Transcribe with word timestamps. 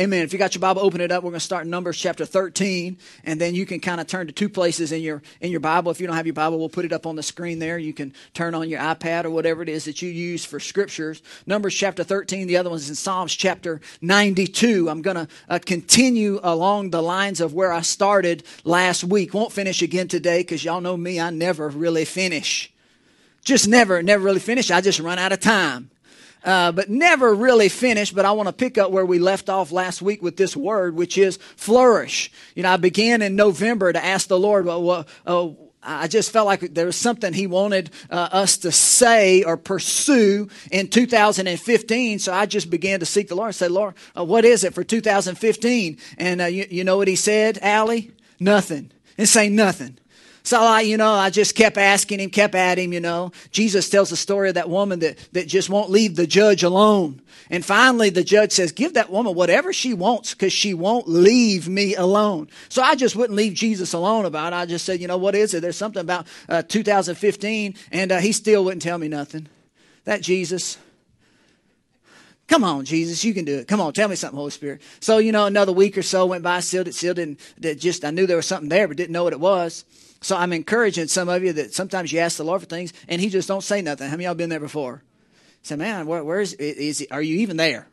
Amen. 0.00 0.24
If 0.24 0.32
you 0.32 0.38
got 0.38 0.54
your 0.54 0.60
Bible, 0.60 0.80
open 0.80 1.02
it 1.02 1.12
up. 1.12 1.22
We're 1.22 1.28
going 1.28 1.40
to 1.40 1.44
start 1.44 1.64
in 1.64 1.70
Numbers 1.70 1.98
chapter 1.98 2.24
13, 2.24 2.96
and 3.24 3.38
then 3.38 3.54
you 3.54 3.66
can 3.66 3.80
kind 3.80 4.00
of 4.00 4.06
turn 4.06 4.28
to 4.28 4.32
two 4.32 4.48
places 4.48 4.92
in 4.92 5.02
your 5.02 5.20
in 5.42 5.50
your 5.50 5.60
Bible. 5.60 5.92
If 5.92 6.00
you 6.00 6.06
don't 6.06 6.16
have 6.16 6.26
your 6.26 6.32
Bible, 6.32 6.58
we'll 6.58 6.70
put 6.70 6.86
it 6.86 6.92
up 6.94 7.04
on 7.04 7.16
the 7.16 7.22
screen 7.22 7.58
there. 7.58 7.76
You 7.76 7.92
can 7.92 8.14
turn 8.32 8.54
on 8.54 8.70
your 8.70 8.80
iPad 8.80 9.26
or 9.26 9.30
whatever 9.30 9.60
it 9.60 9.68
is 9.68 9.84
that 9.84 10.00
you 10.00 10.08
use 10.08 10.42
for 10.42 10.58
scriptures. 10.58 11.20
Numbers 11.44 11.74
chapter 11.74 12.02
13. 12.02 12.46
The 12.46 12.56
other 12.56 12.70
one's 12.70 12.88
in 12.88 12.94
Psalms 12.94 13.34
chapter 13.34 13.82
92. 14.00 14.88
I'm 14.88 15.02
going 15.02 15.16
to 15.16 15.28
uh, 15.50 15.58
continue 15.58 16.40
along 16.42 16.92
the 16.92 17.02
lines 17.02 17.42
of 17.42 17.52
where 17.52 17.70
I 17.70 17.82
started 17.82 18.42
last 18.64 19.04
week. 19.04 19.34
Won't 19.34 19.52
finish 19.52 19.82
again 19.82 20.08
today 20.08 20.38
because 20.38 20.64
y'all 20.64 20.80
know 20.80 20.96
me. 20.96 21.20
I 21.20 21.28
never 21.28 21.68
really 21.68 22.06
finish. 22.06 22.72
Just 23.44 23.68
never, 23.68 24.02
never 24.02 24.24
really 24.24 24.40
finish. 24.40 24.70
I 24.70 24.80
just 24.80 24.98
run 24.98 25.18
out 25.18 25.32
of 25.32 25.40
time. 25.40 25.90
Uh, 26.44 26.72
but 26.72 26.88
never 26.88 27.34
really 27.34 27.68
finished. 27.68 28.14
But 28.14 28.24
I 28.24 28.32
want 28.32 28.48
to 28.48 28.52
pick 28.52 28.78
up 28.78 28.90
where 28.90 29.04
we 29.04 29.18
left 29.18 29.48
off 29.48 29.72
last 29.72 30.00
week 30.00 30.22
with 30.22 30.36
this 30.36 30.56
word, 30.56 30.94
which 30.94 31.18
is 31.18 31.38
flourish. 31.56 32.30
You 32.54 32.62
know, 32.62 32.70
I 32.72 32.76
began 32.76 33.22
in 33.22 33.36
November 33.36 33.92
to 33.92 34.04
ask 34.04 34.28
the 34.28 34.38
Lord, 34.38 34.64
well, 34.64 35.06
uh, 35.26 35.48
I 35.82 36.08
just 36.08 36.30
felt 36.30 36.46
like 36.46 36.74
there 36.74 36.86
was 36.86 36.96
something 36.96 37.32
he 37.32 37.46
wanted 37.46 37.90
uh, 38.10 38.28
us 38.32 38.58
to 38.58 38.72
say 38.72 39.42
or 39.42 39.56
pursue 39.56 40.48
in 40.70 40.88
2015. 40.88 42.18
So 42.18 42.32
I 42.32 42.46
just 42.46 42.68
began 42.68 43.00
to 43.00 43.06
seek 43.06 43.28
the 43.28 43.34
Lord 43.34 43.48
and 43.48 43.54
say, 43.54 43.68
Lord, 43.68 43.94
uh, 44.16 44.24
what 44.24 44.44
is 44.44 44.62
it 44.62 44.74
for 44.74 44.84
2015? 44.84 45.98
And 46.18 46.40
uh, 46.40 46.44
you, 46.44 46.66
you, 46.70 46.84
know 46.84 46.98
what 46.98 47.08
he 47.08 47.16
said, 47.16 47.58
Allie? 47.62 48.10
Nothing. 48.38 48.90
And 49.16 49.28
say 49.28 49.48
nothing. 49.48 49.98
So 50.50 50.60
I, 50.60 50.80
you 50.80 50.96
know, 50.96 51.12
I 51.12 51.30
just 51.30 51.54
kept 51.54 51.76
asking 51.76 52.18
him, 52.18 52.28
kept 52.28 52.56
at 52.56 52.76
him, 52.76 52.92
you 52.92 52.98
know. 52.98 53.30
Jesus 53.52 53.88
tells 53.88 54.10
the 54.10 54.16
story 54.16 54.48
of 54.48 54.56
that 54.56 54.68
woman 54.68 54.98
that, 54.98 55.16
that 55.30 55.46
just 55.46 55.70
won't 55.70 55.90
leave 55.90 56.16
the 56.16 56.26
judge 56.26 56.64
alone. 56.64 57.22
And 57.50 57.64
finally 57.64 58.10
the 58.10 58.24
judge 58.24 58.50
says, 58.50 58.72
give 58.72 58.94
that 58.94 59.10
woman 59.10 59.36
whatever 59.36 59.72
she 59.72 59.94
wants 59.94 60.34
because 60.34 60.52
she 60.52 60.74
won't 60.74 61.08
leave 61.08 61.68
me 61.68 61.94
alone. 61.94 62.48
So 62.68 62.82
I 62.82 62.96
just 62.96 63.14
wouldn't 63.14 63.36
leave 63.36 63.54
Jesus 63.54 63.92
alone 63.92 64.24
about 64.24 64.52
it. 64.52 64.56
I 64.56 64.66
just 64.66 64.84
said, 64.84 65.00
you 65.00 65.06
know, 65.06 65.18
what 65.18 65.36
is 65.36 65.54
it? 65.54 65.60
There's 65.60 65.76
something 65.76 66.00
about 66.00 66.26
uh, 66.48 66.62
2015 66.62 67.76
and 67.92 68.10
uh, 68.10 68.18
he 68.18 68.32
still 68.32 68.64
wouldn't 68.64 68.82
tell 68.82 68.98
me 68.98 69.06
nothing. 69.06 69.46
That 70.02 70.20
Jesus, 70.20 70.78
Come 72.50 72.64
on, 72.64 72.84
Jesus, 72.84 73.22
you 73.22 73.32
can 73.32 73.44
do 73.44 73.58
it. 73.58 73.68
Come 73.68 73.80
on, 73.80 73.92
tell 73.92 74.08
me 74.08 74.16
something, 74.16 74.36
Holy 74.36 74.50
Spirit. 74.50 74.82
So, 74.98 75.18
you 75.18 75.30
know, 75.30 75.46
another 75.46 75.70
week 75.70 75.96
or 75.96 76.02
so 76.02 76.26
went 76.26 76.42
by, 76.42 76.58
still, 76.58 76.84
it, 76.84 76.96
still 76.96 77.14
didn't, 77.14 77.38
just, 77.78 78.04
I 78.04 78.10
knew 78.10 78.26
there 78.26 78.36
was 78.36 78.46
something 78.46 78.68
there, 78.68 78.88
but 78.88 78.96
didn't 78.96 79.12
know 79.12 79.22
what 79.22 79.32
it 79.32 79.38
was. 79.38 79.84
So 80.20 80.36
I'm 80.36 80.52
encouraging 80.52 81.06
some 81.06 81.28
of 81.28 81.44
you 81.44 81.52
that 81.52 81.72
sometimes 81.74 82.12
you 82.12 82.18
ask 82.18 82.38
the 82.38 82.42
Lord 82.42 82.60
for 82.60 82.66
things 82.66 82.92
and 83.06 83.20
He 83.20 83.28
just 83.28 83.46
don't 83.46 83.62
say 83.62 83.82
nothing. 83.82 84.08
How 84.08 84.14
many 84.16 84.24
y'all 84.24 84.34
been 84.34 84.50
there 84.50 84.58
before? 84.58 85.04
Say, 85.62 85.76
man, 85.76 86.08
where, 86.08 86.24
where 86.24 86.40
is, 86.40 86.54
is 86.54 87.06
are 87.12 87.22
you 87.22 87.36
even 87.38 87.56
there? 87.56 87.86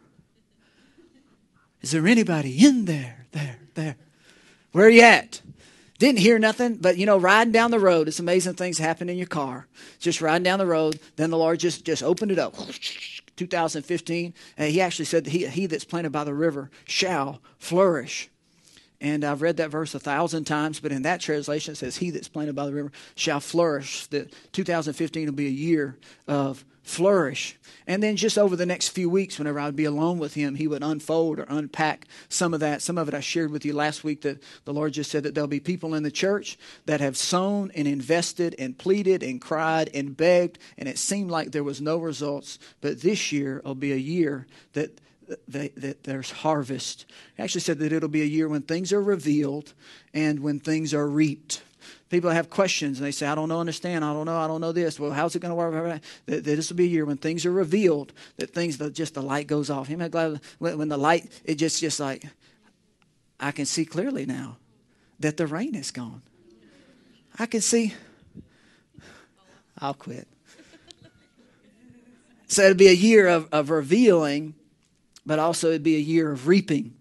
Is 1.83 1.91
there 1.91 2.07
anybody 2.07 2.65
in 2.65 2.85
there, 2.85 3.27
there, 3.33 3.59
there? 3.75 3.95
Where 4.71 4.87
are 4.87 4.89
you 4.89 5.03
at? 5.03 5.39
Didn't 5.99 6.17
hear 6.17 6.39
nothing, 6.39 6.77
but 6.77 6.97
you 6.97 7.05
know, 7.05 7.19
riding 7.19 7.53
down 7.53 7.69
the 7.69 7.79
road, 7.79 8.07
it's 8.07 8.19
amazing 8.19 8.55
things 8.55 8.79
happen 8.79 9.07
in 9.07 9.19
your 9.19 9.27
car. 9.27 9.67
Just 9.99 10.19
riding 10.19 10.43
down 10.43 10.57
the 10.57 10.65
road, 10.65 10.99
then 11.15 11.29
the 11.29 11.37
Lord 11.37 11.59
just 11.59 11.85
just 11.85 12.01
opened 12.01 12.31
it 12.31 12.39
up. 12.39 12.55
2015, 13.37 14.33
and 14.57 14.71
He 14.71 14.81
actually 14.81 15.05
said 15.05 15.27
he, 15.27 15.47
he 15.47 15.65
that's 15.65 15.85
planted 15.85 16.11
by 16.11 16.25
the 16.25 16.33
river 16.33 16.69
shall 16.85 17.41
flourish. 17.57 18.29
And 18.99 19.23
I've 19.23 19.41
read 19.41 19.57
that 19.57 19.69
verse 19.69 19.93
a 19.93 19.99
thousand 19.99 20.45
times, 20.45 20.79
but 20.79 20.91
in 20.91 21.03
that 21.03 21.21
translation 21.21 21.73
it 21.73 21.77
says, 21.77 21.97
He 21.97 22.09
that's 22.09 22.27
planted 22.27 22.55
by 22.55 22.65
the 22.65 22.73
river 22.73 22.91
shall 23.15 23.39
flourish. 23.39 24.07
That 24.07 24.33
2015 24.53 25.27
will 25.27 25.33
be 25.33 25.47
a 25.47 25.51
year 25.51 25.97
of 26.27 26.65
flourish. 26.87 27.57
And 27.85 28.01
then 28.01 28.15
just 28.15 28.37
over 28.37 28.55
the 28.55 28.65
next 28.65 28.89
few 28.89 29.09
weeks, 29.09 29.37
whenever 29.37 29.59
I'd 29.59 29.75
be 29.75 29.85
alone 29.85 30.19
with 30.19 30.33
him, 30.33 30.55
he 30.55 30.67
would 30.67 30.83
unfold 30.83 31.39
or 31.39 31.45
unpack 31.47 32.07
some 32.29 32.53
of 32.53 32.59
that. 32.61 32.81
Some 32.81 32.97
of 32.97 33.07
it 33.07 33.13
I 33.13 33.19
shared 33.19 33.51
with 33.51 33.65
you 33.65 33.73
last 33.73 34.03
week 34.03 34.21
that 34.21 34.41
the 34.65 34.73
Lord 34.73 34.93
just 34.93 35.11
said 35.11 35.23
that 35.23 35.35
there'll 35.35 35.47
be 35.47 35.59
people 35.59 35.93
in 35.93 36.03
the 36.03 36.11
church 36.11 36.57
that 36.85 37.01
have 37.01 37.17
sown 37.17 37.71
and 37.75 37.87
invested 37.87 38.55
and 38.59 38.77
pleaded 38.77 39.23
and 39.23 39.41
cried 39.41 39.89
and 39.93 40.15
begged, 40.15 40.59
and 40.77 40.89
it 40.89 40.97
seemed 40.97 41.31
like 41.31 41.51
there 41.51 41.63
was 41.63 41.81
no 41.81 41.97
results. 41.97 42.59
But 42.81 43.01
this 43.01 43.31
year 43.31 43.61
will 43.63 43.75
be 43.75 43.93
a 43.93 43.97
year 43.97 44.47
that 44.73 44.99
that, 45.49 45.75
that 45.75 46.03
there's 46.05 46.31
harvest. 46.31 47.05
He 47.35 47.43
actually 47.43 47.59
said 47.59 47.79
that 47.79 47.91
it'll 47.91 48.07
be 48.07 48.21
a 48.21 48.25
year 48.25 48.47
when 48.47 48.61
things 48.61 48.93
are 48.93 49.01
revealed 49.01 49.73
and 50.13 50.39
when 50.39 50.61
things 50.61 50.93
are 50.93 51.07
reaped. 51.07 51.61
People 52.09 52.29
have 52.29 52.49
questions 52.49 52.99
and 52.99 53.05
they 53.05 53.11
say, 53.11 53.27
I 53.27 53.35
don't 53.35 53.49
know, 53.49 53.59
understand, 53.59 54.05
I 54.05 54.13
don't 54.13 54.25
know, 54.25 54.37
I 54.37 54.47
don't 54.47 54.61
know 54.61 54.71
this. 54.71 54.99
Well, 54.99 55.11
how's 55.11 55.35
it 55.35 55.39
going 55.39 55.51
to 55.51 55.55
work? 55.55 56.01
This 56.25 56.69
will 56.69 56.77
be 56.77 56.85
a 56.85 56.87
year 56.87 57.05
when 57.05 57.17
things 57.17 57.45
are 57.45 57.51
revealed, 57.51 58.13
that 58.37 58.53
things, 58.53 58.77
just 58.91 59.13
the 59.13 59.21
light 59.21 59.47
goes 59.47 59.69
off. 59.69 59.89
Glad 59.89 60.39
when 60.59 60.89
the 60.89 60.97
light, 60.97 61.29
it 61.43 61.55
just, 61.55 61.81
just 61.81 61.99
like, 61.99 62.25
I 63.39 63.51
can 63.51 63.65
see 63.65 63.85
clearly 63.85 64.25
now 64.25 64.57
that 65.19 65.37
the 65.37 65.47
rain 65.47 65.75
is 65.75 65.91
gone. 65.91 66.21
I 67.37 67.45
can 67.45 67.61
see, 67.61 67.93
I'll 69.77 69.93
quit. 69.93 70.27
So 72.47 72.63
it'd 72.63 72.77
be 72.77 72.87
a 72.87 72.93
year 72.93 73.27
of, 73.27 73.49
of 73.51 73.69
revealing 73.69 74.55
but 75.27 75.39
also 75.39 75.67
it'd 75.67 75.83
be 75.83 75.97
a 75.97 75.99
year 75.99 76.31
of 76.31 76.47
reaping. 76.47 76.95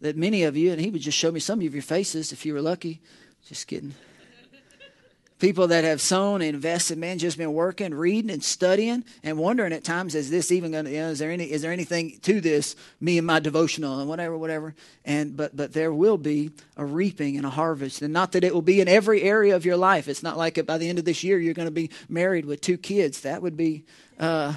That 0.00 0.16
many 0.16 0.42
of 0.42 0.56
you, 0.56 0.72
and 0.72 0.80
he 0.80 0.90
would 0.90 1.02
just 1.02 1.16
show 1.16 1.30
me 1.30 1.40
some 1.40 1.60
of 1.60 1.72
your 1.72 1.82
faces 1.82 2.32
if 2.32 2.44
you 2.44 2.52
were 2.52 2.60
lucky. 2.60 3.00
Just 3.46 3.66
kidding. 3.66 3.94
People 5.40 5.68
that 5.68 5.84
have 5.84 6.00
sown 6.00 6.42
and 6.42 6.54
invested, 6.54 6.98
man, 6.98 7.18
just 7.18 7.38
been 7.38 7.54
working, 7.54 7.94
reading, 7.94 8.30
and 8.30 8.44
studying, 8.44 9.04
and 9.22 9.38
wondering 9.38 9.72
at 9.72 9.82
times, 9.82 10.14
is 10.14 10.30
this 10.30 10.52
even 10.52 10.72
going 10.72 10.84
to? 10.84 10.90
You 10.90 10.98
know, 10.98 11.08
is 11.08 11.18
there 11.18 11.30
any? 11.30 11.50
Is 11.50 11.62
there 11.62 11.72
anything 11.72 12.18
to 12.20 12.40
this? 12.40 12.76
Me 13.00 13.16
and 13.18 13.26
my 13.26 13.40
devotional 13.40 14.00
and 14.00 14.08
whatever, 14.08 14.36
whatever. 14.36 14.74
And 15.04 15.36
but 15.36 15.56
but 15.56 15.72
there 15.72 15.92
will 15.92 16.18
be 16.18 16.50
a 16.76 16.84
reaping 16.84 17.36
and 17.36 17.46
a 17.46 17.50
harvest, 17.50 18.02
and 18.02 18.12
not 18.12 18.32
that 18.32 18.44
it 18.44 18.54
will 18.54 18.62
be 18.62 18.80
in 18.80 18.86
every 18.86 19.22
area 19.22 19.56
of 19.56 19.64
your 19.64 19.78
life. 19.78 20.08
It's 20.08 20.22
not 20.22 20.36
like 20.36 20.64
by 20.66 20.78
the 20.78 20.88
end 20.88 20.98
of 20.98 21.06
this 21.06 21.24
year 21.24 21.38
you're 21.38 21.54
going 21.54 21.68
to 21.68 21.72
be 21.72 21.90
married 22.08 22.44
with 22.44 22.60
two 22.60 22.76
kids. 22.76 23.22
That 23.22 23.42
would 23.42 23.56
be. 23.56 23.84
Uh, 24.18 24.54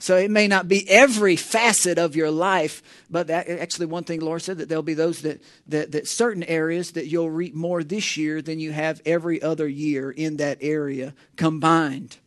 so 0.00 0.16
it 0.16 0.30
may 0.30 0.46
not 0.46 0.68
be 0.68 0.88
every 0.88 1.34
facet 1.34 1.98
of 1.98 2.14
your 2.14 2.30
life, 2.30 2.82
but 3.10 3.26
that, 3.26 3.48
actually 3.48 3.86
one 3.86 4.04
thing 4.04 4.20
Lord 4.20 4.42
said 4.42 4.58
that 4.58 4.68
there'll 4.68 4.82
be 4.82 4.94
those 4.94 5.22
that, 5.22 5.42
that, 5.66 5.90
that 5.92 6.06
certain 6.06 6.44
areas 6.44 6.92
that 6.92 7.08
you'll 7.08 7.30
reap 7.30 7.54
more 7.54 7.82
this 7.82 8.16
year 8.16 8.40
than 8.40 8.60
you 8.60 8.70
have 8.70 9.02
every 9.04 9.42
other 9.42 9.66
year 9.66 10.10
in 10.10 10.36
that 10.36 10.58
area 10.60 11.14
combined. 11.36 12.18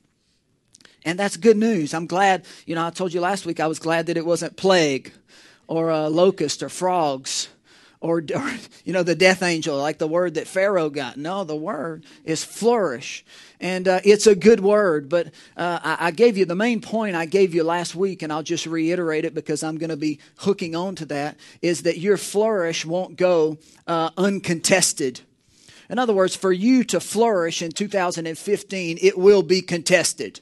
And 1.06 1.18
that's 1.18 1.38
good 1.38 1.58
news. 1.58 1.94
I'm 1.94 2.08
glad, 2.08 2.46
you 2.66 2.76
know, 2.76 2.86
I 2.86 2.90
told 2.90 3.14
you 3.14 3.22
last 3.22 3.46
week 3.46 3.60
I 3.60 3.68
was 3.68 3.80
glad 3.80 4.08
that 4.08 4.18
it 4.18 4.26
wasn't 4.26 4.58
plague 4.58 5.14
or 5.68 5.90
a 5.90 6.10
locust 6.10 6.62
or 6.62 6.70
frogs 6.70 7.48
or, 8.02 8.18
or, 8.36 8.54
you 8.84 8.92
know 8.92 9.04
the 9.04 9.16
death 9.16 9.42
angel 9.44 9.78
like 9.78 10.00
the 10.00 10.08
word 10.08 10.34
that 10.34 10.48
pharaoh 10.48 10.90
got. 10.90 11.18
No 11.18 11.44
the 11.44 11.56
word 11.56 12.04
is 12.26 12.44
flourish. 12.44 13.24
And 13.60 13.88
uh, 13.88 14.02
it's 14.04 14.28
a 14.28 14.36
good 14.36 14.60
word 14.60 15.08
but 15.08 15.28
uh, 15.56 15.80
I, 15.84 16.08
I, 16.08 16.12
gave 16.12 16.36
you 16.36 16.46
the 16.46 16.56
main 16.56 16.82
point 16.82 17.16
i 17.16 17.26
gave 17.26 17.54
you 17.54 17.64
last 17.64 17.94
week 17.94 18.24
and 18.24 18.34
i'll 18.34 18.42
just 18.42 18.66
reiterate 18.66 19.24
it 19.24 19.36
because 19.36 19.62
i'm 19.62 19.78
going 19.78 19.92
to 19.92 19.98
be 19.98 20.20
hooking 20.38 20.76
on 20.76 20.96
to 20.96 21.06
that 21.06 21.38
is 21.62 21.84
that 21.84 22.00
your 22.00 22.18
flourish 22.18 22.86
won't 22.86 23.18
go 23.18 23.60
uh, 23.86 24.10
uncontested. 24.18 25.22
In 25.90 26.00
other 26.00 26.14
words 26.14 26.36
for 26.36 26.52
you 26.52 26.84
to 26.86 27.00
flourish 27.00 27.62
in 27.62 27.72
2015 27.72 28.98
it 29.00 29.18
will 29.18 29.44
be 29.44 29.62
contested 29.62 30.40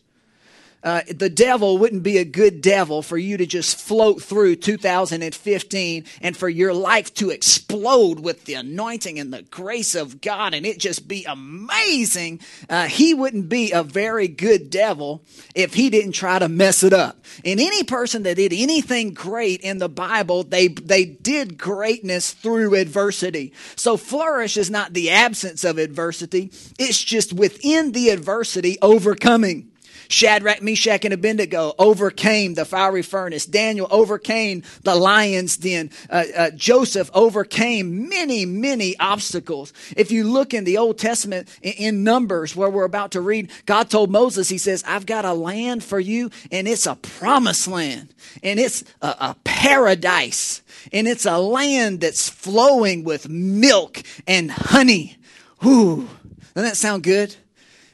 uh, 0.84 1.02
the 1.14 1.30
devil 1.30 1.78
wouldn't 1.78 2.04
be 2.04 2.18
a 2.18 2.26
good 2.26 2.62
devil 2.62 3.02
for 3.02 3.18
you 3.18 3.38
to 3.38 3.46
just 3.46 3.78
float 3.80 4.22
through 4.22 4.56
2015 4.56 6.06
and 6.22 6.38
for 6.38 6.48
your 6.48 6.74
life 6.74 7.14
to 7.16 7.30
explode 7.30 8.20
with 8.20 8.46
the 8.46 8.54
anointing 8.54 9.20
and 9.20 9.34
the 9.34 9.42
grace 9.44 9.94
of 9.96 10.22
God 10.22 10.54
and 10.54 10.66
it 10.66 10.80
just 10.80 11.08
be 11.08 11.26
amazing. 11.26 12.40
Uh, 12.70 12.86
he 12.86 13.14
wouldn't 13.14 13.50
be 13.50 13.72
a 13.72 13.84
very 13.84 14.28
good 14.28 14.70
devil 14.70 15.24
if 15.54 15.74
he 15.74 15.90
didn't 15.90 16.14
try 16.14 16.40
to 16.40 16.48
mess 16.48 16.84
it 16.84 16.94
up. 16.94 17.26
And 17.44 17.60
any 17.60 17.84
person 17.84 18.24
that 18.24 18.38
did 18.38 18.54
anything 18.54 19.14
great 19.14 19.62
in 19.62 19.80
the 19.80 19.90
Bible, 19.90 20.44
they, 20.44 20.70
they 20.70 21.06
did 21.06 21.58
greatness 21.58 22.32
through 22.32 22.76
adversity. 22.76 23.54
So 23.76 23.98
flourish 23.98 24.56
is 24.56 24.70
not 24.70 24.94
the 24.94 25.10
absence 25.10 25.64
of 25.64 25.78
adversity. 25.78 26.52
It's 26.78 27.04
just 27.04 27.34
within 27.34 27.92
the 27.92 28.10
adversity 28.10 28.78
overcoming. 28.82 29.69
Shadrach, 30.10 30.62
Meshach, 30.64 31.06
and 31.06 31.14
Abednego 31.14 31.74
overcame 31.78 32.56
the 32.56 32.66
fiery 32.66 33.04
furnace. 33.04 33.46
Daniel 33.46 33.88
overcame 33.92 34.64
the 34.84 34.96
lion's 34.96 35.56
den. 35.56 35.92
Uh, 36.10 36.26
uh, 36.36 36.50
Joseph 36.52 37.12
overcame 37.14 38.10
many, 38.10 38.44
many 38.44 38.98
obstacles. 39.00 39.72
If 39.96 40.12
you 40.12 40.24
look 40.24 40.54
in 40.54 40.64
the 40.64 40.80
Old 40.80 40.98
Testament 40.98 41.48
in, 41.62 41.74
in 41.74 42.04
Numbers, 42.04 42.56
where 42.56 42.72
we're 42.72 42.86
about 42.86 43.12
to 43.12 43.22
read, 43.22 43.52
God 43.68 43.92
told 43.92 44.10
Moses, 44.10 44.50
He 44.50 44.58
says, 44.58 44.84
I've 44.88 45.06
got 45.06 45.26
a 45.26 45.34
land 45.34 45.84
for 45.84 46.00
you, 46.00 46.32
and 46.52 46.68
it's 46.68 46.88
a 46.88 46.96
promised 46.96 47.68
land, 47.68 48.14
and 48.42 48.60
it's 48.60 48.84
a, 49.04 49.08
a 49.08 49.36
paradise, 49.44 50.64
and 50.92 51.08
it's 51.08 51.28
a 51.28 51.38
land 51.38 52.02
that's 52.02 52.30
flowing 52.30 53.04
with 53.04 53.30
milk 53.30 54.02
and 54.26 54.50
honey. 54.50 55.18
Whoo, 55.62 56.08
doesn't 56.56 56.70
that 56.70 56.78
sound 56.78 57.04
good? 57.04 57.36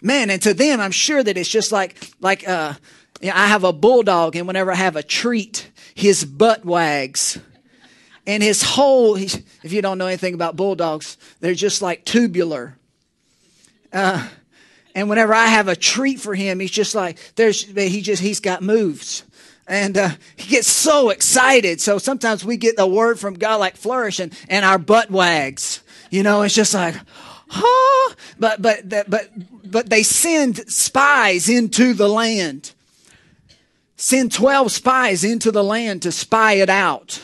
Man, 0.06 0.30
and 0.30 0.42
to 0.44 0.54
them, 0.54 0.80
I'm 0.80 0.92
sure 0.92 1.24
that 1.24 1.38
it's 1.38 1.50
just 1.50 1.72
like, 1.72 1.96
like, 2.22 2.48
uh, 2.48 2.75
you 3.22 3.30
know, 3.30 3.36
I 3.36 3.48
have 3.48 3.63
a 3.63 3.74
bulldog 3.74 4.36
and 4.36 4.48
whenever 4.48 4.72
I 4.72 4.75
have 4.75 4.96
a 4.96 5.04
treat, 5.04 5.69
his 5.96 6.24
butt 6.24 6.63
wags. 6.63 7.40
and 8.28 8.42
his 8.42 8.62
whole, 8.62 9.16
if 9.16 9.44
you 9.63 9.81
don't 9.81 9.98
know 9.98 10.07
anything 10.07 10.34
about 10.34 10.56
bulldogs, 10.56 11.18
they're 11.40 11.54
just 11.54 11.81
like 11.81 12.06
tubular. 12.06 12.78
Uh, 13.94 14.28
and 14.94 15.10
whenever 15.10 15.34
I 15.34 15.48
have 15.48 15.68
a 15.68 15.75
treat 15.75 16.19
for 16.19 16.34
him, 16.36 16.60
he's 16.60 16.72
just 16.72 16.96
like, 16.96 17.18
there's, 17.36 17.63
he 17.63 18.02
just, 18.02 18.22
he's 18.22 18.40
got 18.40 18.62
moves. 18.62 19.24
And 19.68 19.98
uh, 19.98 20.10
he 20.36 20.50
gets 20.50 20.68
so 20.68 21.10
excited. 21.10 21.81
So 21.81 21.98
sometimes 21.98 22.46
we 22.46 22.57
get 22.57 22.75
a 22.78 22.88
word 22.88 23.19
from 23.19 23.36
God 23.36 23.57
like 23.57 23.75
flourish 23.75 24.19
and, 24.19 24.34
and 24.48 24.63
our 24.63 24.78
butt 24.78 25.10
wags. 25.10 25.81
You 26.12 26.24
know, 26.24 26.44
it's 26.44 26.56
just 26.56 26.74
like, 26.74 26.96
huh? 27.47 28.15
But, 28.39 28.62
but, 28.62 28.89
but, 29.09 29.30
but 29.63 29.89
they 29.89 30.03
send 30.03 30.69
spies 30.71 31.50
into 31.50 31.94
the 31.94 32.09
land. 32.09 32.74
Send 33.97 34.31
12 34.31 34.71
spies 34.71 35.24
into 35.24 35.51
the 35.51 35.63
land 35.63 36.01
to 36.01 36.12
spy 36.12 36.53
it 36.53 36.69
out 36.69 37.21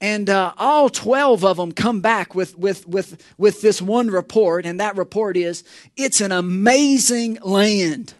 and 0.00 0.28
uh, 0.28 0.52
all 0.58 0.88
12 0.90 1.44
of 1.44 1.56
them 1.56 1.72
come 1.72 2.00
back 2.00 2.34
with, 2.34 2.56
with, 2.58 2.86
with, 2.86 3.22
with 3.38 3.62
this 3.62 3.80
one 3.80 4.08
report 4.08 4.66
and 4.66 4.80
that 4.80 4.96
report 4.96 5.36
is 5.36 5.64
it's 5.96 6.20
an 6.20 6.32
amazing 6.32 7.38
land 7.42 8.14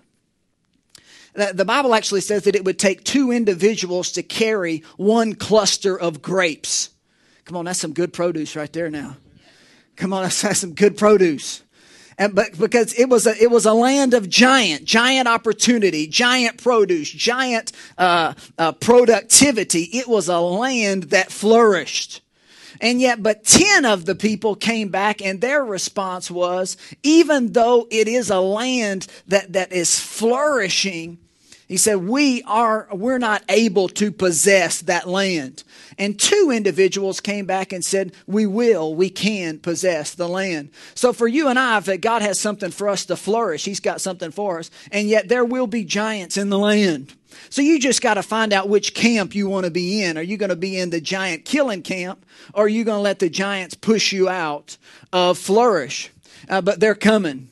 the 1.35 1.67
bible 1.67 1.95
actually 1.95 2.23
says 2.23 2.45
that 2.45 2.57
it 2.57 2.65
would 2.65 2.79
take 2.79 3.05
two 3.05 3.31
individuals 3.31 4.13
to 4.13 4.23
carry 4.23 4.83
one 4.97 5.35
cluster 5.35 5.99
of 5.99 6.23
grapes 6.23 6.91
come 7.45 7.57
on 7.57 7.67
that's 7.67 7.79
some 7.79 7.93
good 7.93 8.13
produce 8.13 8.57
right 8.57 8.73
there 8.73 8.89
now 8.89 9.17
come 9.97 10.13
on 10.13 10.23
that's 10.23 10.59
some 10.59 10.75
good 10.75 10.97
produce. 10.97 11.63
And, 12.19 12.35
but 12.35 12.59
because 12.59 12.95
it 12.95 13.11
was 13.11 13.27
a 13.27 13.43
it 13.43 13.51
was 13.51 13.67
a 13.67 13.75
land 13.75 14.15
of 14.15 14.29
giant 14.29 14.85
giant 14.85 15.29
opportunity 15.29 16.07
giant 16.07 16.63
produce 16.63 17.11
giant 17.11 17.73
uh, 17.99 18.33
uh, 18.57 18.73
productivity. 18.73 19.83
It 19.83 20.09
was 20.09 20.29
a 20.29 20.41
land 20.41 21.05
that 21.05 21.31
flourished. 21.31 22.23
And 22.81 23.01
yet 23.01 23.23
but 23.23 23.45
10 23.45 23.85
of 23.85 24.07
the 24.07 24.15
people 24.15 24.55
came 24.55 24.89
back 24.89 25.21
and 25.21 25.41
their 25.41 25.63
response 25.63 26.31
was 26.31 26.79
even 27.03 27.53
though 27.53 27.87
it 27.91 28.09
is 28.09 28.31
a 28.31 28.41
land 28.41 29.07
that 29.27 29.53
that 29.53 29.73
is 29.73 30.01
flourishing 30.01 31.19
he 31.69 31.77
said, 31.77 31.97
we 31.97 32.43
are, 32.45 32.87
we're 32.93 33.19
not 33.19 33.43
able 33.49 33.89
to 33.89 34.13
possess 34.13 34.83
that 34.83 35.09
land. 35.09 35.65
And 35.99 36.19
two 36.19 36.53
individuals 36.53 37.21
came 37.21 37.45
back 37.45 37.73
and 37.73 37.85
said, 37.85 38.13
we 38.27 38.47
will, 38.47 38.95
we 38.95 39.11
can 39.11 39.59
possess 39.59 40.15
the 40.15 40.29
land. 40.29 40.71
So 40.95 41.13
for 41.13 41.27
you 41.27 41.49
and 41.49 41.59
I, 41.59 41.79
if 41.79 42.01
God 42.01 42.23
has 42.23 42.39
something 42.39 42.71
for 42.71 42.89
us 42.89 43.05
to 43.07 43.17
flourish, 43.17 43.65
He's 43.65 43.81
got 43.81 44.01
something 44.01 44.31
for 44.31 44.61
us. 44.61 44.71
And 44.93 45.09
yet 45.09 45.29
there 45.29 45.45
will 45.45 45.67
be 45.67 45.85
giants 45.85 46.37
in 46.37 46.51
the 46.51 46.59
land. 46.59 47.15
So 47.51 47.63
you 47.63 47.81
just 47.81 48.01
got 48.01 48.15
to 48.15 48.23
find 48.23 48.53
out 48.53 48.69
which 48.69 48.95
camp 48.95 49.35
you 49.35 49.49
want 49.49 49.65
to 49.65 49.71
be 49.71 50.03
in. 50.03 50.17
Are 50.17 50.23
you 50.23 50.37
going 50.37 50.51
to 50.51 50.57
be 50.57 50.79
in 50.79 50.91
the 50.91 51.01
giant 51.01 51.45
killing 51.45 51.83
camp 51.83 52.25
or 52.55 52.65
are 52.65 52.69
you 52.69 52.85
going 52.85 52.99
to 52.99 53.03
let 53.03 53.19
the 53.19 53.29
giants 53.29 53.75
push 53.75 54.13
you 54.13 54.29
out 54.29 54.77
of 55.13 55.37
flourish? 55.37 56.11
Uh, 56.49 56.61
but 56.61 56.79
they're 56.79 56.95
coming. 56.95 57.51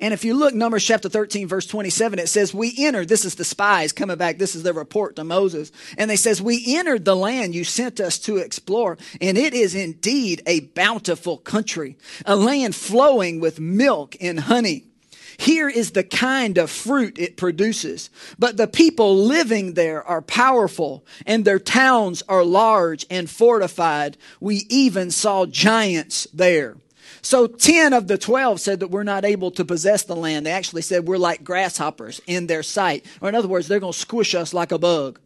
And 0.00 0.12
if 0.12 0.24
you 0.24 0.34
look, 0.34 0.54
Numbers 0.54 0.84
chapter 0.84 1.08
13, 1.08 1.48
verse 1.48 1.66
27, 1.66 2.18
it 2.18 2.28
says, 2.28 2.52
We 2.52 2.74
entered, 2.78 3.08
this 3.08 3.24
is 3.24 3.36
the 3.36 3.44
spies 3.44 3.92
coming 3.92 4.18
back, 4.18 4.38
this 4.38 4.54
is 4.54 4.62
the 4.62 4.74
report 4.74 5.16
to 5.16 5.24
Moses. 5.24 5.72
And 5.96 6.10
they 6.10 6.16
says, 6.16 6.42
We 6.42 6.76
entered 6.76 7.04
the 7.04 7.16
land 7.16 7.54
you 7.54 7.64
sent 7.64 8.00
us 8.00 8.18
to 8.20 8.36
explore, 8.36 8.98
and 9.20 9.38
it 9.38 9.54
is 9.54 9.74
indeed 9.74 10.42
a 10.46 10.60
bountiful 10.60 11.38
country, 11.38 11.96
a 12.26 12.36
land 12.36 12.74
flowing 12.74 13.40
with 13.40 13.58
milk 13.58 14.16
and 14.20 14.40
honey. 14.40 14.84
Here 15.38 15.68
is 15.68 15.90
the 15.90 16.04
kind 16.04 16.58
of 16.58 16.70
fruit 16.70 17.18
it 17.18 17.36
produces. 17.36 18.10
But 18.38 18.56
the 18.56 18.66
people 18.66 19.16
living 19.16 19.74
there 19.74 20.02
are 20.02 20.22
powerful, 20.22 21.04
and 21.26 21.44
their 21.44 21.58
towns 21.58 22.22
are 22.28 22.44
large 22.44 23.06
and 23.10 23.28
fortified. 23.28 24.16
We 24.40 24.66
even 24.68 25.10
saw 25.10 25.46
giants 25.46 26.26
there. 26.32 26.76
So 27.26 27.48
10 27.48 27.92
of 27.92 28.06
the 28.06 28.18
12 28.18 28.60
said 28.60 28.78
that 28.78 28.92
we're 28.92 29.02
not 29.02 29.24
able 29.24 29.50
to 29.50 29.64
possess 29.64 30.04
the 30.04 30.14
land. 30.14 30.46
They 30.46 30.52
actually 30.52 30.82
said 30.82 31.08
we're 31.08 31.18
like 31.18 31.42
grasshoppers 31.42 32.20
in 32.28 32.46
their 32.46 32.62
sight. 32.62 33.04
Or 33.20 33.28
in 33.28 33.34
other 33.34 33.48
words, 33.48 33.66
they're 33.66 33.80
going 33.80 33.92
to 33.92 33.98
squish 33.98 34.32
us 34.32 34.54
like 34.54 34.70
a 34.70 34.78
bug. 34.78 35.18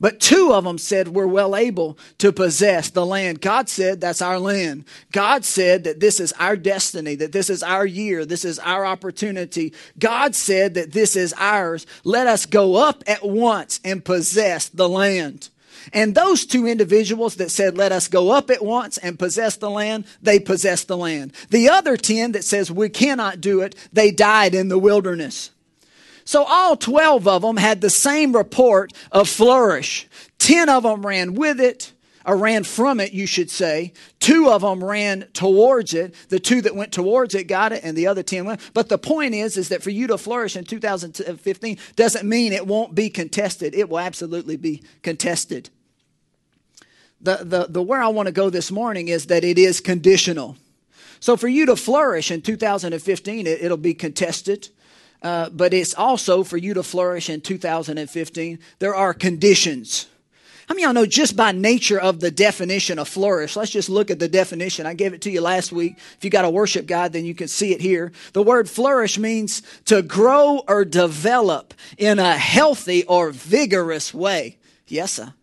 But 0.00 0.18
two 0.18 0.54
of 0.54 0.64
them 0.64 0.78
said 0.78 1.08
we're 1.08 1.26
well 1.26 1.54
able 1.54 1.98
to 2.18 2.32
possess 2.32 2.88
the 2.88 3.04
land. 3.04 3.42
God 3.42 3.68
said 3.68 4.00
that's 4.00 4.22
our 4.22 4.38
land. 4.38 4.86
God 5.12 5.44
said 5.44 5.84
that 5.84 6.00
this 6.00 6.20
is 6.20 6.32
our 6.38 6.56
destiny, 6.56 7.16
that 7.16 7.32
this 7.32 7.50
is 7.50 7.62
our 7.62 7.84
year, 7.84 8.24
this 8.24 8.46
is 8.46 8.58
our 8.58 8.86
opportunity. 8.86 9.74
God 9.98 10.34
said 10.34 10.72
that 10.72 10.92
this 10.92 11.16
is 11.16 11.34
ours. 11.36 11.86
Let 12.02 12.28
us 12.28 12.46
go 12.46 12.76
up 12.76 13.04
at 13.06 13.22
once 13.22 13.78
and 13.84 14.02
possess 14.02 14.70
the 14.70 14.88
land. 14.88 15.50
And 15.92 16.14
those 16.14 16.46
two 16.46 16.66
individuals 16.66 17.36
that 17.36 17.50
said, 17.50 17.76
let 17.76 17.92
us 17.92 18.08
go 18.08 18.30
up 18.30 18.50
at 18.50 18.64
once 18.64 18.98
and 18.98 19.18
possess 19.18 19.56
the 19.56 19.70
land, 19.70 20.04
they 20.22 20.38
possessed 20.38 20.88
the 20.88 20.96
land. 20.96 21.32
The 21.50 21.68
other 21.68 21.96
10 21.96 22.32
that 22.32 22.44
says 22.44 22.70
we 22.70 22.88
cannot 22.88 23.40
do 23.40 23.60
it, 23.62 23.74
they 23.92 24.10
died 24.10 24.54
in 24.54 24.68
the 24.68 24.78
wilderness. 24.78 25.50
So 26.24 26.44
all 26.44 26.76
12 26.76 27.26
of 27.26 27.42
them 27.42 27.56
had 27.56 27.80
the 27.80 27.90
same 27.90 28.36
report 28.36 28.92
of 29.10 29.28
flourish. 29.28 30.08
10 30.38 30.68
of 30.68 30.84
them 30.84 31.04
ran 31.04 31.34
with 31.34 31.60
it, 31.60 31.92
or 32.26 32.36
ran 32.36 32.64
from 32.64 33.00
it, 33.00 33.12
you 33.12 33.26
should 33.26 33.50
say. 33.50 33.92
Two 34.18 34.50
of 34.50 34.62
them 34.62 34.82
ran 34.82 35.28
towards 35.32 35.94
it. 35.94 36.14
The 36.28 36.40
two 36.40 36.60
that 36.62 36.74
went 36.74 36.92
towards 36.92 37.34
it 37.34 37.44
got 37.44 37.72
it, 37.72 37.82
and 37.82 37.96
the 37.96 38.06
other 38.06 38.22
10 38.22 38.44
went. 38.44 38.70
But 38.74 38.88
the 38.88 38.98
point 38.98 39.34
is, 39.34 39.56
is 39.56 39.68
that 39.70 39.82
for 39.82 39.90
you 39.90 40.06
to 40.08 40.18
flourish 40.18 40.56
in 40.56 40.64
2015 40.64 41.78
doesn't 41.96 42.28
mean 42.28 42.52
it 42.52 42.66
won't 42.66 42.94
be 42.94 43.10
contested. 43.10 43.74
It 43.74 43.88
will 43.88 43.98
absolutely 43.98 44.56
be 44.56 44.82
contested 45.02 45.70
the, 47.20 47.38
the, 47.42 47.66
the 47.68 47.82
where 47.82 48.02
I 48.02 48.08
want 48.08 48.26
to 48.26 48.32
go 48.32 48.50
this 48.50 48.70
morning 48.70 49.08
is 49.08 49.26
that 49.26 49.44
it 49.44 49.58
is 49.58 49.80
conditional. 49.80 50.56
So 51.20 51.36
for 51.36 51.48
you 51.48 51.66
to 51.66 51.76
flourish 51.76 52.30
in 52.30 52.40
2015, 52.40 53.46
it, 53.46 53.62
will 53.62 53.76
be 53.76 53.94
contested. 53.94 54.68
Uh, 55.22 55.50
but 55.50 55.74
it's 55.74 55.94
also 55.94 56.42
for 56.42 56.56
you 56.56 56.72
to 56.74 56.82
flourish 56.82 57.28
in 57.28 57.42
2015. 57.42 58.58
There 58.78 58.94
are 58.94 59.12
conditions. 59.12 60.06
Many 60.70 60.84
of 60.84 60.86
y'all 60.86 60.94
know 61.02 61.06
just 61.06 61.34
by 61.34 61.50
nature 61.50 61.98
of 61.98 62.20
the 62.20 62.30
definition 62.30 63.00
of 63.00 63.08
flourish? 63.08 63.56
Let's 63.56 63.72
just 63.72 63.88
look 63.88 64.08
at 64.08 64.20
the 64.20 64.28
definition. 64.28 64.86
I 64.86 64.94
gave 64.94 65.12
it 65.12 65.20
to 65.22 65.30
you 65.30 65.40
last 65.40 65.72
week. 65.72 65.96
If 66.16 66.24
you 66.24 66.30
got 66.30 66.44
a 66.44 66.50
worship 66.50 66.86
guide, 66.86 67.12
then 67.12 67.24
you 67.24 67.34
can 67.34 67.48
see 67.48 67.74
it 67.74 67.80
here. 67.80 68.12
The 68.34 68.42
word 68.44 68.70
flourish 68.70 69.18
means 69.18 69.62
to 69.86 70.00
grow 70.00 70.62
or 70.68 70.84
develop 70.84 71.74
in 71.98 72.20
a 72.20 72.36
healthy 72.36 73.04
or 73.06 73.32
vigorous 73.32 74.14
way. 74.14 74.58
Yes, 74.86 75.14
sir 75.14 75.34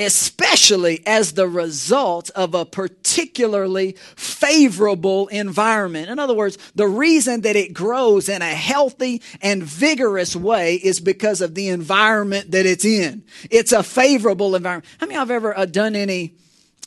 especially 0.00 1.06
as 1.06 1.32
the 1.32 1.46
result 1.46 2.30
of 2.30 2.54
a 2.54 2.64
particularly 2.64 3.92
favorable 4.16 5.28
environment. 5.28 6.08
In 6.08 6.18
other 6.18 6.34
words, 6.34 6.56
the 6.74 6.88
reason 6.88 7.42
that 7.42 7.54
it 7.54 7.74
grows 7.74 8.28
in 8.28 8.40
a 8.40 8.46
healthy 8.46 9.20
and 9.42 9.62
vigorous 9.62 10.34
way 10.34 10.76
is 10.76 11.00
because 11.00 11.40
of 11.40 11.54
the 11.54 11.68
environment 11.68 12.50
that 12.52 12.64
it's 12.64 12.84
in. 12.84 13.22
It's 13.50 13.72
a 13.72 13.82
favorable 13.82 14.56
environment. 14.56 14.86
How 14.98 15.06
many 15.06 15.18
of 15.18 15.28
you 15.28 15.34
have 15.34 15.42
ever 15.42 15.58
uh, 15.58 15.66
done 15.66 15.94
any 15.94 16.34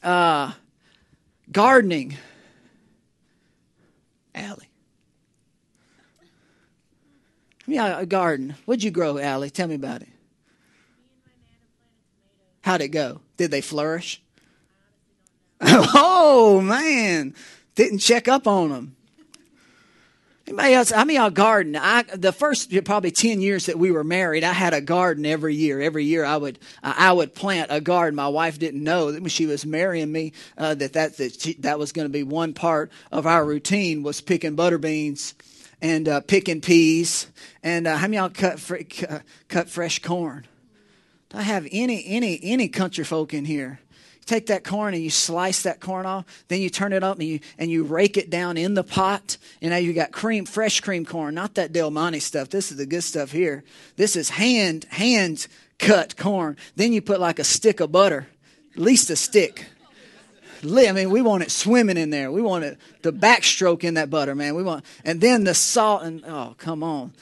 uh, 0.02 0.54
gardening? 1.52 2.18
Allie. 4.34 4.70
Yeah, 7.68 8.00
a 8.00 8.06
garden. 8.06 8.56
What'd 8.66 8.84
you 8.84 8.92
grow, 8.92 9.18
Allie? 9.20 9.50
Tell 9.50 9.68
me 9.68 9.76
about 9.76 10.02
it. 10.02 10.10
How'd 12.64 12.82
it 12.82 12.90
go? 12.90 13.22
Did 13.38 13.52
they 13.52 13.62
flourish? 13.62 14.22
oh 15.62 16.62
man, 16.62 17.36
didn't 17.76 18.00
check 18.00 18.28
up 18.28 18.48
on 18.48 18.70
them. 18.70 18.96
Anybody 20.46 20.74
else? 20.74 20.92
I 20.92 21.06
mean, 21.06 21.20
our 21.20 21.30
garden. 21.30 21.78
I 21.78 22.04
the 22.04 22.34
first 22.34 22.74
probably 22.84 23.12
ten 23.12 23.42
years 23.42 23.66
that 23.68 23.78
we 23.78 23.92
were 23.92 24.04
married, 24.04 24.44
I 24.44 24.54
had 24.54 24.74
a 24.74 24.82
garden 24.82 25.26
every 25.26 25.56
year. 25.56 25.82
Every 25.82 26.06
year, 26.06 26.26
I 26.26 26.38
would 26.38 26.60
I 26.82 27.12
would 27.12 27.34
plant 27.36 27.68
a 27.70 27.80
garden. 27.80 28.16
My 28.16 28.28
wife 28.28 28.60
didn't 28.60 28.84
know 28.84 29.12
that 29.12 29.22
when 29.22 29.30
she 29.30 29.46
was 29.46 29.66
marrying 29.66 30.12
me 30.12 30.34
uh, 30.58 30.74
that 30.76 30.94
that 30.94 31.18
that, 31.18 31.42
she, 31.42 31.54
that 31.56 31.80
was 31.80 31.92
going 31.92 32.06
to 32.06 32.12
be 32.12 32.24
one 32.24 32.54
part 32.54 32.92
of 33.12 33.26
our 33.26 33.46
routine 33.46 34.04
was 34.04 34.20
picking 34.20 34.56
butter 34.56 34.78
beans 34.78 35.34
and 35.82 36.08
uh, 36.08 36.22
picking 36.22 36.62
peas. 36.62 37.28
And 37.62 37.88
uh, 37.88 37.98
how 37.98 38.08
many 38.08 38.18
y'all 38.18 38.30
cut 38.30 38.60
fr- 38.60 38.78
cut 39.48 39.70
fresh 39.70 40.00
corn? 40.00 40.46
I 41.34 41.42
have 41.42 41.68
any 41.72 42.06
any 42.06 42.40
any 42.44 42.68
country 42.68 43.04
folk 43.04 43.34
in 43.34 43.46
here? 43.46 43.80
You 44.16 44.26
take 44.26 44.46
that 44.48 44.64
corn 44.64 44.94
and 44.94 45.04
you 45.04 45.10
slice 45.10 45.64
that 45.64 45.80
corn 45.80 46.06
off, 46.06 46.26
then 46.48 46.62
you 46.62 46.70
turn 46.70 46.94
it 46.94 47.04
up 47.04 47.20
and 47.20 47.28
you 47.28 47.40
and 47.58 47.72
you 47.72 47.84
rake 47.84 48.18
it 48.18 48.30
down 48.30 48.56
in 48.56 48.76
the 48.76 48.84
pot, 48.84 49.38
and 49.62 49.72
now 49.72 49.78
you 49.78 49.94
got 49.94 50.12
cream, 50.12 50.46
fresh 50.46 50.80
cream 50.80 51.06
corn, 51.06 51.36
not 51.36 51.56
that 51.56 51.74
Del 51.74 51.92
Monte 51.92 52.20
stuff. 52.20 52.50
This 52.50 52.72
is 52.72 52.78
the 52.78 52.86
good 52.86 53.04
stuff 53.04 53.32
here. 53.32 53.64
This 53.96 54.16
is 54.16 54.30
hand 54.30 54.86
hand 54.90 55.48
cut 55.80 56.16
corn. 56.16 56.56
Then 56.76 56.94
you 56.94 57.02
put 57.02 57.20
like 57.20 57.40
a 57.40 57.44
stick 57.44 57.80
of 57.80 57.92
butter, 57.92 58.28
at 58.74 58.80
least 58.80 59.10
a 59.10 59.16
stick. 59.16 59.66
I 60.66 60.92
mean, 60.94 61.10
we 61.10 61.22
want 61.22 61.44
it 61.44 61.52
swimming 61.52 61.98
in 61.98 62.10
there. 62.10 62.32
We 62.32 62.42
want 62.42 62.64
it 62.64 62.78
the 63.02 63.12
backstroke 63.12 63.84
in 63.84 63.96
that 63.96 64.10
butter, 64.10 64.34
man. 64.34 64.56
We 64.56 64.64
want, 64.64 64.86
and 65.04 65.20
then 65.20 65.44
the 65.44 65.54
salt 65.54 66.04
and 66.04 66.24
oh, 66.26 66.56
come 66.58 66.84
on. 66.84 67.14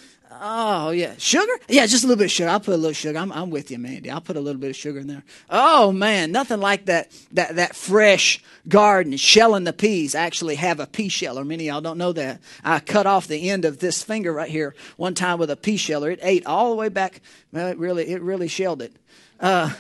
Oh 0.44 0.90
yeah, 0.90 1.14
sugar. 1.20 1.54
Yeah, 1.70 1.86
just 1.86 2.04
a 2.04 2.08
little 2.08 2.18
bit 2.18 2.26
of 2.26 2.32
sugar. 2.32 2.50
I'll 2.50 2.60
put 2.60 2.74
a 2.74 2.78
little 2.78 2.94
sugar. 2.94 3.20
I'm, 3.20 3.32
I'm 3.32 3.52
with 3.52 3.70
you, 3.70 3.78
Mandy. 3.78 4.10
I'll 4.10 4.22
put 4.22 4.38
a 4.38 4.40
little 4.40 4.60
bit 4.60 4.72
of 4.72 4.76
sugar 4.76 4.98
in 4.98 5.06
there. 5.06 5.22
Oh 5.52 5.92
man, 5.92 6.32
nothing 6.32 6.60
like 6.60 6.86
that. 6.86 7.12
That 7.34 7.58
that 7.58 7.76
fresh 7.76 8.44
garden 8.68 9.18
shelling 9.18 9.66
the 9.66 9.72
peas. 9.74 10.16
I 10.16 10.22
actually 10.22 10.56
have 10.56 10.80
a 10.80 10.88
pea 10.88 11.10
sheller. 11.10 11.46
Many 11.46 11.66
y'all 11.66 11.80
don't 11.80 12.00
know 12.00 12.12
that. 12.14 12.42
I 12.64 12.80
cut 12.80 13.06
off 13.06 13.28
the 13.28 13.52
end 13.52 13.66
of 13.66 13.78
this 13.78 14.02
finger 14.02 14.34
right 14.34 14.50
here 14.50 14.74
one 14.98 15.14
time 15.14 15.38
with 15.38 15.52
a 15.52 15.56
pea 15.56 15.78
sheller. 15.78 16.10
It 16.10 16.20
ate 16.24 16.48
all 16.48 16.72
the 16.72 16.76
way 16.76 16.90
back. 16.90 17.22
Well, 17.54 17.68
it 17.68 17.78
really 17.78 18.10
it 18.10 18.24
really 18.24 18.48
shelled 18.48 18.82
it. 18.82 18.96
Uh, 19.40 19.72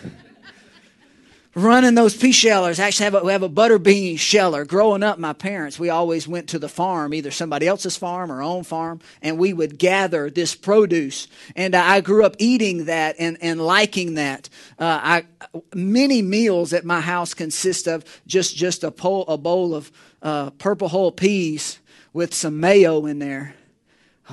running 1.55 1.95
those 1.95 2.15
pea 2.15 2.31
shellers. 2.31 2.79
Actually, 2.79 3.05
have 3.05 3.15
a, 3.15 3.23
we 3.23 3.31
have 3.31 3.43
a 3.43 3.49
butter 3.49 3.77
bean 3.77 4.17
sheller. 4.17 4.65
Growing 4.65 5.03
up, 5.03 5.19
my 5.19 5.33
parents, 5.33 5.79
we 5.79 5.89
always 5.89 6.27
went 6.27 6.49
to 6.49 6.59
the 6.59 6.69
farm, 6.69 7.13
either 7.13 7.31
somebody 7.31 7.67
else's 7.67 7.97
farm 7.97 8.31
or 8.31 8.41
own 8.41 8.63
farm, 8.63 8.99
and 9.21 9.37
we 9.37 9.53
would 9.53 9.77
gather 9.77 10.29
this 10.29 10.55
produce. 10.55 11.27
And 11.55 11.75
I 11.75 12.01
grew 12.01 12.25
up 12.25 12.35
eating 12.39 12.85
that 12.85 13.15
and, 13.19 13.37
and 13.41 13.61
liking 13.61 14.15
that. 14.15 14.49
Uh, 14.79 14.99
I, 15.03 15.25
many 15.73 16.21
meals 16.21 16.73
at 16.73 16.85
my 16.85 17.01
house 17.01 17.33
consist 17.33 17.87
of 17.87 18.05
just, 18.25 18.55
just 18.55 18.83
a, 18.83 18.91
pole, 18.91 19.25
a 19.27 19.37
bowl 19.37 19.75
of 19.75 19.91
uh, 20.21 20.51
purple 20.51 20.89
hull 20.89 21.11
peas 21.11 21.79
with 22.13 22.33
some 22.33 22.59
mayo 22.59 23.05
in 23.05 23.19
there 23.19 23.55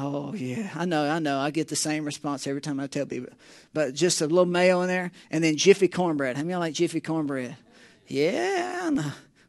Oh, 0.00 0.32
yeah, 0.34 0.70
I 0.76 0.84
know, 0.84 1.10
I 1.10 1.18
know. 1.18 1.40
I 1.40 1.50
get 1.50 1.68
the 1.68 1.76
same 1.76 2.04
response 2.04 2.46
every 2.46 2.60
time 2.60 2.78
I 2.78 2.86
tell 2.86 3.06
people. 3.06 3.32
But 3.74 3.94
just 3.94 4.20
a 4.20 4.26
little 4.26 4.46
mayo 4.46 4.80
in 4.82 4.88
there, 4.88 5.10
and 5.30 5.42
then 5.42 5.56
Jiffy 5.56 5.88
cornbread. 5.88 6.36
How 6.36 6.44
many 6.44 6.54
like 6.54 6.74
Jiffy 6.74 7.00
cornbread? 7.00 7.56
Yeah, 8.06 8.90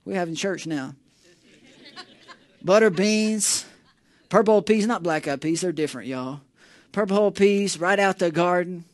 we're 0.06 0.15
having 0.15 0.36
church 0.36 0.65
now. 0.65 0.96
Butter 2.63 2.89
beans, 2.89 3.65
purple 4.29 4.62
peas, 4.62 4.88
not 4.88 5.03
black 5.03 5.27
eyed 5.27 5.41
peas, 5.41 5.62
they're 5.62 5.72
different, 5.72 6.08
y'all. 6.08 6.41
Purple 6.91 7.32
peas 7.32 7.79
right 7.79 8.00
out 8.00 8.18
the 8.18 8.32
garden. 8.32 8.86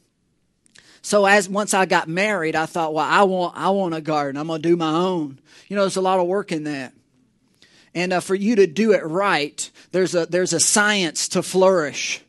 So 1.02 1.26
as 1.26 1.48
once 1.48 1.74
I 1.74 1.86
got 1.86 2.10
married, 2.10 2.56
I 2.56 2.66
thought, 2.66 2.94
well, 2.94 3.06
I 3.08 3.24
want 3.24 3.56
I 3.56 3.70
want 3.70 3.94
a 3.94 4.02
garden. 4.02 4.38
I'm 4.42 4.48
gonna 4.48 4.60
do 4.60 4.76
my 4.76 4.92
own. 4.92 5.40
You 5.68 5.76
know, 5.76 5.84
there's 5.84 5.96
a 5.96 6.02
lot 6.02 6.20
of 6.20 6.28
work 6.28 6.52
in 6.52 6.66
that. 6.66 6.94
And 7.96 8.12
uh, 8.12 8.20
for 8.20 8.36
you 8.36 8.58
to 8.58 8.68
do 8.68 8.92
it 8.92 9.04
right, 9.04 9.72
there's 9.92 10.14
a, 10.14 10.26
there's 10.26 10.54
a 10.54 10.60
science 10.60 11.30
to 11.30 11.42
flourish. 11.42 12.22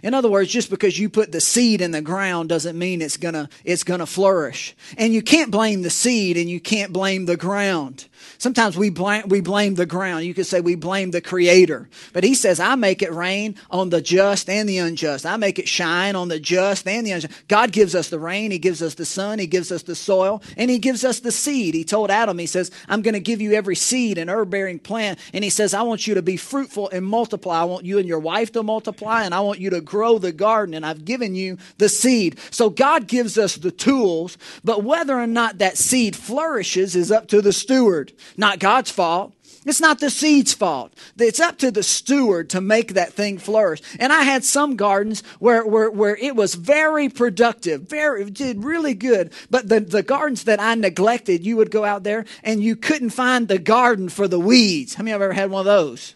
In 0.00 0.14
other 0.14 0.30
words, 0.30 0.48
just 0.48 0.70
because 0.70 0.96
you 0.96 1.10
put 1.10 1.32
the 1.32 1.40
seed 1.40 1.80
in 1.80 1.90
the 1.90 2.00
ground 2.00 2.48
doesn't 2.48 2.78
mean 2.78 3.02
it's 3.02 3.16
gonna, 3.16 3.48
it's 3.64 3.82
gonna 3.82 4.06
flourish. 4.06 4.76
And 4.96 5.12
you 5.12 5.22
can't 5.22 5.50
blame 5.50 5.82
the 5.82 5.90
seed 5.90 6.36
and 6.36 6.48
you 6.48 6.60
can't 6.60 6.92
blame 6.92 7.26
the 7.26 7.36
ground. 7.36 8.06
Sometimes 8.38 8.76
we 8.76 8.90
blame, 8.90 9.28
we 9.28 9.40
blame 9.40 9.74
the 9.74 9.86
ground. 9.86 10.24
You 10.24 10.34
could 10.34 10.46
say 10.46 10.60
we 10.60 10.74
blame 10.74 11.10
the 11.10 11.20
creator. 11.20 11.88
But 12.12 12.24
he 12.24 12.34
says, 12.34 12.60
I 12.60 12.74
make 12.74 13.02
it 13.02 13.12
rain 13.12 13.56
on 13.70 13.90
the 13.90 14.00
just 14.00 14.48
and 14.48 14.68
the 14.68 14.78
unjust. 14.78 15.26
I 15.26 15.36
make 15.36 15.58
it 15.58 15.68
shine 15.68 16.16
on 16.16 16.28
the 16.28 16.40
just 16.40 16.86
and 16.86 17.06
the 17.06 17.12
unjust. 17.12 17.48
God 17.48 17.72
gives 17.72 17.94
us 17.94 18.08
the 18.08 18.18
rain. 18.18 18.50
He 18.50 18.58
gives 18.58 18.82
us 18.82 18.94
the 18.94 19.04
sun. 19.04 19.38
He 19.38 19.46
gives 19.46 19.72
us 19.72 19.82
the 19.82 19.94
soil 19.94 20.42
and 20.56 20.70
he 20.70 20.78
gives 20.78 21.04
us 21.04 21.20
the 21.20 21.32
seed. 21.32 21.74
He 21.74 21.84
told 21.84 22.10
Adam, 22.10 22.38
he 22.38 22.46
says, 22.46 22.70
I'm 22.88 23.02
going 23.02 23.14
to 23.14 23.20
give 23.20 23.40
you 23.40 23.52
every 23.52 23.76
seed 23.76 24.18
and 24.18 24.30
herb 24.30 24.50
bearing 24.50 24.78
plant. 24.78 25.18
And 25.32 25.44
he 25.44 25.50
says, 25.50 25.74
I 25.74 25.82
want 25.82 26.06
you 26.06 26.14
to 26.14 26.22
be 26.22 26.36
fruitful 26.36 26.90
and 26.90 27.04
multiply. 27.04 27.60
I 27.60 27.64
want 27.64 27.84
you 27.84 27.98
and 27.98 28.08
your 28.08 28.18
wife 28.18 28.52
to 28.52 28.62
multiply 28.62 29.24
and 29.24 29.34
I 29.34 29.40
want 29.40 29.60
you 29.60 29.70
to 29.70 29.80
grow 29.80 30.18
the 30.18 30.32
garden 30.32 30.74
and 30.74 30.84
I've 30.84 31.04
given 31.04 31.34
you 31.34 31.58
the 31.78 31.88
seed. 31.88 32.38
So 32.50 32.70
God 32.70 33.06
gives 33.06 33.38
us 33.38 33.56
the 33.56 33.70
tools, 33.70 34.38
but 34.64 34.84
whether 34.84 35.18
or 35.18 35.26
not 35.26 35.58
that 35.58 35.78
seed 35.78 36.16
flourishes 36.16 36.94
is 36.96 37.10
up 37.10 37.28
to 37.28 37.40
the 37.40 37.52
steward. 37.52 38.07
Not 38.36 38.58
God's 38.58 38.90
fault. 38.90 39.34
It's 39.66 39.80
not 39.80 40.00
the 40.00 40.08
seed's 40.08 40.54
fault. 40.54 40.94
It's 41.18 41.40
up 41.40 41.58
to 41.58 41.70
the 41.70 41.82
steward 41.82 42.48
to 42.50 42.60
make 42.60 42.94
that 42.94 43.12
thing 43.12 43.38
flourish. 43.38 43.82
And 43.98 44.12
I 44.12 44.22
had 44.22 44.44
some 44.44 44.76
gardens 44.76 45.22
where, 45.40 45.66
where, 45.66 45.90
where 45.90 46.16
it 46.16 46.36
was 46.36 46.54
very 46.54 47.08
productive, 47.08 47.82
very, 47.82 48.30
did 48.30 48.64
really 48.64 48.94
good. 48.94 49.32
But 49.50 49.68
the, 49.68 49.80
the 49.80 50.02
gardens 50.02 50.44
that 50.44 50.60
I 50.60 50.74
neglected, 50.74 51.44
you 51.44 51.56
would 51.56 51.70
go 51.70 51.84
out 51.84 52.02
there 52.02 52.24
and 52.42 52.62
you 52.62 52.76
couldn't 52.76 53.10
find 53.10 53.48
the 53.48 53.58
garden 53.58 54.08
for 54.08 54.28
the 54.28 54.40
weeds. 54.40 54.94
How 54.94 55.02
many 55.02 55.12
of 55.12 55.20
you 55.20 55.22
have 55.22 55.30
ever 55.30 55.40
had 55.40 55.50
one 55.50 55.60
of 55.60 55.66
those? 55.66 56.14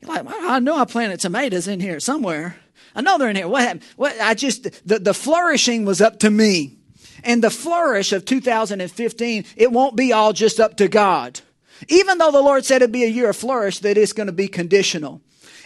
You're 0.00 0.14
like, 0.14 0.24
well, 0.24 0.50
I 0.50 0.58
know 0.58 0.76
I 0.76 0.84
planted 0.84 1.20
tomatoes 1.20 1.68
in 1.68 1.80
here 1.80 2.00
somewhere. 2.00 2.56
I 2.94 3.02
know 3.02 3.18
they're 3.18 3.30
in 3.30 3.36
here. 3.36 3.48
What 3.48 3.62
happened? 3.62 3.82
What, 3.96 4.18
I 4.20 4.34
just, 4.34 4.86
the, 4.86 4.98
the 5.00 5.14
flourishing 5.14 5.84
was 5.84 6.00
up 6.00 6.20
to 6.20 6.30
me. 6.30 6.73
And 7.24 7.42
the 7.42 7.50
flourish 7.50 8.12
of 8.12 8.24
2015, 8.24 9.44
it 9.56 9.72
won't 9.72 9.96
be 9.96 10.12
all 10.12 10.32
just 10.32 10.60
up 10.60 10.76
to 10.76 10.88
God. 10.88 11.40
Even 11.88 12.18
though 12.18 12.30
the 12.30 12.40
Lord 12.40 12.64
said 12.64 12.82
it'd 12.82 12.92
be 12.92 13.04
a 13.04 13.08
year 13.08 13.30
of 13.30 13.36
flourish, 13.36 13.80
that 13.80 13.98
it's 13.98 14.12
going 14.12 14.26
to 14.26 14.32
be 14.32 14.46
conditional. 14.46 15.20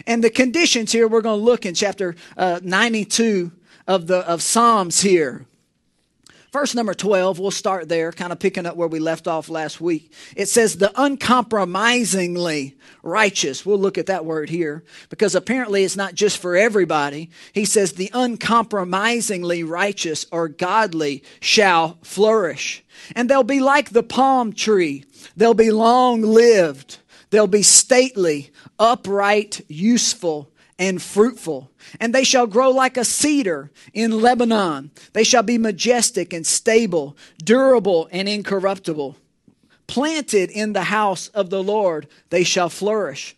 And 0.07 0.23
the 0.23 0.29
conditions 0.29 0.91
here, 0.91 1.07
we're 1.07 1.21
going 1.21 1.39
to 1.39 1.45
look 1.45 1.65
in 1.65 1.75
chapter 1.75 2.15
uh, 2.37 2.59
92 2.63 3.51
of 3.87 4.07
the 4.07 4.19
of 4.19 4.41
Psalms 4.41 5.01
here. 5.01 5.45
Verse 6.51 6.73
number 6.73 6.95
12, 6.95 7.37
we'll 7.37 7.51
start 7.51 7.89
there, 7.89 8.11
kind 8.11 8.31
of 8.31 8.39
picking 8.39 8.65
up 8.65 8.75
where 8.75 8.87
we 8.87 8.99
left 8.99 9.27
off 9.27 9.49
last 9.49 9.79
week. 9.79 10.11
It 10.35 10.47
says, 10.47 10.77
the 10.77 10.91
uncompromisingly 10.99 12.75
righteous. 13.03 13.65
We'll 13.65 13.79
look 13.79 13.99
at 13.99 14.07
that 14.07 14.25
word 14.25 14.49
here 14.49 14.83
because 15.09 15.35
apparently 15.35 15.83
it's 15.83 15.95
not 15.95 16.15
just 16.15 16.39
for 16.39 16.55
everybody. 16.55 17.29
He 17.53 17.65
says, 17.65 17.93
the 17.93 18.09
uncompromisingly 18.13 19.63
righteous 19.63 20.25
or 20.31 20.47
godly 20.47 21.23
shall 21.39 21.99
flourish. 22.01 22.83
And 23.15 23.29
they'll 23.29 23.43
be 23.43 23.59
like 23.59 23.91
the 23.91 24.03
palm 24.03 24.53
tree. 24.53 25.05
They'll 25.37 25.53
be 25.53 25.71
long 25.71 26.21
lived. 26.21 26.97
They'll 27.29 27.47
be 27.47 27.61
stately, 27.61 28.51
upright, 28.79 29.61
useful, 29.67 30.48
and 30.79 31.01
fruitful. 31.01 31.69
And 31.99 32.15
they 32.15 32.23
shall 32.23 32.47
grow 32.47 32.71
like 32.71 32.95
a 32.97 33.03
cedar 33.03 33.69
in 33.93 34.21
Lebanon. 34.21 34.91
They 35.11 35.25
shall 35.25 35.43
be 35.43 35.57
majestic 35.57 36.31
and 36.33 36.47
stable, 36.47 37.17
durable 37.43 38.07
and 38.11 38.29
incorruptible. 38.29 39.17
Planted 39.85 40.49
in 40.49 40.73
the 40.73 40.83
house 40.83 41.27
of 41.29 41.49
the 41.49 41.61
Lord, 41.61 42.07
they 42.29 42.43
shall 42.43 42.69
flourish. 42.69 43.35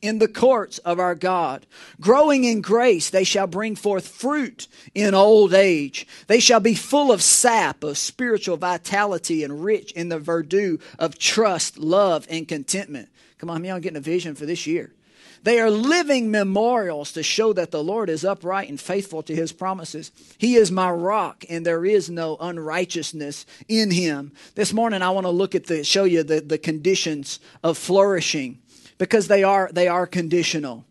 In 0.00 0.18
the 0.18 0.28
courts 0.28 0.78
of 0.78 0.98
our 0.98 1.14
God. 1.14 1.64
Growing 2.00 2.42
in 2.42 2.60
grace, 2.60 3.10
they 3.10 3.22
shall 3.22 3.46
bring 3.46 3.76
forth 3.76 4.08
fruit 4.08 4.66
in 4.94 5.14
old 5.14 5.54
age. 5.54 6.08
They 6.26 6.40
shall 6.40 6.58
be 6.58 6.74
full 6.74 7.12
of 7.12 7.22
sap, 7.22 7.84
of 7.84 7.98
spiritual 7.98 8.56
vitality, 8.56 9.44
and 9.44 9.62
rich 9.62 9.92
in 9.92 10.08
the 10.08 10.18
verdure 10.18 10.80
of 10.98 11.20
trust, 11.20 11.78
love, 11.78 12.26
and 12.28 12.48
contentment. 12.48 13.10
Come 13.38 13.48
on, 13.50 13.62
y'all 13.62 13.78
getting 13.78 13.96
a 13.96 14.00
vision 14.00 14.34
for 14.34 14.44
this 14.44 14.66
year. 14.66 14.92
They 15.42 15.58
are 15.58 15.70
living 15.70 16.30
memorials 16.30 17.12
to 17.12 17.22
show 17.22 17.52
that 17.54 17.72
the 17.72 17.82
Lord 17.82 18.08
is 18.08 18.24
upright 18.24 18.68
and 18.68 18.80
faithful 18.80 19.22
to 19.24 19.34
his 19.34 19.52
promises. 19.52 20.12
He 20.38 20.54
is 20.54 20.70
my 20.70 20.90
rock, 20.90 21.44
and 21.48 21.66
there 21.66 21.84
is 21.84 22.08
no 22.08 22.36
unrighteousness 22.40 23.44
in 23.68 23.90
him. 23.90 24.32
This 24.54 24.72
morning 24.72 25.02
I 25.02 25.10
want 25.10 25.26
to 25.26 25.30
look 25.30 25.54
at 25.54 25.66
the 25.66 25.82
show 25.82 26.04
you 26.04 26.22
the, 26.22 26.40
the 26.40 26.58
conditions 26.58 27.40
of 27.64 27.76
flourishing 27.76 28.58
because 28.98 29.26
they 29.26 29.42
are 29.42 29.68
they 29.72 29.88
are 29.88 30.06
conditional. 30.06 30.84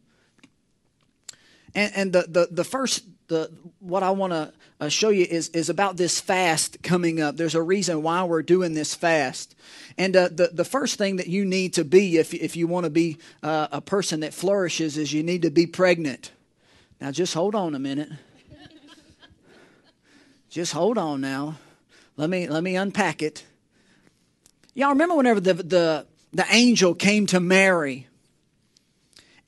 And, 1.74 1.93
and 1.96 2.13
the, 2.13 2.25
the, 2.27 2.48
the 2.51 2.63
first 2.65 3.05
the 3.32 3.50
what 3.80 4.04
I 4.04 4.12
want 4.12 4.34
to 4.34 4.54
uh, 4.82 4.90
show 4.90 5.10
you 5.10 5.26
is, 5.28 5.50
is 5.50 5.70
about 5.70 5.96
this 5.96 6.20
fast 6.20 6.84
coming 6.84 7.22
up. 7.22 7.38
There's 7.38 7.56
a 7.56 7.62
reason 7.62 8.04
why 8.04 8.24
we're 8.26 8.42
doing 8.42 8.74
this 8.74 8.94
fast. 8.94 9.56
And 9.98 10.16
uh, 10.16 10.28
the, 10.28 10.50
the 10.52 10.66
first 10.66 10.98
thing 10.98 11.16
that 11.16 11.28
you 11.28 11.46
need 11.46 11.74
to 11.76 11.86
be, 11.86 12.18
if, 12.18 12.34
if 12.34 12.56
you 12.56 12.68
want 12.68 12.84
to 12.84 12.90
be 12.90 13.18
uh, 13.42 13.70
a 13.72 13.80
person 13.80 14.20
that 14.20 14.34
flourishes, 14.34 14.98
is 14.98 15.14
you 15.14 15.24
need 15.24 15.44
to 15.44 15.50
be 15.50 15.66
pregnant. 15.66 16.32
Now, 17.00 17.12
just 17.12 17.34
hold 17.34 17.56
on 17.56 17.74
a 17.74 17.80
minute. 17.80 18.10
just 20.50 20.74
hold 20.74 20.98
on 20.98 21.22
now. 21.22 21.56
Let 22.18 22.30
me, 22.30 22.48
let 22.48 22.64
me 22.64 22.76
unpack 22.76 23.22
it. 23.22 23.46
Y'all 24.74 24.90
remember 24.90 25.16
whenever 25.16 25.40
the, 25.40 25.54
the, 25.54 26.06
the 26.34 26.46
angel 26.50 26.94
came 26.96 27.28
to 27.28 27.40
Mary 27.40 28.08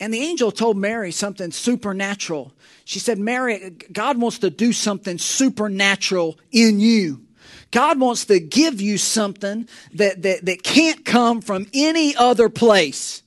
and 0.00 0.12
the 0.12 0.20
angel 0.20 0.50
told 0.50 0.76
Mary 0.76 1.12
something 1.12 1.50
supernatural. 1.50 2.52
She 2.84 2.98
said, 2.98 3.18
Mary, 3.18 3.70
God 3.92 4.18
wants 4.18 4.38
to 4.40 4.50
do 4.50 4.72
something 4.72 5.18
supernatural 5.18 6.38
in 6.52 6.80
you. 6.80 7.24
God 7.70 7.98
wants 7.98 8.26
to 8.26 8.38
give 8.38 8.80
you 8.80 8.98
something 8.98 9.68
that, 9.94 10.22
that, 10.22 10.44
that 10.44 10.62
can't 10.62 11.04
come 11.04 11.40
from 11.40 11.66
any 11.74 12.14
other 12.14 12.48
place 12.48 13.23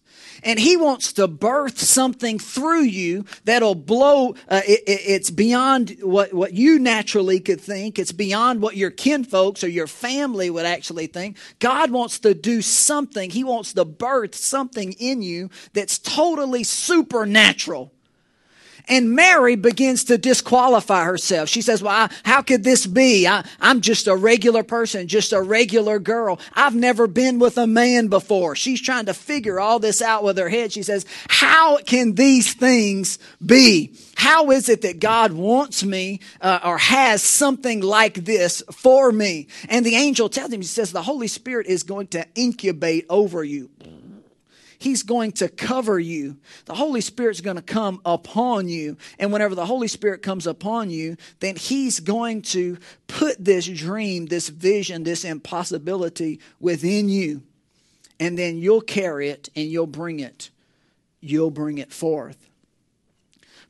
and 0.47 0.57
he 0.57 0.77
wants 0.77 1.11
to 1.13 1.27
birth 1.27 1.77
something 1.77 2.39
through 2.39 2.83
you 2.83 3.25
that'll 3.43 3.75
blow 3.75 4.29
uh, 4.47 4.61
it, 4.65 4.79
it, 4.87 5.01
it's 5.05 5.29
beyond 5.29 5.97
what, 6.01 6.33
what 6.33 6.53
you 6.53 6.79
naturally 6.79 7.41
could 7.41 7.59
think. 7.59 7.99
It's 7.99 8.13
beyond 8.13 8.61
what 8.61 8.77
your 8.77 8.89
kinfolks 8.89 9.61
or 9.61 9.67
your 9.67 9.87
family 9.87 10.49
would 10.49 10.65
actually 10.65 11.07
think. 11.07 11.37
God 11.59 11.91
wants 11.91 12.19
to 12.19 12.33
do 12.33 12.61
something. 12.61 13.29
He 13.29 13.43
wants 13.43 13.73
to 13.73 13.83
birth 13.83 14.35
something 14.35 14.93
in 14.93 15.21
you 15.21 15.49
that's 15.73 15.99
totally 15.99 16.63
supernatural 16.63 17.91
And 18.89 19.11
Mary 19.11 19.55
begins 19.55 20.05
to 20.05 20.17
disqualify 20.17 21.03
herself. 21.03 21.49
She 21.49 21.61
says, 21.61 21.83
Well, 21.83 21.93
I, 21.93 22.13
how 22.23 22.41
could 22.41 22.63
this 22.63 22.85
be? 22.85 23.27
I, 23.27 23.45
I'm 23.59 23.81
just 23.81 24.07
a 24.07 24.15
regular 24.15 24.63
person, 24.63 25.07
just 25.07 25.33
a 25.33 25.41
regular 25.41 25.99
girl. 25.99 26.39
I've 26.53 26.75
never 26.75 27.07
been 27.07 27.39
with 27.39 27.57
a 27.57 27.67
man 27.67 28.07
before. 28.07 28.55
She's 28.55 28.81
trying 28.81 29.05
to 29.07 29.13
figure 29.13 29.59
all 29.59 29.79
this 29.79 30.01
out 30.01 30.23
with 30.23 30.37
her 30.37 30.49
head. 30.49 30.71
She 30.71 30.83
says, 30.83 31.05
How 31.27 31.77
can 31.77 32.15
these 32.15 32.53
things 32.53 33.19
be? 33.45 33.93
How 34.15 34.51
is 34.51 34.69
it 34.69 34.81
that 34.81 34.99
God 34.99 35.33
wants 35.33 35.83
me 35.83 36.21
uh, 36.41 36.59
or 36.63 36.77
has 36.77 37.21
something 37.21 37.81
like 37.81 38.15
this 38.25 38.63
for 38.71 39.11
me? 39.11 39.47
And 39.69 39.85
the 39.85 39.95
angel 39.95 40.29
tells 40.29 40.51
him, 40.51 40.61
He 40.61 40.67
says, 40.67 40.91
The 40.91 41.03
Holy 41.03 41.27
Spirit 41.27 41.67
is 41.67 41.83
going 41.83 42.07
to 42.07 42.25
incubate 42.35 43.05
over 43.09 43.43
you. 43.43 43.69
He's 44.79 45.03
going 45.03 45.31
to 45.33 45.49
cover 45.49 45.99
you. 45.99 46.37
The 46.65 46.75
Holy 46.75 47.01
Spirit's 47.01 47.41
going 47.41 47.55
to 47.55 47.61
come 47.61 48.01
upon 48.05 48.69
you. 48.69 48.97
And 49.17 49.33
whenever 49.33 49.55
the 49.55 49.65
Holy 49.65 49.87
Spirit 49.87 50.21
comes 50.21 50.45
upon 50.45 50.89
you, 50.89 51.17
then 51.39 51.55
He's 51.55 51.99
going 51.99 52.43
to 52.43 52.77
put 53.07 53.43
this 53.43 53.67
dream, 53.67 54.27
this 54.27 54.49
vision, 54.49 55.03
this 55.03 55.25
impossibility 55.25 56.39
within 56.59 57.09
you. 57.09 57.41
And 58.19 58.37
then 58.37 58.57
you'll 58.57 58.81
carry 58.81 59.29
it 59.29 59.49
and 59.55 59.67
you'll 59.67 59.87
bring 59.87 60.19
it. 60.19 60.49
You'll 61.21 61.51
bring 61.51 61.77
it 61.77 61.91
forth. 61.91 62.47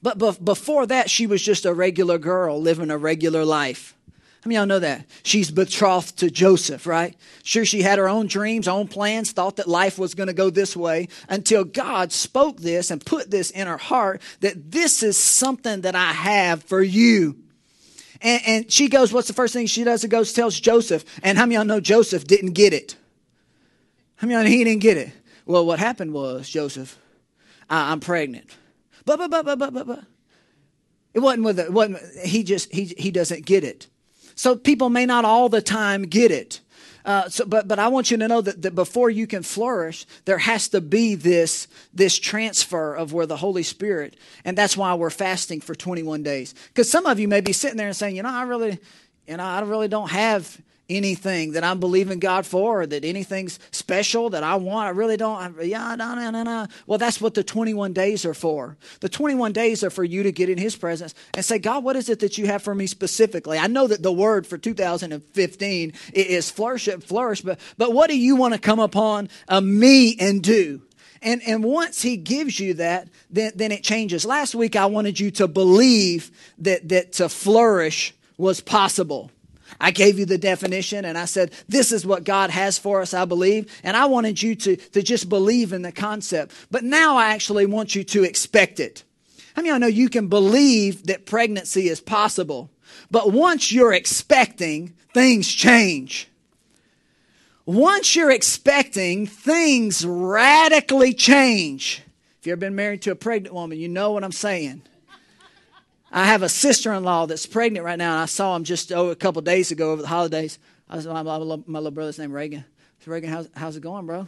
But 0.02 0.18
before 0.44 0.86
that, 0.86 1.10
she 1.10 1.26
was 1.26 1.42
just 1.42 1.66
a 1.66 1.74
regular 1.74 2.18
girl 2.18 2.62
living 2.62 2.92
a 2.92 2.98
regular 2.98 3.44
life. 3.44 3.97
Y'all 4.52 4.66
know 4.66 4.80
that? 4.80 5.06
She's 5.24 5.52
betrothed 5.52 6.18
to 6.20 6.30
Joseph, 6.30 6.86
right? 6.86 7.16
Sure, 7.44 7.66
she 7.66 7.82
had 7.82 7.98
her 8.00 8.08
own 8.08 8.28
dreams, 8.28 8.68
own 8.68 8.88
plans, 8.88 9.32
thought 9.32 9.58
that 9.58 9.68
life 9.68 9.98
was 9.98 10.16
going 10.16 10.28
to 10.28 10.34
go 10.34 10.50
this 10.50 10.76
way 10.76 11.08
until 11.30 11.64
God 11.64 12.12
spoke 12.12 12.58
this 12.58 12.92
and 12.92 13.06
put 13.06 13.32
this 13.32 13.52
in 13.52 13.68
her 13.68 13.78
heart 13.78 14.22
that 14.42 14.72
this 14.72 15.04
is 15.04 15.18
something 15.18 15.82
that 15.82 15.96
I 15.96 16.14
have 16.14 16.64
for 16.64 16.82
you. 16.82 17.38
And, 18.22 18.42
and 18.48 18.72
she 18.72 18.88
goes, 18.90 19.14
what's 19.14 19.28
the 19.28 19.34
first 19.34 19.54
thing 19.54 19.68
she 19.68 19.84
does? 19.84 20.04
It 20.04 20.10
goes, 20.10 20.34
tells 20.34 20.60
Joseph. 20.60 21.04
And 21.24 21.38
how 21.38 21.46
many 21.46 21.56
y'all 21.56 21.66
know 21.66 21.80
Joseph 21.80 22.26
didn't 22.26 22.54
get 22.54 22.74
it? 22.74 22.96
How 24.16 24.28
many 24.28 24.40
y'all 24.40 24.50
he 24.50 24.64
didn't 24.64 24.82
get 24.82 24.98
it? 24.98 25.12
Well, 25.46 25.66
what 25.66 25.80
happened 25.80 26.14
was, 26.14 26.50
Joseph, 26.50 26.98
I, 27.70 27.92
I'm 27.92 28.00
pregnant. 28.00 28.56
But, 29.06 29.18
but, 29.18 29.30
but, 29.30 29.46
but, 29.46 29.60
but, 29.60 29.74
but, 29.74 29.88
but. 29.88 30.04
It 31.14 31.20
wasn't 31.20 31.46
with 31.46 31.60
it, 31.60 31.72
wasn't, 31.72 32.00
he 32.24 32.44
just, 32.44 32.72
he, 32.72 32.86
he 32.98 33.12
doesn't 33.12 33.46
get 33.46 33.64
it. 33.64 33.88
So 34.38 34.56
people 34.56 34.90
may 34.90 35.06
not 35.06 35.26
all 35.26 35.50
the 35.50 35.62
time 35.62 36.04
get 36.04 36.32
it. 36.32 36.62
Uh, 37.04 37.28
so, 37.28 37.46
but 37.46 37.68
but 37.68 37.80
I 37.80 37.88
want 37.88 38.12
you 38.12 38.18
to 38.18 38.28
know 38.28 38.42
that, 38.42 38.62
that 38.62 38.76
before 38.76 39.10
you 39.10 39.28
can 39.28 39.42
flourish, 39.42 40.06
there 40.26 40.38
has 40.38 40.68
to 40.70 40.82
be 40.82 41.16
this 41.16 41.68
this 41.94 42.20
transfer 42.20 42.94
of 42.94 43.14
where 43.14 43.26
the 43.26 43.38
Holy 43.38 43.64
Spirit, 43.64 44.16
and 44.46 44.58
that's 44.58 44.78
why 44.78 44.94
we're 44.94 45.10
fasting 45.10 45.62
for 45.62 45.74
21 45.74 46.22
days. 46.22 46.54
Because 46.68 46.90
some 46.90 47.06
of 47.06 47.20
you 47.20 47.28
may 47.28 47.42
be 47.42 47.54
sitting 47.54 47.78
there 47.78 47.88
and 47.88 47.96
saying, 47.96 48.18
you 48.18 48.24
know, 48.24 48.30
I 48.30 48.44
really, 48.44 48.78
you 49.26 49.38
know, 49.38 49.44
I 49.44 49.62
really 49.62 49.88
don't 49.88 50.12
have 50.12 50.62
anything 50.90 51.52
that 51.52 51.64
I'm 51.64 51.80
believing 51.80 52.20
God 52.20 52.46
for, 52.46 52.82
or 52.82 52.88
that 52.88 53.04
anything's 53.04 53.60
special 53.72 54.30
that 54.32 54.44
I 54.44 54.56
want. 54.56 54.88
I 54.88 54.92
really 54.92 55.18
don't. 55.18 55.62
Yeah, 55.64 55.96
no, 55.96 56.16
no, 56.16 56.30
no, 56.30 56.44
no. 56.44 56.68
Well, 56.86 56.98
that's 56.98 57.20
what 57.20 57.34
the 57.34 57.44
21 57.44 57.94
days 57.94 58.26
are 58.26 58.34
for. 58.34 58.78
The 59.02 59.10
21 59.10 59.54
days 59.54 59.84
are 59.84 59.90
for 59.90 60.04
you 60.04 60.24
to 60.24 60.32
get 60.32 60.50
in 60.50 60.58
His 60.58 60.76
presence 60.76 61.14
and 61.34 61.44
say, 61.44 61.60
God, 61.60 61.84
what 61.84 61.96
is 61.96 62.10
it 62.10 62.20
that 62.20 62.38
you 62.38 62.48
have 62.48 62.62
for 62.62 62.76
me 62.76 62.88
specifically? 62.88 63.58
I 63.58 63.68
know 63.68 63.88
that 63.88 64.04
the 64.04 64.12
word 64.12 64.48
for 64.48 64.58
2015 64.58 65.94
is 66.14 66.50
flourish, 66.50 66.90
flourish, 67.02 67.42
but 67.42 67.60
but 67.78 67.94
what 67.94 68.10
do 68.10 68.18
you 68.18 68.36
want 68.36 68.54
to 68.54 68.60
come 68.60 68.80
upon 68.80 69.30
uh, 69.48 69.62
me 69.62 70.16
and 70.20 70.42
do? 70.42 70.82
And, 71.22 71.42
and 71.48 71.64
once 71.64 72.02
he 72.02 72.18
gives 72.18 72.60
you 72.60 72.76
that, 72.76 73.10
then, 73.30 73.52
then 73.56 73.72
it 73.72 73.84
changes. 73.84 74.26
Last 74.26 74.56
week, 74.56 74.76
I 74.76 74.86
wanted 74.86 75.20
you 75.20 75.32
to 75.32 75.48
believe 75.48 76.32
that, 76.60 76.90
that 76.90 77.14
to 77.14 77.30
flourish 77.30 78.14
was 78.38 78.62
possible. 78.62 79.32
I 79.80 79.92
gave 79.92 80.20
you 80.20 80.26
the 80.26 80.38
definition 80.38 81.06
and 81.06 81.18
I 81.18 81.26
said, 81.26 81.52
this 81.68 81.92
is 81.92 82.06
what 82.06 82.24
God 82.24 82.50
has 82.50 82.78
for 82.78 83.02
us, 83.02 83.14
I 83.14 83.26
believe. 83.26 83.72
And 83.84 83.96
I 83.96 84.06
wanted 84.06 84.42
you 84.42 84.56
to, 84.56 84.76
to 84.76 85.04
just 85.04 85.30
believe 85.30 85.74
in 85.74 85.82
the 85.82 85.92
concept. 85.92 86.54
But 86.72 86.84
now 86.84 87.18
I 87.18 87.34
actually 87.34 87.66
want 87.66 87.96
you 87.96 88.04
to 88.06 88.24
expect 88.24 88.80
it. 88.80 89.04
I 89.56 89.62
mean, 89.62 89.74
I 89.74 89.78
know 89.78 89.88
you 89.88 90.10
can 90.10 90.28
believe 90.28 91.08
that 91.08 91.26
pregnancy 91.26 91.90
is 91.90 92.00
possible, 92.00 92.70
but 93.10 93.32
once 93.32 93.72
you're 93.72 93.94
expecting, 93.94 94.94
things 95.14 95.48
change. 95.48 96.30
Once 97.66 98.16
you're 98.16 98.32
expecting, 98.32 99.28
things 99.28 100.06
radically 100.06 101.14
change. 101.14 102.02
If 102.40 102.48
you've 102.48 102.54
ever 102.54 102.62
been 102.62 102.76
married 102.76 103.02
to 103.02 103.12
a 103.12 103.16
pregnant 103.16 103.54
woman, 103.54 103.80
you 103.80 103.90
know 103.90 104.12
what 104.12 104.24
I'm 104.24 104.32
saying. 104.32 104.84
I 106.12 106.26
have 106.26 106.42
a 106.42 106.50
sister 106.50 106.94
in 106.94 107.04
law 107.04 107.26
that's 107.26 107.46
pregnant 107.46 107.86
right 107.86 107.98
now, 107.98 108.14
and 108.14 108.22
I 108.22 108.26
saw 108.26 108.56
him 108.56 108.64
just 108.64 108.92
oh, 108.92 109.10
a 109.10 109.16
couple 109.16 109.42
days 109.42 109.72
ago 109.72 109.92
over 109.92 110.02
the 110.02 110.08
holidays. 110.08 110.58
I 110.90 110.96
was, 110.96 111.08
my, 111.08 111.22
my, 111.22 111.38
my 111.40 111.80
little 111.80 111.92
brother's 111.92 112.18
name 112.18 112.32
Reagan. 112.32 112.64
So 113.00 113.12
Reagan, 113.12 113.30
how's, 113.30 113.50
how's 113.56 113.76
it 113.76 113.82
going, 113.82 114.06
bro? 114.06 114.28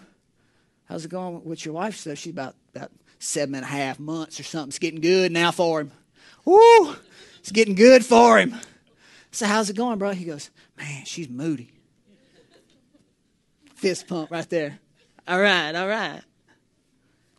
How's 0.86 1.06
it 1.06 1.12
going 1.12 1.44
with 1.46 1.64
your 1.64 1.76
wife? 1.76 1.96
So 1.96 2.16
she's 2.16 2.34
about 2.34 2.56
about 2.76 2.92
seven 3.20 3.56
and 3.56 3.64
a 3.64 3.68
half 3.68 4.00
months 4.00 4.40
or 4.40 4.44
something. 4.44 4.70
It's 4.70 4.80
getting 4.80 5.02
good 5.02 5.32
now 5.32 5.52
for 5.52 5.82
him. 5.82 5.92
Woo! 6.46 6.96
It's 7.40 7.52
getting 7.52 7.76
good 7.76 8.04
for 8.04 8.40
him. 8.40 8.56
So 9.32 9.46
how's 9.46 9.70
it 9.70 9.76
going, 9.76 10.00
bro? 10.00 10.12
He 10.12 10.26
goes, 10.26 10.50
man, 10.78 11.06
she's 11.06 11.30
moody. 11.30 11.70
Fist 13.76 14.08
pump 14.08 14.32
right 14.32 14.50
there. 14.50 14.80
All 15.28 15.40
right, 15.40 15.74
all 15.76 15.88
right. 15.88 16.22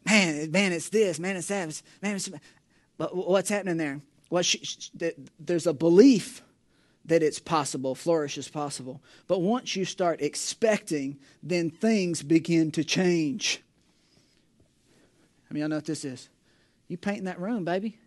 Man, 0.07 0.51
man, 0.51 0.73
it's 0.73 0.89
this. 0.89 1.19
Man, 1.19 1.37
it's 1.37 1.49
that. 1.49 1.83
Man, 2.01 2.17
it's, 2.17 2.31
but 2.97 3.15
what's 3.15 3.51
happening 3.51 3.77
there? 3.77 4.01
Well, 4.31 4.43
she, 4.43 4.59
she, 4.59 4.91
there's 5.39 5.67
a 5.67 5.75
belief 5.75 6.43
that 7.07 7.23
it's 7.23 7.41
possible, 7.41 7.95
flourish 7.95 8.39
is 8.39 8.49
possible. 8.49 9.03
But 9.27 9.41
once 9.41 9.75
you 9.75 9.85
start 9.85 10.23
expecting, 10.23 11.19
then 11.43 11.71
things 11.71 12.23
begin 12.23 12.71
to 12.73 12.85
change. 12.85 13.63
I 15.51 15.55
mean, 15.55 15.65
I 15.65 15.67
know 15.67 15.77
what 15.77 15.87
this 15.87 16.05
is. 16.05 16.29
You 16.87 16.97
painting 16.97 17.25
that 17.25 17.41
room, 17.41 17.65
baby. 17.65 17.99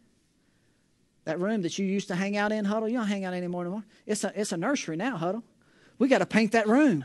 That 1.26 1.40
room 1.40 1.62
that 1.64 1.78
you 1.78 1.86
used 1.86 2.08
to 2.10 2.16
hang 2.16 2.38
out 2.38 2.52
in, 2.52 2.66
Huddle, 2.66 2.88
you 2.88 2.98
don't 2.98 3.08
hang 3.08 3.26
out 3.26 3.34
anymore 3.34 3.62
anymore. 3.62 3.84
It's 4.06 4.24
a, 4.24 4.32
it's 4.40 4.52
a 4.52 4.58
nursery 4.58 4.96
now, 4.96 5.18
Huddle. 5.18 5.44
We 5.98 6.08
got 6.08 6.20
to 6.20 6.26
paint 6.26 6.54
that 6.54 6.68
room. 6.68 7.04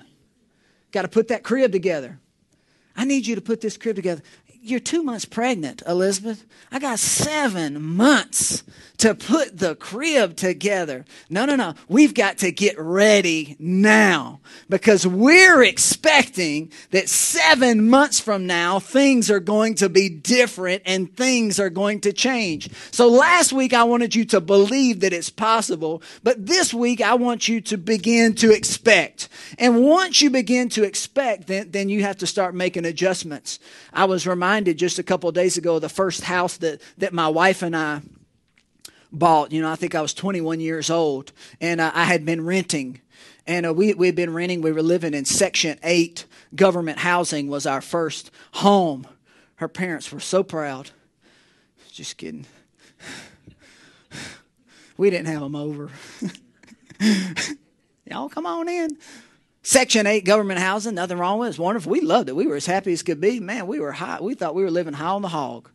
Got 0.92 1.02
to 1.02 1.08
put 1.08 1.28
that 1.28 1.42
crib 1.42 1.72
together. 1.72 2.18
I 2.96 3.04
need 3.04 3.26
you 3.26 3.34
to 3.36 3.40
put 3.40 3.60
this 3.60 3.76
crib 3.76 3.96
together 3.96 4.22
you're 4.60 4.80
two 4.80 5.02
months 5.02 5.24
pregnant, 5.24 5.82
Elizabeth. 5.86 6.44
I 6.70 6.78
got 6.78 6.98
seven 6.98 7.80
months 7.80 8.64
to 8.98 9.14
put 9.14 9.58
the 9.58 9.76
crib 9.76 10.36
together. 10.36 11.04
No, 11.30 11.44
no, 11.44 11.54
no. 11.54 11.74
We've 11.88 12.14
got 12.14 12.38
to 12.38 12.50
get 12.50 12.78
ready 12.78 13.56
now 13.60 14.40
because 14.68 15.06
we're 15.06 15.62
expecting 15.62 16.72
that 16.90 17.08
seven 17.08 17.88
months 17.88 18.18
from 18.18 18.46
now, 18.46 18.80
things 18.80 19.30
are 19.30 19.40
going 19.40 19.76
to 19.76 19.88
be 19.88 20.08
different 20.08 20.82
and 20.84 21.16
things 21.16 21.60
are 21.60 21.70
going 21.70 22.00
to 22.00 22.12
change. 22.12 22.70
So 22.90 23.08
last 23.08 23.52
week, 23.52 23.72
I 23.72 23.84
wanted 23.84 24.16
you 24.16 24.24
to 24.26 24.40
believe 24.40 25.00
that 25.00 25.12
it's 25.12 25.30
possible, 25.30 26.02
but 26.24 26.46
this 26.46 26.74
week, 26.74 27.00
I 27.00 27.14
want 27.14 27.46
you 27.46 27.60
to 27.62 27.78
begin 27.78 28.34
to 28.36 28.50
expect. 28.52 29.28
And 29.58 29.84
once 29.84 30.20
you 30.20 30.30
begin 30.30 30.68
to 30.70 30.82
expect, 30.82 31.46
then, 31.46 31.70
then 31.70 31.88
you 31.88 32.02
have 32.02 32.18
to 32.18 32.26
start 32.26 32.54
making 32.54 32.84
adjustments. 32.84 33.60
I 33.92 34.06
was 34.06 34.26
reminded 34.26 34.47
just 34.76 34.98
a 34.98 35.02
couple 35.02 35.30
days 35.32 35.56
ago 35.56 35.76
of 35.76 35.82
the 35.82 35.88
first 35.88 36.22
house 36.22 36.56
that, 36.58 36.80
that 36.98 37.12
my 37.12 37.28
wife 37.28 37.62
and 37.62 37.76
I 37.76 38.02
bought. 39.12 39.52
You 39.52 39.62
know, 39.62 39.70
I 39.70 39.76
think 39.76 39.94
I 39.94 40.02
was 40.02 40.14
21 40.14 40.60
years 40.60 40.90
old, 40.90 41.32
and 41.60 41.80
uh, 41.80 41.90
I 41.94 42.04
had 42.04 42.24
been 42.24 42.44
renting. 42.44 43.00
And 43.46 43.66
uh, 43.66 43.72
we, 43.72 43.94
we 43.94 44.06
had 44.06 44.16
been 44.16 44.32
renting, 44.32 44.60
we 44.60 44.72
were 44.72 44.82
living 44.82 45.14
in 45.14 45.24
Section 45.24 45.78
8. 45.82 46.26
Government 46.54 46.98
housing 46.98 47.48
was 47.48 47.66
our 47.66 47.80
first 47.80 48.30
home. 48.52 49.06
Her 49.56 49.68
parents 49.68 50.12
were 50.12 50.20
so 50.20 50.42
proud. 50.42 50.90
Just 51.92 52.16
kidding. 52.16 52.46
We 54.96 55.10
didn't 55.10 55.28
have 55.28 55.42
them 55.42 55.54
over. 55.54 55.90
Y'all 58.04 58.28
come 58.28 58.46
on 58.46 58.68
in. 58.68 58.98
Section 59.62 60.06
8 60.06 60.24
government 60.24 60.60
housing, 60.60 60.94
nothing 60.94 61.18
wrong 61.18 61.38
with 61.38 61.48
it. 61.48 61.50
It's 61.50 61.58
wonderful. 61.58 61.92
We 61.92 62.00
loved 62.00 62.28
it. 62.28 62.36
We 62.36 62.46
were 62.46 62.56
as 62.56 62.66
happy 62.66 62.92
as 62.92 63.02
could 63.02 63.20
be. 63.20 63.40
Man, 63.40 63.66
we 63.66 63.80
were 63.80 63.92
high. 63.92 64.18
We 64.20 64.34
thought 64.34 64.54
we 64.54 64.62
were 64.62 64.70
living 64.70 64.94
high 64.94 65.08
on 65.08 65.22
the 65.22 65.28
hog. 65.28 65.70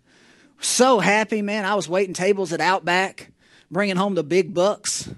So 0.60 1.00
happy, 1.00 1.42
man. 1.42 1.66
I 1.66 1.76
was 1.76 1.90
waiting 1.90 2.14
tables 2.14 2.54
at 2.54 2.62
Outback, 2.62 3.32
bringing 3.70 3.98
home 3.98 4.16
the 4.16 4.24
big 4.24 4.54
bucks 4.54 5.10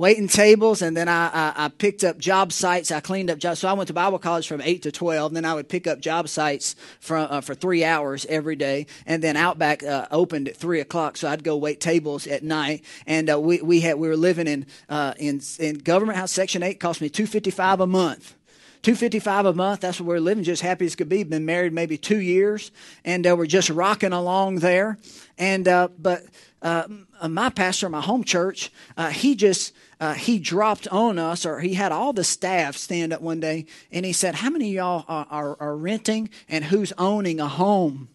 waiting 0.00 0.28
tables, 0.28 0.80
and 0.80 0.96
then 0.96 1.10
I, 1.10 1.26
I, 1.28 1.64
I, 1.66 1.68
picked 1.68 2.04
up 2.04 2.16
job 2.16 2.54
sites. 2.54 2.90
I 2.90 3.00
cleaned 3.00 3.28
up 3.28 3.38
jobs. 3.38 3.58
So 3.58 3.68
I 3.68 3.74
went 3.74 3.88
to 3.88 3.92
Bible 3.92 4.18
college 4.18 4.48
from 4.48 4.62
8 4.62 4.80
to 4.84 4.90
12. 4.90 5.30
And 5.30 5.36
then 5.36 5.44
I 5.44 5.52
would 5.52 5.68
pick 5.68 5.86
up 5.86 6.00
job 6.00 6.26
sites 6.30 6.74
for, 7.00 7.18
uh, 7.18 7.42
for 7.42 7.54
three 7.54 7.84
hours 7.84 8.24
every 8.30 8.56
day. 8.56 8.86
And 9.04 9.22
then 9.22 9.36
Outback 9.36 9.82
uh, 9.82 10.06
opened 10.10 10.48
at 10.48 10.56
3 10.56 10.80
o'clock, 10.80 11.18
so 11.18 11.28
I'd 11.28 11.44
go 11.44 11.54
wait 11.54 11.80
tables 11.80 12.26
at 12.26 12.42
night. 12.42 12.82
And 13.06 13.30
uh, 13.30 13.38
we, 13.38 13.60
we, 13.60 13.80
had, 13.80 13.98
we 13.98 14.08
were 14.08 14.16
living 14.16 14.46
in, 14.46 14.64
uh, 14.88 15.12
in, 15.18 15.42
in 15.58 15.76
Government 15.76 16.16
House 16.16 16.32
Section 16.32 16.62
8, 16.62 16.80
cost 16.80 17.02
me 17.02 17.10
255 17.10 17.80
a 17.80 17.86
month. 17.86 18.34
255 18.80 19.44
a 19.44 19.52
month. 19.52 19.80
That's 19.80 20.00
what 20.00 20.06
we're 20.06 20.20
living, 20.20 20.44
just 20.44 20.62
happy 20.62 20.86
as 20.86 20.96
could 20.96 21.10
be. 21.10 21.22
Been 21.24 21.44
married 21.44 21.74
maybe 21.74 21.98
two 21.98 22.20
years, 22.20 22.70
and 23.04 23.26
uh, 23.26 23.36
we're 23.36 23.44
just 23.44 23.68
rocking 23.68 24.14
along 24.14 24.60
there. 24.60 24.96
And 25.36 25.68
uh, 25.68 25.88
but 25.98 26.24
uh, 26.62 26.84
my 27.28 27.50
pastor, 27.50 27.88
my 27.88 28.00
home 28.00 28.24
church, 28.24 28.70
uh, 28.96 29.10
he 29.10 29.34
just 29.34 29.74
uh, 30.00 30.14
he 30.14 30.38
dropped 30.38 30.88
on 30.88 31.18
us, 31.18 31.44
or 31.44 31.60
he 31.60 31.74
had 31.74 31.92
all 31.92 32.12
the 32.12 32.24
staff 32.24 32.76
stand 32.76 33.12
up 33.12 33.20
one 33.20 33.40
day, 33.40 33.66
and 33.92 34.06
he 34.06 34.12
said, 34.12 34.36
"How 34.36 34.50
many 34.50 34.68
of 34.70 34.74
y'all 34.74 35.04
are, 35.08 35.26
are, 35.30 35.56
are 35.60 35.76
renting, 35.76 36.30
and 36.48 36.64
who's 36.64 36.92
owning 36.96 37.40
a 37.40 37.48
home?" 37.48 38.08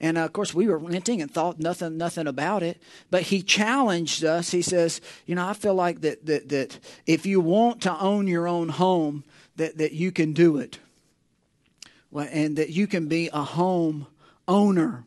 And 0.00 0.18
uh, 0.18 0.24
of 0.24 0.32
course, 0.32 0.52
we 0.52 0.66
were 0.66 0.78
renting 0.78 1.22
and 1.22 1.30
thought 1.30 1.58
nothing, 1.58 1.96
nothing 1.96 2.26
about 2.26 2.62
it. 2.62 2.80
But 3.10 3.22
he 3.22 3.42
challenged 3.42 4.24
us. 4.24 4.50
He 4.50 4.62
says, 4.62 5.00
"You 5.24 5.34
know, 5.34 5.46
I 5.46 5.54
feel 5.54 5.74
like 5.74 6.02
that 6.02 6.26
that 6.26 6.48
that 6.50 6.78
if 7.06 7.24
you 7.24 7.40
want 7.40 7.82
to 7.82 7.98
own 7.98 8.26
your 8.26 8.46
own 8.46 8.68
home, 8.68 9.24
that 9.56 9.78
that 9.78 9.92
you 9.92 10.12
can 10.12 10.32
do 10.32 10.58
it, 10.58 10.78
well, 12.10 12.28
and 12.30 12.56
that 12.56 12.70
you 12.70 12.86
can 12.86 13.08
be 13.08 13.30
a 13.32 13.42
home 13.42 14.06
owner." 14.46 15.04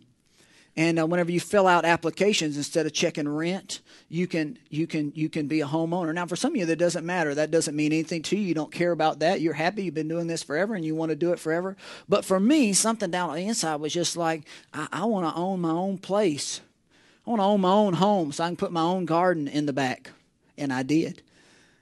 And 0.78 1.00
uh, 1.00 1.08
whenever 1.08 1.32
you 1.32 1.40
fill 1.40 1.66
out 1.66 1.86
applications 1.86 2.56
instead 2.56 2.86
of 2.86 2.94
checking 2.94 3.28
rent, 3.28 3.82
you 4.10 4.28
can 4.28 4.60
you 4.70 4.86
can 4.86 5.12
you 5.16 5.28
can 5.28 5.48
be 5.48 5.62
a 5.62 5.66
homeowner. 5.66 6.14
Now, 6.14 6.28
for 6.28 6.36
some 6.36 6.54
of 6.54 6.58
you, 6.58 6.68
that 6.68 6.76
doesn't 6.78 7.04
matter. 7.04 7.34
That 7.34 7.50
doesn't 7.50 7.76
mean 7.76 7.92
anything 7.92 8.22
to 8.24 8.38
you. 8.38 8.44
You 8.44 8.54
don't 8.54 8.72
care 8.72 8.92
about 8.92 9.20
that. 9.20 9.42
You're 9.42 9.56
happy. 9.56 9.84
You've 9.84 9.96
been 9.96 10.08
doing 10.08 10.28
this 10.28 10.44
forever, 10.44 10.76
and 10.76 10.86
you 10.86 10.94
want 10.94 11.10
to 11.10 11.16
do 11.16 11.34
it 11.34 11.40
forever. 11.40 11.76
But 12.08 12.24
for 12.24 12.40
me, 12.40 12.74
something 12.74 13.10
down 13.10 13.32
on 13.32 13.38
the 13.38 13.48
inside 13.48 13.78
was 13.78 13.92
just 13.92 14.16
like 14.16 14.44
I, 14.72 14.88
I 14.94 15.06
want 15.06 15.28
to 15.28 15.42
own 15.42 15.62
my 15.62 15.72
own 15.72 15.98
place. 15.98 16.62
I 17.26 17.32
want 17.32 17.40
to 17.40 17.46
own 17.46 17.62
my 17.62 17.72
own 17.72 17.96
home, 17.96 18.32
so 18.32 18.44
I 18.44 18.48
can 18.48 18.56
put 18.56 18.72
my 18.72 18.84
own 18.84 19.06
garden 19.06 19.48
in 19.48 19.66
the 19.66 19.74
back. 19.74 20.12
And 20.60 20.72
I 20.72 20.84
did. 20.84 21.24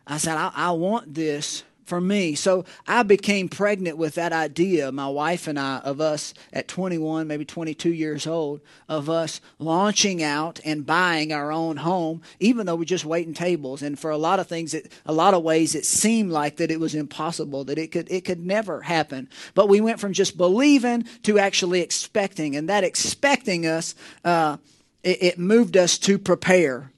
I 0.08 0.18
said 0.18 0.38
I, 0.38 0.52
I 0.56 0.72
want 0.72 1.14
this 1.14 1.64
for 1.86 2.02
me. 2.02 2.36
So 2.36 2.66
I 2.88 3.04
became 3.04 3.48
pregnant 3.48 3.98
with 3.98 4.16
that 4.16 4.34
idea, 4.34 4.92
my 4.92 5.08
wife 5.08 5.48
and 5.48 5.58
I, 5.58 5.78
of 5.80 6.02
us 6.02 6.34
at 6.52 6.68
21, 6.68 7.28
maybe 7.28 7.46
22 7.46 7.94
years 7.94 8.28
old, 8.28 8.62
of 8.90 9.10
us 9.10 9.40
launching 9.60 10.22
out 10.22 10.60
and 10.66 10.86
buying 10.86 11.32
our 11.32 11.52
own 11.52 11.78
home, 11.78 12.22
even 12.40 12.66
though 12.66 12.76
we're 12.76 12.86
just 12.86 13.06
waiting 13.06 13.34
tables. 13.34 13.82
And 13.82 13.98
for 13.98 14.10
a 14.10 14.18
lot 14.18 14.40
of 14.40 14.48
things, 14.48 14.74
it, 14.74 14.92
a 15.06 15.14
lot 15.14 15.36
of 15.36 15.44
ways, 15.44 15.76
it 15.76 15.86
seemed 15.86 16.32
like 16.32 16.58
that 16.58 16.72
it 16.72 16.80
was 16.80 16.96
impossible, 16.96 17.64
that 17.66 17.78
it 17.78 17.92
could, 17.92 18.12
it 18.12 18.26
could 18.26 18.44
never 18.44 18.82
happen. 18.82 19.30
But 19.54 19.70
we 19.70 19.80
went 19.80 20.00
from 20.00 20.14
just 20.14 20.38
believing 20.38 21.06
to 21.24 21.38
actually 21.38 21.82
expecting. 21.82 22.56
And 22.56 22.68
that 22.68 22.84
expecting 22.84 23.68
us, 23.68 23.94
uh, 24.24 24.58
it, 25.04 25.22
it 25.22 25.40
moved 25.40 25.78
us 25.78 26.00
to 26.00 26.18
prepare. 26.18 26.92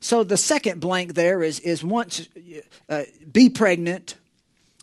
So 0.00 0.22
the 0.22 0.36
second 0.36 0.80
blank 0.80 1.14
there 1.14 1.42
is 1.42 1.60
is 1.60 1.82
once 1.82 2.28
uh, 2.88 3.02
be 3.30 3.50
pregnant, 3.50 4.14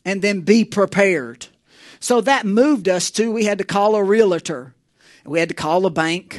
and 0.05 0.21
then 0.21 0.41
be 0.41 0.63
prepared. 0.63 1.47
So 1.99 2.21
that 2.21 2.45
moved 2.45 2.87
us 2.87 3.11
to 3.11 3.31
we 3.31 3.45
had 3.45 3.57
to 3.57 3.63
call 3.63 3.95
a 3.95 4.03
realtor, 4.03 4.75
we 5.25 5.39
had 5.39 5.49
to 5.49 5.55
call 5.55 5.85
a 5.85 5.89
bank, 5.89 6.37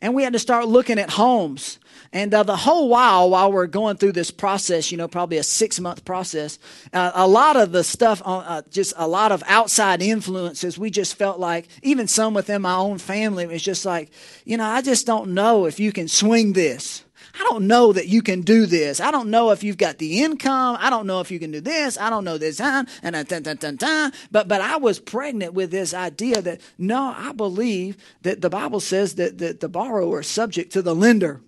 and 0.00 0.14
we 0.14 0.22
had 0.22 0.34
to 0.34 0.38
start 0.38 0.68
looking 0.68 0.98
at 0.98 1.10
homes. 1.10 1.78
And 2.12 2.32
uh, 2.32 2.42
the 2.42 2.56
whole 2.56 2.88
while, 2.88 3.28
while 3.30 3.52
we're 3.52 3.66
going 3.66 3.96
through 3.96 4.12
this 4.12 4.30
process, 4.30 4.90
you 4.90 4.96
know, 4.96 5.08
probably 5.08 5.36
a 5.36 5.42
six 5.42 5.78
month 5.78 6.04
process, 6.04 6.58
uh, 6.92 7.12
a 7.14 7.26
lot 7.28 7.56
of 7.56 7.72
the 7.72 7.84
stuff, 7.84 8.22
uh, 8.24 8.62
just 8.70 8.94
a 8.96 9.06
lot 9.06 9.30
of 9.30 9.42
outside 9.46 10.00
influences, 10.00 10.78
we 10.78 10.90
just 10.90 11.16
felt 11.16 11.38
like, 11.38 11.68
even 11.82 12.08
some 12.08 12.32
within 12.32 12.62
my 12.62 12.74
own 12.74 12.98
family, 12.98 13.44
it 13.44 13.50
was 13.50 13.62
just 13.62 13.84
like, 13.84 14.10
you 14.44 14.56
know, 14.56 14.64
I 14.64 14.80
just 14.80 15.06
don't 15.06 15.34
know 15.34 15.66
if 15.66 15.78
you 15.78 15.92
can 15.92 16.08
swing 16.08 16.54
this. 16.54 17.04
I 17.34 17.44
don't 17.50 17.66
know 17.66 17.92
that 17.92 18.08
you 18.08 18.22
can 18.22 18.42
do 18.42 18.66
this. 18.66 19.00
I 19.00 19.10
don't 19.10 19.30
know 19.30 19.50
if 19.50 19.62
you've 19.62 19.76
got 19.76 19.98
the 19.98 20.22
income. 20.22 20.76
I 20.80 20.90
don't 20.90 21.06
know 21.06 21.20
if 21.20 21.30
you 21.30 21.38
can 21.38 21.50
do 21.50 21.60
this. 21.60 21.98
I 21.98 22.10
don't 22.10 22.24
know 22.24 22.38
this. 22.38 22.58
time. 22.58 22.86
And 23.02 23.16
uh, 23.16 23.22
dun, 23.22 23.42
dun, 23.42 23.56
dun, 23.56 23.76
dun. 23.76 24.12
But, 24.30 24.48
but 24.48 24.60
I 24.60 24.76
was 24.76 24.98
pregnant 24.98 25.54
with 25.54 25.70
this 25.70 25.94
idea 25.94 26.40
that 26.42 26.60
no, 26.78 27.14
I 27.16 27.32
believe 27.32 27.96
that 28.22 28.40
the 28.40 28.50
Bible 28.50 28.80
says 28.80 29.16
that, 29.16 29.38
that 29.38 29.60
the 29.60 29.68
borrower 29.68 30.20
is 30.20 30.26
subject 30.26 30.72
to 30.72 30.82
the 30.82 30.94
lender. 30.94 31.40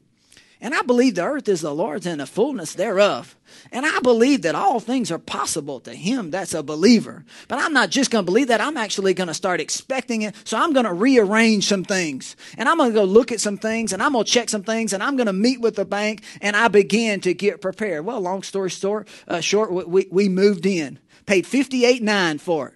And 0.62 0.75
I 0.75 0.83
believe 0.83 1.14
the 1.14 1.25
earth 1.25 1.49
is 1.49 1.62
the 1.62 1.75
Lord's 1.75 2.05
and 2.05 2.20
the 2.20 2.27
fullness 2.27 2.75
thereof. 2.75 3.35
And 3.73 3.87
I 3.87 3.99
believe 4.01 4.42
that 4.42 4.55
all 4.55 4.79
things 4.79 5.11
are 5.11 5.18
possible 5.18 5.81
to 5.81 5.94
him 5.94 6.31
that's 6.31 6.53
a 6.53 6.62
believer. 6.62 7.25
But 7.49 7.61
I'm 7.61 7.73
not 7.73 7.88
just 7.88 8.11
going 8.11 8.27
to 8.27 8.31
believe 8.31 8.49
that. 8.49 8.61
I'm 8.61 8.77
actually 8.77 9.14
going 9.14 9.29
to 9.29 9.35
start 9.35 9.61
expecting 9.61 10.20
it. 10.23 10.35
So 10.44 10.59
I'm 10.59 10.75
going 10.75 10.85
to 10.85 10.92
rearrange 10.92 11.66
some 11.66 11.85
things. 11.85 12.37
And 12.59 12.68
I'm 12.68 12.77
going 12.77 12.90
to 12.90 12.94
go 12.94 13.05
look 13.05 13.33
at 13.33 13.40
some 13.40 13.57
things 13.57 13.94
and 13.94 14.03
I'm 14.03 14.12
going 14.12 14.27
to 14.27 14.31
check 14.31 14.51
some 14.51 14.62
things 14.62 14.92
and 14.92 15.03
I'm 15.03 15.16
going 15.16 15.29
to 15.29 15.33
meet 15.33 15.62
with 15.62 15.77
the 15.77 15.87
bank 15.87 16.25
and 16.42 16.55
I 16.55 16.68
begin 16.68 17.23
to 17.23 17.33
get 17.33 17.62
prepared. 17.62 18.05
Well, 18.05 18.20
long 18.20 18.42
story 18.42 18.68
short, 18.68 19.09
uh, 19.29 19.40
short 19.40 19.73
we, 19.73 20.09
we 20.11 20.29
moved 20.29 20.66
in, 20.66 20.99
paid 21.25 21.46
58 21.46 22.03
nine 22.03 22.37
for 22.38 22.68
it. 22.68 22.75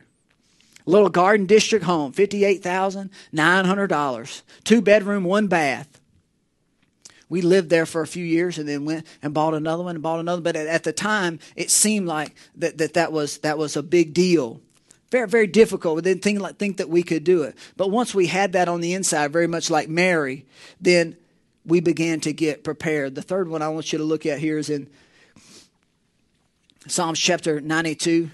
Little 0.86 1.10
garden 1.10 1.46
district 1.46 1.86
home, 1.86 2.12
$58,900. 2.12 4.42
Two 4.64 4.82
bedroom, 4.82 5.24
one 5.24 5.46
bath 5.46 5.98
we 7.28 7.40
lived 7.40 7.70
there 7.70 7.86
for 7.86 8.02
a 8.02 8.06
few 8.06 8.24
years 8.24 8.58
and 8.58 8.68
then 8.68 8.84
went 8.84 9.06
and 9.22 9.34
bought 9.34 9.54
another 9.54 9.82
one 9.82 9.96
and 9.96 10.02
bought 10.02 10.20
another. 10.20 10.42
But 10.42 10.56
at, 10.56 10.66
at 10.66 10.84
the 10.84 10.92
time, 10.92 11.38
it 11.56 11.70
seemed 11.70 12.06
like 12.06 12.34
that, 12.56 12.78
that, 12.78 12.94
that, 12.94 13.12
was, 13.12 13.38
that 13.38 13.58
was 13.58 13.76
a 13.76 13.82
big 13.82 14.14
deal. 14.14 14.60
Very, 15.10 15.28
very 15.28 15.46
difficult. 15.46 15.96
We 15.96 16.02
didn't 16.02 16.22
think, 16.22 16.40
like, 16.40 16.56
think 16.56 16.78
that 16.78 16.88
we 16.88 17.02
could 17.02 17.24
do 17.24 17.42
it. 17.44 17.56
But 17.76 17.90
once 17.90 18.14
we 18.14 18.26
had 18.26 18.52
that 18.52 18.68
on 18.68 18.80
the 18.80 18.94
inside, 18.94 19.32
very 19.32 19.46
much 19.46 19.70
like 19.70 19.88
Mary, 19.88 20.44
then 20.80 21.16
we 21.64 21.80
began 21.80 22.20
to 22.20 22.32
get 22.32 22.64
prepared. 22.64 23.14
The 23.14 23.22
third 23.22 23.48
one 23.48 23.62
I 23.62 23.68
want 23.68 23.92
you 23.92 23.98
to 23.98 24.04
look 24.04 24.26
at 24.26 24.38
here 24.38 24.58
is 24.58 24.68
in 24.68 24.88
Psalms 26.86 27.18
chapter 27.18 27.60
92 27.60 28.30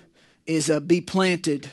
is 0.47 0.71
uh, 0.71 0.81
be 0.81 1.01
planted. 1.01 1.71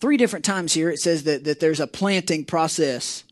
Three 0.00 0.16
different 0.16 0.44
times 0.44 0.72
here 0.72 0.90
it 0.90 0.98
says 0.98 1.24
that, 1.24 1.44
that 1.44 1.60
there's 1.60 1.80
a 1.80 1.86
planting 1.86 2.44
process. 2.44 3.24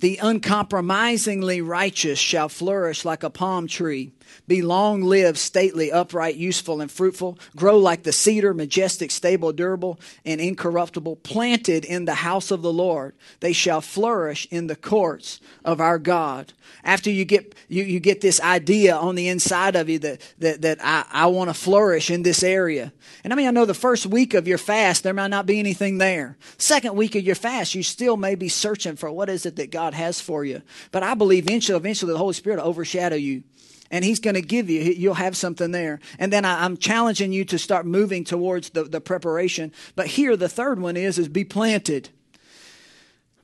The 0.00 0.18
uncompromisingly 0.22 1.60
righteous 1.60 2.18
shall 2.18 2.48
flourish 2.48 3.04
like 3.04 3.22
a 3.22 3.28
palm 3.28 3.66
tree 3.66 4.12
be 4.46 4.62
long 4.62 5.02
lived, 5.02 5.38
stately, 5.38 5.92
upright, 5.92 6.36
useful, 6.36 6.80
and 6.80 6.90
fruitful. 6.90 7.38
Grow 7.56 7.78
like 7.78 8.02
the 8.02 8.12
cedar, 8.12 8.52
majestic, 8.54 9.10
stable, 9.10 9.52
durable, 9.52 10.00
and 10.24 10.40
incorruptible. 10.40 11.16
Planted 11.16 11.84
in 11.84 12.04
the 12.04 12.14
house 12.14 12.50
of 12.50 12.62
the 12.62 12.72
Lord, 12.72 13.14
they 13.40 13.52
shall 13.52 13.80
flourish 13.80 14.46
in 14.50 14.66
the 14.66 14.76
courts 14.76 15.40
of 15.64 15.80
our 15.80 15.98
God. 15.98 16.52
After 16.84 17.10
you 17.10 17.24
get 17.24 17.54
you, 17.68 17.82
you 17.82 18.00
get 18.00 18.20
this 18.20 18.40
idea 18.40 18.96
on 18.96 19.14
the 19.14 19.28
inside 19.28 19.76
of 19.76 19.88
you 19.88 19.98
that 20.00 20.34
that, 20.38 20.62
that 20.62 20.78
I, 20.82 21.04
I 21.10 21.26
want 21.26 21.50
to 21.50 21.54
flourish 21.54 22.10
in 22.10 22.22
this 22.22 22.42
area. 22.42 22.92
And 23.24 23.32
I 23.32 23.36
mean 23.36 23.48
I 23.48 23.50
know 23.50 23.66
the 23.66 23.74
first 23.74 24.06
week 24.06 24.34
of 24.34 24.48
your 24.48 24.58
fast 24.58 25.02
there 25.02 25.12
might 25.12 25.28
not 25.28 25.46
be 25.46 25.58
anything 25.58 25.98
there. 25.98 26.36
Second 26.58 26.96
week 26.96 27.14
of 27.14 27.22
your 27.22 27.34
fast, 27.34 27.74
you 27.74 27.82
still 27.82 28.16
may 28.16 28.34
be 28.34 28.48
searching 28.48 28.96
for 28.96 29.10
what 29.10 29.28
is 29.28 29.46
it 29.46 29.56
that 29.56 29.70
God 29.70 29.94
has 29.94 30.20
for 30.20 30.44
you. 30.44 30.62
But 30.90 31.02
I 31.02 31.14
believe 31.14 31.44
eventually 31.44 31.76
eventually 31.76 32.12
the 32.12 32.18
Holy 32.18 32.34
Spirit 32.34 32.58
will 32.58 32.68
overshadow 32.68 33.16
you 33.16 33.42
and 33.90 34.04
he's 34.04 34.20
going 34.20 34.34
to 34.34 34.42
give 34.42 34.70
you 34.70 34.80
you'll 34.80 35.14
have 35.14 35.36
something 35.36 35.70
there. 35.70 36.00
And 36.18 36.32
then 36.32 36.44
I, 36.44 36.64
am 36.64 36.76
challenging 36.76 37.32
you 37.32 37.44
to 37.46 37.58
start 37.58 37.86
moving 37.86 38.24
towards 38.24 38.70
the, 38.70 38.84
the 38.84 39.00
preparation. 39.00 39.72
But 39.96 40.06
here 40.06 40.36
the 40.36 40.48
third 40.48 40.80
one 40.80 40.96
is 40.96 41.18
is 41.18 41.28
be 41.28 41.44
planted. 41.44 42.10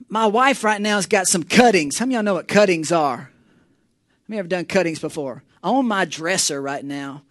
My 0.09 0.27
wife 0.27 0.63
right 0.63 0.81
now 0.81 0.97
has 0.97 1.07
got 1.07 1.27
some 1.27 1.43
cuttings. 1.43 1.99
How 1.99 2.07
many 2.07 2.15
y'all 2.15 2.23
know 2.23 2.35
what 2.35 2.49
cuttings 2.49 2.93
are? 2.93 3.17
How 3.17 3.29
many 4.29 4.39
ever 4.39 4.49
done 4.49 4.67
cuttings 4.67 5.01
before? 5.01 5.43
On 5.65 5.87
my 5.87 6.05
dresser 6.05 6.63
right 6.63 6.85
now. 6.85 7.23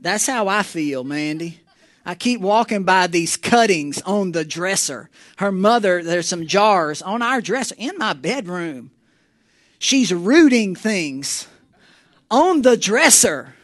That's 0.00 0.26
how 0.26 0.48
i 0.48 0.62
feel 0.62 1.02
mandy. 1.02 1.60
I 2.04 2.14
keep 2.14 2.40
walking 2.40 2.84
by 2.84 3.06
these 3.06 3.36
cuttings 3.36 4.00
on 4.02 4.32
the 4.32 4.44
dresser. 4.44 5.10
Her 5.38 5.52
mother, 5.52 6.02
there's 6.02 6.28
some 6.28 6.46
jars 6.46 7.02
on 7.02 7.20
our 7.20 7.40
dresser 7.40 7.74
in 7.76 7.98
my 7.98 8.12
bedroom. 8.12 8.90
She's 9.78 10.12
rooting 10.12 10.74
things 10.74 11.46
on 12.30 12.62
the 12.62 12.76
dresser. 12.76 13.54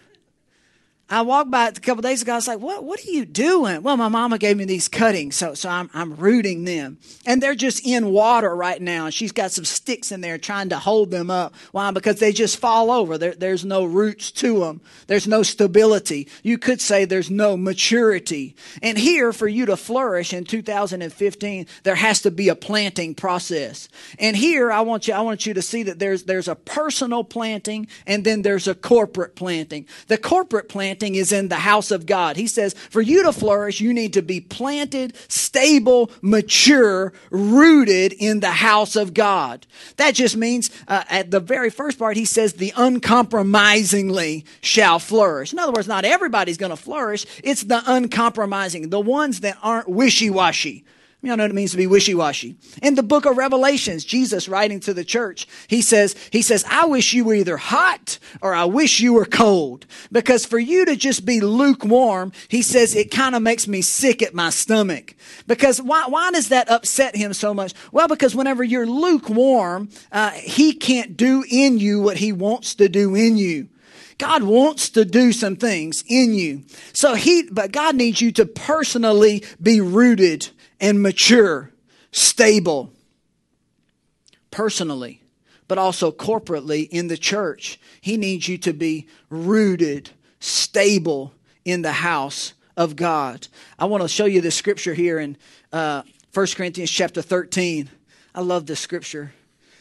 I 1.11 1.21
walked 1.21 1.51
by 1.51 1.69
it 1.69 1.77
a 1.77 1.81
couple 1.83 2.01
days 2.01 2.23
ago. 2.23 2.33
I 2.33 2.37
was 2.37 2.49
like, 2.49 2.61
"What? 2.61 2.83
What 2.83 2.99
are 2.99 3.11
you 3.11 3.27
doing?" 3.27 3.83
Well, 3.83 3.99
my 3.99 4.09
mama 4.09 4.39
gave 4.39 4.57
me 4.57 4.65
these 4.65 4.89
cuttings, 4.89 5.37
so 5.37 5.53
so 5.53 5.69
I'm 5.69 5.91
I'm 5.93 6.17
rooting 6.17 6.65
them, 6.65 6.97
and 7.27 7.43
they're 7.43 7.55
just 7.55 7.87
in 7.87 8.07
water 8.07 8.57
right 8.57 8.81
now. 8.81 9.05
And 9.05 9.15
she's 9.15 9.31
got 9.31 9.53
some 9.53 9.67
sticks 9.67 10.11
in 10.11 10.23
there 10.23 10.39
trying 10.39 10.71
to 10.71 10.79
hold 10.79 11.11
them 11.11 11.31
up. 11.31 11.55
Why? 11.73 11.91
Because 11.91 12.21
they 12.21 12.33
just 12.33 12.57
fall 12.57 12.91
over. 12.91 13.19
There, 13.19 13.35
there's 13.35 13.67
no 13.67 13.85
roots 13.85 14.31
to 14.33 14.61
them. 14.61 14.81
There's 15.07 15.29
no 15.29 15.43
stability. 15.43 16.27
You 16.43 16.57
could 16.57 16.81
say 16.81 17.05
there's 17.05 17.31
no 17.31 17.55
maturity. 17.55 18.57
And 18.81 18.97
here, 18.97 19.35
for 19.35 19.47
you 19.47 19.67
to 19.67 19.77
flourish 19.77 20.33
in 20.33 20.45
2015, 20.45 21.67
there 21.83 21.97
has 21.97 22.23
to 22.23 22.31
be 22.31 22.49
a 22.49 22.57
planting 22.57 23.15
process. 23.15 23.91
And 24.19 24.39
here, 24.39 24.73
I 24.73 24.81
want 24.81 25.07
you 25.07 25.13
I 25.13 25.21
want 25.21 25.45
you 25.45 25.53
to 25.53 25.63
see 25.63 25.83
that 25.83 25.99
there's 25.99 26.23
there's 26.23 26.49
a 26.49 26.55
personal 26.57 27.25
planting, 27.25 27.89
and 28.07 28.25
then 28.25 28.41
there's 28.41 28.67
a 28.67 28.75
corporate 28.75 29.37
planting. 29.37 29.87
The 30.07 30.17
corporate 30.17 30.71
planting 30.71 30.94
planting 30.95 31.17
is 31.17 31.33
in 31.33 31.49
the 31.49 31.57
house 31.57 31.91
of 31.91 32.07
God. 32.07 32.37
He 32.37 32.47
says, 32.47 32.75
for 32.75 33.01
you 33.01 33.25
to 33.25 33.33
flourish, 33.33 33.81
you 33.81 33.93
need 33.93 34.13
to 34.13 34.23
be 34.23 34.41
planted, 34.41 35.17
stable, 35.29 36.11
mature, 36.23 37.13
rooted 37.31 38.13
in 38.13 38.39
the 38.39 38.53
house 38.53 38.95
of 38.95 39.13
God. 39.13 39.67
That 39.97 40.15
just 40.15 40.37
means, 40.37 40.71
uh, 40.87 41.03
at 41.11 41.33
the 41.33 41.41
very 41.41 41.71
first 41.71 41.99
part, 41.99 42.17
he 42.17 42.25
says, 42.25 42.55
the 42.55 42.73
uncompromisingly 42.77 44.45
shall 44.61 45.01
flourish. 45.01 45.53
In 45.53 45.59
other 45.59 45.73
words, 45.73 45.89
not 45.89 46.05
everybody's 46.05 46.59
going 46.59 46.71
to 46.71 46.77
flourish. 46.77 47.27
It's 47.43 47.65
the 47.65 47.83
uncompromising, 47.87 48.91
the 48.91 49.01
ones 49.01 49.41
that 49.41 49.59
aren't 49.63 49.89
you 51.25 51.37
know 51.37 51.43
what 51.43 51.51
it 51.51 51.55
means 51.55 51.71
to 51.71 51.77
be 51.77 51.87
wishy-washy. 51.87 52.57
In 52.83 52.95
the 52.95 53.03
book 53.03 53.25
of 53.25 53.37
Revelations, 53.37 54.05
Jesus 54.05 54.49
writing 54.49 54.81
to 54.81 54.93
the 54.93 55.05
church, 55.05 55.47
he 55.69 55.81
says, 55.81 56.15
he 56.31 56.43
says, 56.43 56.65
I 56.69 56.87
wish 56.87 57.13
you 57.15 57.25
were 57.25 57.35
either 57.35 57.57
hot 57.57 58.19
or 58.43 58.55
I 58.55 58.65
wish 58.67 59.01
you 59.01 59.15
were 59.15 59.25
cold. 59.25 59.87
Because 60.13 60.45
for 60.45 60.59
you 60.59 60.85
to 60.85 60.97
just 60.97 61.25
be 61.25 61.41
lukewarm, 61.41 62.33
he 62.49 62.63
says, 62.63 62.95
it 62.95 63.11
kind 63.11 63.35
of 63.35 63.43
makes 63.43 63.67
me 63.67 63.81
sick 63.81 64.23
at 64.23 64.35
my 64.35 64.51
stomach. 64.51 65.15
Because 65.47 65.81
why, 65.81 66.05
why 66.09 66.31
does 66.31 66.51
that 66.51 66.71
upset 66.71 67.17
him 67.17 67.33
so 67.33 67.55
much? 67.55 67.73
Well, 67.91 68.09
because 68.09 68.35
whenever 68.35 68.63
you're 68.63 68.87
lukewarm, 68.87 69.89
uh, 70.13 70.31
he 70.31 70.75
can't 70.75 71.17
do 71.17 71.45
in 71.51 71.79
you 71.79 72.01
what 72.01 72.19
he 72.19 72.33
wants 72.33 72.75
to 72.77 72.89
do 72.89 73.15
in 73.15 73.37
you. 73.37 73.69
God 74.17 74.45
wants 74.45 74.91
to 74.91 75.05
do 75.05 75.33
some 75.33 75.57
things 75.57 76.05
in 76.07 76.35
you. 76.35 76.63
So 76.93 77.15
he, 77.15 77.49
but 77.51 77.73
God 77.73 77.97
needs 77.97 78.21
you 78.21 78.31
to 78.33 78.47
personally 78.47 79.43
be 79.61 79.81
rooted 79.81 80.51
and 80.85 81.01
mature, 81.01 81.71
stable, 82.13 82.93
personally, 84.51 85.23
but 85.67 85.79
also 85.79 86.13
corporately 86.13 86.87
in 86.91 87.09
the 87.09 87.17
church. 87.17 87.81
He 88.03 88.19
needs 88.19 88.49
you 88.49 88.59
to 88.59 88.75
be 88.75 89.09
rooted, 89.31 90.11
stable 90.41 91.33
in 91.65 91.81
the 91.81 91.93
house 91.93 92.53
of 92.77 92.97
God. 92.97 93.49
I 93.79 93.87
want 93.87 94.03
to 94.03 94.09
show 94.11 94.27
you 94.27 94.43
this 94.43 94.57
scripture 94.57 94.93
here 94.93 95.19
in 95.19 95.39
uh, 95.73 96.03
1 96.35 96.47
Corinthians 96.55 96.91
chapter 96.91 97.23
13. 97.23 97.89
I 98.35 98.43
love 98.43 98.67
this 98.67 98.81
scripture. 98.81 99.33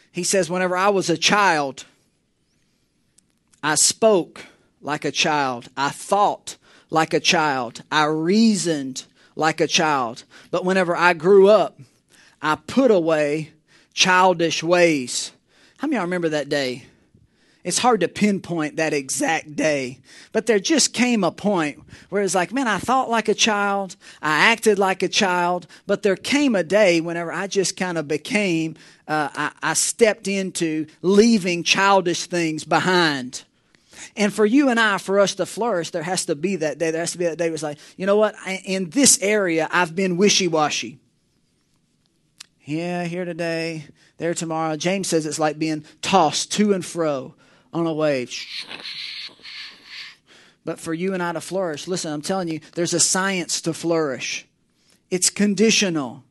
He 0.10 0.24
says, 0.24 0.50
Whenever 0.50 0.78
I 0.78 0.88
was 0.88 1.10
a 1.10 1.18
child, 1.18 1.84
I 3.62 3.76
spoke 3.76 4.46
like 4.80 5.04
a 5.04 5.12
child, 5.12 5.68
I 5.76 5.90
thought 5.90 6.56
like 6.90 7.14
a 7.14 7.20
child, 7.20 7.84
I 7.92 8.06
reasoned 8.06 9.04
like 9.36 9.62
a 9.62 9.68
child. 9.68 10.24
But 10.52 10.66
whenever 10.66 10.96
I 10.96 11.14
grew 11.14 11.48
up, 11.48 11.80
I 12.42 12.56
put 12.56 12.92
away 12.92 13.52
childish 13.94 14.64
ways. 14.64 15.32
How 15.78 15.88
many 15.88 15.98
of 15.98 16.02
y'all 16.02 16.08
remember 16.08 16.30
that 16.30 16.50
day? 16.50 16.84
It's 17.64 17.78
hard 17.78 18.02
to 18.02 18.10
pinpoint 18.10 18.76
that 18.76 18.94
exact 18.94 19.56
day, 19.56 20.00
but 20.34 20.48
there 20.48 20.60
just 20.60 20.94
came 20.94 21.24
a 21.24 21.32
point 21.32 21.82
where 22.10 22.22
it's 22.22 22.36
like, 22.36 22.52
man, 22.52 22.68
I 22.68 22.78
thought 22.78 23.10
like 23.10 23.30
a 23.30 23.34
child, 23.34 23.96
I 24.22 24.52
acted 24.52 24.78
like 24.78 25.02
a 25.02 25.08
child, 25.08 25.68
but 25.88 26.04
there 26.04 26.18
came 26.18 26.56
a 26.56 26.64
day 26.64 27.00
whenever 27.00 27.32
I 27.32 27.48
just 27.48 27.78
kind 27.78 27.98
of 27.98 28.06
became, 28.06 28.76
uh, 29.08 29.30
I, 29.34 29.52
I 29.62 29.74
stepped 29.76 30.28
into 30.28 30.88
leaving 31.02 31.64
childish 31.64 32.26
things 32.26 32.66
behind. 32.66 33.46
And 34.16 34.32
for 34.32 34.46
you 34.46 34.70
and 34.70 34.80
I, 34.80 35.00
for 35.00 35.20
us 35.20 35.36
to 35.36 35.46
flourish, 35.46 35.90
there 35.90 36.04
has 36.04 36.26
to 36.26 36.36
be 36.36 36.58
that 36.58 36.78
day. 36.78 36.92
There 36.92 37.02
has 37.02 37.14
to 37.14 37.18
be 37.18 37.26
that 37.26 37.38
day 37.38 37.46
where 37.46 37.56
it's 37.56 37.64
like, 37.64 37.80
you 37.98 38.06
know 38.06 38.18
what? 38.18 38.36
In 38.64 38.90
this 38.92 39.20
area, 39.22 39.68
I've 39.72 39.96
been 39.96 40.18
wishy 40.18 40.48
washy. 40.48 41.00
Yeah, 42.66 43.04
here 43.06 43.26
today, 43.26 43.86
there 44.18 44.34
tomorrow. 44.34 44.78
James 44.78 45.08
says 45.08 45.26
it's 45.26 45.40
like 45.40 45.60
being 45.60 45.84
tossed 46.02 46.52
to 46.54 46.74
and 46.74 46.86
fro 46.86 47.36
on 47.74 47.88
a 47.88 47.94
wave. 47.94 48.32
But 50.64 50.80
for 50.80 50.94
you 50.94 51.14
and 51.14 51.22
I 51.22 51.34
to 51.34 51.42
flourish, 51.42 51.88
listen, 51.88 52.14
I'm 52.14 52.22
telling 52.22 52.48
you, 52.48 52.62
there's 52.76 52.94
a 52.94 53.00
science 53.00 53.60
to 53.62 53.74
flourish. 53.74 54.48
It's 55.12 55.30
conditional. 55.30 56.24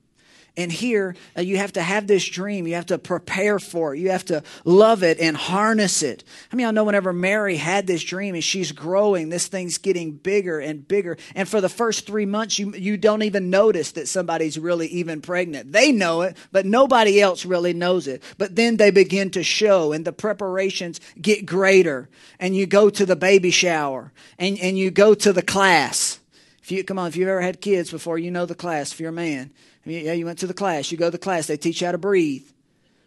And 0.55 0.71
here, 0.71 1.17
uh, 1.35 1.41
you 1.41 1.57
have 1.57 1.73
to 1.73 1.83
have 1.83 2.07
this 2.07 2.29
dream. 2.29 2.67
You 2.67 2.75
have 2.75 2.87
to 2.87 2.99
prepare 2.99 3.59
for 3.59 3.95
it. 3.95 4.01
You 4.01 4.11
have 4.11 4.27
to 4.27 4.43
love 4.67 5.03
it 5.03 5.19
and 5.19 5.35
harness 5.35 6.03
it. 6.03 6.25
I 6.53 6.57
mean, 6.57 6.67
I 6.67 6.71
know 6.73 6.85
whenever 6.85 7.15
Mary 7.15 7.57
had 7.57 7.87
this 7.87 8.05
dream 8.05 8.35
and 8.35 8.45
she's 8.45 8.71
growing, 8.71 9.31
this 9.31 9.47
thing's 9.47 9.79
getting 9.79 10.13
bigger 10.13 10.61
and 10.61 10.87
bigger. 10.87 11.17
And 11.35 11.49
for 11.49 11.63
the 11.63 11.71
first 11.71 12.07
three 12.07 12.27
months, 12.27 12.59
you, 12.59 12.75
you 12.75 12.99
don't 12.99 13.23
even 13.23 13.49
notice 13.49 13.93
that 13.93 14.09
somebody's 14.09 14.59
really 14.59 14.89
even 14.89 15.23
pregnant. 15.23 15.73
They 15.73 15.91
know 15.91 16.21
it, 16.21 16.37
but 16.53 16.67
nobody 16.67 17.19
else 17.19 17.47
really 17.47 17.73
knows 17.73 18.07
it. 18.07 18.23
But 18.37 18.55
then 18.55 18.77
they 18.77 18.91
begin 18.91 19.31
to 19.31 19.43
show 19.43 19.93
and 19.93 20.05
the 20.05 20.13
preparations 20.13 21.01
get 21.19 21.47
greater. 21.47 22.11
And 22.39 22.55
you 22.55 22.67
go 22.67 22.91
to 22.91 23.07
the 23.07 23.17
baby 23.17 23.53
shower 23.53 24.13
and, 24.39 24.59
and 24.59 24.77
you 24.77 24.91
go 24.91 25.15
to 25.15 25.33
the 25.33 25.41
class. 25.41 26.21
If 26.63 26.71
you, 26.71 26.85
come 26.85 26.99
on, 26.99 27.09
if 27.09 27.17
you've 27.17 27.29
ever 27.29 27.41
had 27.41 27.63
kids 27.63 27.91
before, 27.91 28.19
you 28.19 28.31
know 28.31 28.45
the 28.45 28.55
class 28.55 28.93
if 28.93 29.01
you're 29.01 29.09
a 29.09 29.15
man 29.15 29.51
yeah, 29.85 30.13
you 30.13 30.27
went 30.27 30.39
to 30.41 30.47
the 30.47 30.55
class. 30.55 30.93
You 30.93 30.99
go 30.99 31.07
to 31.07 31.11
the 31.11 31.19
class. 31.19 31.47
They 31.47 31.57
teach 31.57 31.81
you 31.81 31.87
how 31.87 31.93
to 31.93 31.99
breathe. 31.99 32.45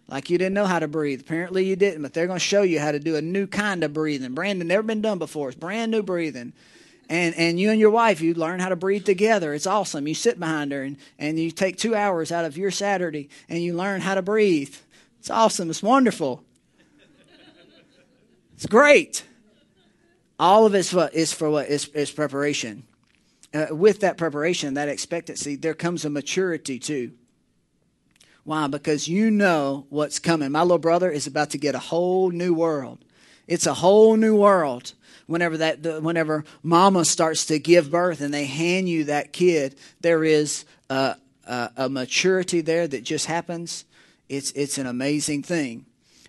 Like 0.07 0.29
you 0.29 0.37
didn't 0.37 0.53
know 0.53 0.65
how 0.65 0.79
to 0.79 0.87
breathe. 0.87 1.21
Apparently 1.21 1.65
you 1.65 1.75
didn't, 1.75 2.01
but 2.01 2.13
they're 2.13 2.27
going 2.27 2.39
to 2.39 2.45
show 2.45 2.61
you 2.61 2.79
how 2.79 2.91
to 2.91 2.99
do 2.99 3.15
a 3.15 3.21
new 3.21 3.47
kind 3.47 3.83
of 3.83 3.93
breathing. 3.93 4.33
Brandon 4.33 4.67
never 4.67 4.83
been 4.83 5.01
done 5.01 5.17
before. 5.17 5.49
It's 5.49 5.57
brand 5.57 5.91
new 5.91 6.03
breathing. 6.03 6.53
And 7.07 7.35
and 7.35 7.59
you 7.59 7.69
and 7.69 7.79
your 7.79 7.91
wife, 7.91 8.21
you 8.21 8.33
learn 8.33 8.59
how 8.59 8.69
to 8.69 8.75
breathe 8.75 9.05
together. 9.05 9.53
It's 9.53 9.67
awesome. 9.67 10.07
You 10.07 10.15
sit 10.15 10.39
behind 10.39 10.71
her 10.71 10.83
and, 10.83 10.97
and 11.17 11.39
you 11.39 11.51
take 11.51 11.77
two 11.77 11.95
hours 11.95 12.31
out 12.31 12.45
of 12.45 12.57
your 12.57 12.71
Saturday 12.71 13.29
and 13.47 13.61
you 13.61 13.75
learn 13.75 14.01
how 14.01 14.15
to 14.15 14.21
breathe. 14.21 14.75
It's 15.19 15.29
awesome. 15.29 15.69
It's 15.69 15.83
wonderful. 15.83 16.43
It's 18.55 18.65
great. 18.65 19.23
All 20.39 20.65
of 20.65 20.75
it's 20.75 20.93
what 20.93 21.13
is 21.13 21.31
for 21.31 21.49
what 21.49 21.67
is, 21.67 21.87
is 21.89 22.11
preparation 22.11 22.85
uh, 23.55 23.73
with 23.73 24.01
that 24.01 24.17
preparation, 24.17 24.73
that 24.73 24.89
expectancy, 24.89 25.55
there 25.55 25.73
comes 25.73 26.03
a 26.03 26.09
maturity 26.09 26.77
too. 26.77 27.13
Why? 28.43 28.67
Because 28.67 29.07
you 29.07 29.31
know 29.31 29.87
what's 29.89 30.19
coming. 30.19 30.51
My 30.51 30.61
little 30.61 30.77
brother 30.77 31.09
is 31.09 31.25
about 31.25 31.51
to 31.51 31.57
get 31.57 31.73
a 31.73 31.79
whole 31.79 32.29
new 32.31 32.53
world. 32.53 33.03
It's 33.47 33.65
a 33.65 33.73
whole 33.73 34.17
new 34.17 34.35
world. 34.35 34.93
Whenever 35.25 35.57
that, 35.57 35.81
the, 35.81 36.01
whenever 36.01 36.43
mama 36.61 37.05
starts 37.05 37.45
to 37.47 37.57
give 37.57 37.89
birth 37.89 38.21
and 38.21 38.33
they 38.33 38.45
hand 38.45 38.89
you 38.89 39.05
that 39.05 39.33
kid, 39.33 39.75
there 40.01 40.23
is 40.23 40.65
a, 40.89 41.15
a, 41.47 41.69
a 41.77 41.89
maturity 41.89 42.61
there 42.61 42.87
that 42.87 43.03
just 43.03 43.25
happens. 43.25 43.85
It's 44.29 44.51
it's 44.51 44.77
an 44.77 44.85
amazing 44.85 45.43
thing. 45.43 45.85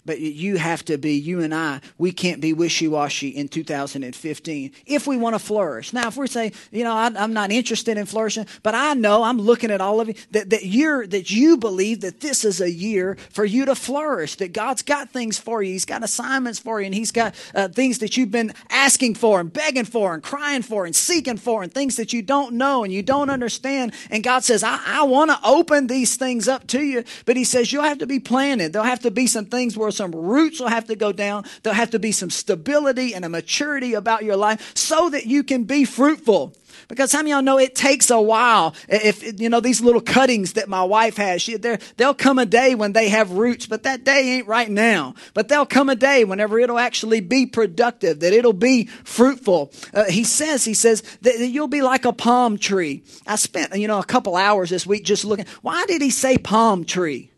But 0.07 0.21
you 0.21 0.57
have 0.57 0.85
to 0.85 0.97
be, 0.99 1.15
you 1.15 1.41
and 1.41 1.53
I, 1.53 1.81
we 1.99 2.13
can't 2.13 2.41
be 2.41 2.53
wishy 2.53 2.87
washy 2.87 3.29
in 3.29 3.49
2015 3.49 4.73
if 4.87 5.07
we 5.07 5.17
want 5.17 5.35
to 5.35 5.41
flourish. 5.41 5.93
Now, 5.93 6.07
if 6.07 6.17
we're 6.17 6.29
saying, 6.29 6.53
you 6.71 6.85
know, 6.85 6.95
I, 6.95 7.09
am 7.17 7.33
not 7.33 7.51
interested 7.51 7.99
in 7.99 8.07
flourishing, 8.07 8.47
but 8.63 8.75
I 8.75 8.95
know 8.95 9.25
I'm 9.25 9.41
looking 9.41 9.73
at 9.73 9.81
all 9.81 10.01
of 10.01 10.09
you 10.09 10.15
that, 10.31 10.51
that 10.51 10.65
you're, 10.65 11.07
that 11.09 11.31
you 11.33 11.57
believe 11.57 12.03
that 12.03 12.21
this 12.21 12.45
is 12.45 12.61
a 12.61 12.71
year 12.71 13.17
for 13.31 13.45
you 13.45 13.65
to 13.65 13.75
flourish, 13.75 14.37
that 14.37 14.53
God's 14.53 14.83
got 14.83 15.11
things 15.11 15.39
for 15.39 15.61
you. 15.61 15.73
He's 15.73 15.85
got 15.85 16.05
assignments 16.05 16.61
for 16.61 16.81
you 16.81 16.87
and 16.87 16.95
He's 16.95 17.13
got 17.13 17.35
uh, 17.55 17.67
things 17.69 17.99
that 17.99 18.17
you've 18.17 18.31
been 18.31 18.55
asking 18.71 19.17
for 19.17 19.41
and 19.41 19.53
begging 19.53 19.85
for 19.85 20.15
and 20.15 20.23
crying 20.23 20.63
for 20.63 20.87
and 20.87 20.95
seeking 20.95 21.37
for 21.37 21.65
and 21.65 21.75
things 21.75 21.97
that 21.97 22.13
you 22.13 22.23
don't 22.23 22.55
know 22.55 22.85
and 22.85 22.93
you 22.93 23.03
don't 23.03 23.31
understand. 23.31 23.93
And 24.11 24.23
God 24.23 24.45
says, 24.45 24.63
I, 24.63 24.81
I 24.87 25.03
want 25.03 25.33
to 25.33 25.39
open 25.43 25.89
these 25.89 26.15
things 26.15 26.47
up 26.47 26.69
to 26.69 26.81
you. 26.81 27.03
But 27.25 27.37
He 27.37 27.43
says, 27.43 27.73
you'll 27.73 27.83
have 27.83 27.99
to 27.99 28.07
be 28.07 28.21
planted. 28.21 28.73
There'll 28.73 28.87
have 28.87 29.01
to 29.01 29.11
be 29.11 29.27
some 29.27 29.47
things 29.47 29.77
where 29.77 29.91
some 29.97 30.13
roots 30.13 30.61
will 30.61 30.69
have 30.69 30.87
to 30.87 30.97
go 30.97 31.13
down. 31.13 31.45
There'll 31.63 31.77
have 31.77 31.91
to 31.91 31.99
be 31.99 32.13
some 32.13 32.31
stability 32.31 33.15
and 33.15 33.25
a 33.25 33.29
maturity 33.29 33.95
about 33.95 34.25
your 34.25 34.37
life 34.37 34.73
so 34.77 35.11
that 35.11 35.27
you 35.27 35.43
can 35.43 35.65
be 35.65 35.85
fruitful. 35.85 36.55
Because 36.89 37.11
some 37.11 37.23
of 37.23 37.29
y'all 37.29 37.43
know 37.43 37.59
it 37.59 37.75
takes 37.75 38.11
a 38.11 38.21
while. 38.21 38.75
If, 38.89 39.41
you 39.41 39.49
know, 39.49 39.61
these 39.61 39.81
little 39.81 40.01
cuttings 40.01 40.55
that 40.55 40.69
my 40.69 40.85
wife 40.85 41.17
has, 41.17 41.43
she, 41.43 41.57
there'll 41.57 42.15
come 42.15 42.39
a 42.39 42.47
day 42.47 42.75
when 42.75 42.93
they 42.93 43.09
have 43.09 43.33
roots, 43.33 43.67
but 43.67 43.85
that 43.85 44.05
day 44.05 44.37
ain't 44.37 44.47
right 44.47 44.71
now. 44.71 45.15
But 45.35 45.49
there'll 45.49 45.67
come 45.67 45.89
a 45.89 45.97
day 45.97 46.25
whenever 46.25 46.59
it'll 46.59 46.79
actually 46.79 47.21
be 47.21 47.47
productive, 47.47 48.21
that 48.21 48.33
it'll 48.33 48.53
be 48.53 48.87
fruitful. 49.05 49.73
Uh, 49.95 50.05
he 50.05 50.25
says, 50.25 50.65
he 50.65 50.75
says 50.75 51.03
that 51.23 51.39
you'll 51.39 51.67
be 51.67 51.83
like 51.83 52.05
a 52.05 52.13
palm 52.13 52.59
tree. 52.59 53.03
I 53.27 53.37
spent, 53.37 53.75
you 53.75 53.89
know, 53.89 53.99
a 53.99 54.05
couple 54.05 54.37
hours 54.37 54.71
this 54.71 54.87
week 54.87 55.05
just 55.05 55.25
looking. 55.25 55.47
Why 55.63 55.87
did 55.87 56.03
he 56.03 56.11
say 56.11 56.37
palm 56.39 56.85
tree? 56.85 57.31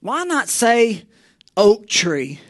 Why 0.00 0.24
not 0.24 0.48
say 0.48 1.04
oak 1.60 1.86
tree. 1.86 2.40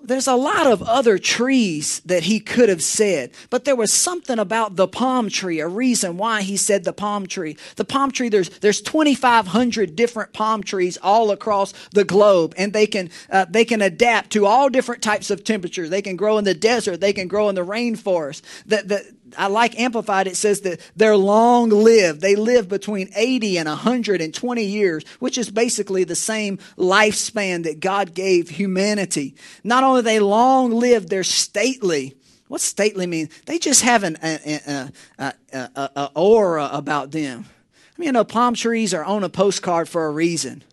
There's 0.00 0.28
a 0.28 0.36
lot 0.36 0.66
of 0.68 0.82
other 0.84 1.18
trees 1.18 2.00
that 2.06 2.22
he 2.22 2.38
could 2.38 2.68
have 2.68 2.82
said, 2.82 3.32
but 3.50 3.64
there 3.64 3.76
was 3.76 3.92
something 3.92 4.38
about 4.38 4.76
the 4.76 4.86
palm 4.86 5.28
tree, 5.28 5.58
a 5.58 5.66
reason 5.66 6.16
why 6.16 6.42
he 6.42 6.56
said 6.56 6.84
the 6.84 6.92
palm 6.92 7.26
tree. 7.26 7.58
The 7.74 7.84
palm 7.84 8.12
tree, 8.12 8.28
there's, 8.28 8.48
there's 8.60 8.80
2,500 8.80 9.96
different 9.96 10.32
palm 10.32 10.62
trees 10.62 10.96
all 11.02 11.30
across 11.32 11.74
the 11.92 12.04
globe, 12.04 12.54
and 12.56 12.72
they 12.72 12.86
can, 12.86 13.10
uh, 13.28 13.46
they 13.50 13.64
can 13.64 13.82
adapt 13.82 14.30
to 14.30 14.46
all 14.46 14.70
different 14.70 15.02
types 15.02 15.30
of 15.30 15.42
temperature. 15.42 15.88
They 15.88 16.00
can 16.00 16.16
grow 16.16 16.38
in 16.38 16.44
the 16.44 16.54
desert, 16.54 17.00
they 17.00 17.12
can 17.12 17.26
grow 17.26 17.48
in 17.48 17.56
the 17.56 17.66
rainforest. 17.66 18.42
The, 18.64 18.82
the, 18.84 19.14
I 19.38 19.46
like 19.46 19.78
Amplified, 19.78 20.26
it 20.26 20.36
says 20.36 20.62
that 20.62 20.80
they're 20.96 21.16
long 21.16 21.70
lived. 21.70 22.20
They 22.20 22.34
live 22.34 22.68
between 22.68 23.08
80 23.14 23.58
and 23.58 23.68
120 23.68 24.64
years, 24.64 25.04
which 25.20 25.38
is 25.38 25.50
basically 25.50 26.04
the 26.04 26.16
same 26.16 26.58
lifespan 26.76 27.62
that 27.62 27.80
God 27.80 28.14
gave 28.14 28.48
humanity. 28.50 29.36
Not 29.62 29.84
only 29.84 30.02
they 30.02 30.18
long 30.18 30.72
lived, 30.72 31.08
they're 31.08 31.22
stately. 31.22 32.16
What's 32.48 32.64
stately 32.64 33.06
mean? 33.06 33.28
They 33.46 33.58
just 33.58 33.82
have 33.82 34.02
an 34.02 34.18
a, 34.22 34.90
a, 35.18 35.32
a, 35.54 36.10
aura 36.14 36.68
about 36.72 37.12
them. 37.12 37.44
I 37.46 38.00
mean, 38.00 38.06
you 38.06 38.12
know, 38.12 38.24
palm 38.24 38.54
trees 38.54 38.92
are 38.92 39.04
on 39.04 39.22
a 39.22 39.28
postcard 39.28 39.88
for 39.88 40.06
a 40.06 40.10
reason. 40.10 40.64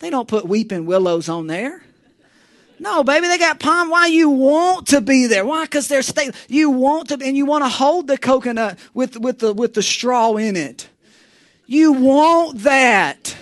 They 0.00 0.10
don't 0.10 0.28
put 0.28 0.46
weeping 0.46 0.86
willows 0.86 1.28
on 1.28 1.46
there. 1.46 1.82
No, 2.78 3.04
baby, 3.04 3.28
they 3.28 3.38
got 3.38 3.60
palm. 3.60 3.88
Why 3.90 4.06
you 4.06 4.28
want 4.30 4.88
to 4.88 5.00
be 5.00 5.26
there? 5.26 5.44
Why? 5.44 5.64
Because 5.64 5.88
they're 5.88 6.02
stately. 6.02 6.34
You 6.48 6.70
want 6.70 7.08
to, 7.08 7.18
and 7.22 7.36
you 7.36 7.46
want 7.46 7.64
to 7.64 7.68
hold 7.68 8.06
the 8.06 8.18
coconut 8.18 8.78
with 8.92 9.16
with 9.18 9.38
the 9.38 9.52
with 9.52 9.74
the 9.74 9.82
straw 9.82 10.34
in 10.36 10.56
it. 10.56 10.88
You 11.66 11.92
want 11.92 12.60
that. 12.60 13.36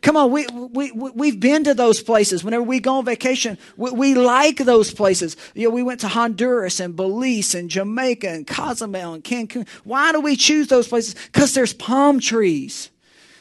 Come 0.00 0.16
on, 0.16 0.30
we, 0.30 0.46
we, 0.46 0.92
we've 0.92 1.40
been 1.40 1.64
to 1.64 1.74
those 1.74 2.00
places. 2.00 2.44
Whenever 2.44 2.62
we 2.62 2.78
go 2.78 2.98
on 2.98 3.04
vacation, 3.04 3.58
we, 3.76 3.90
we 3.90 4.14
like 4.14 4.58
those 4.58 4.92
places. 4.94 5.36
You 5.54 5.68
know, 5.68 5.74
we 5.74 5.82
went 5.82 6.00
to 6.00 6.08
Honduras 6.08 6.78
and 6.78 6.94
Belize 6.94 7.54
and 7.54 7.68
Jamaica 7.68 8.28
and 8.28 8.46
Cozumel 8.46 9.14
and 9.14 9.24
Cancun. 9.24 9.66
Why 9.82 10.12
do 10.12 10.20
we 10.20 10.36
choose 10.36 10.68
those 10.68 10.86
places? 10.86 11.16
Because 11.26 11.52
there's 11.52 11.74
palm 11.74 12.20
trees. 12.20 12.90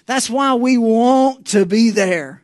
That's 0.08 0.30
why 0.30 0.56
we 0.56 0.80
want 0.80 1.46
to 1.48 1.66
be 1.66 1.92
there. 1.92 2.42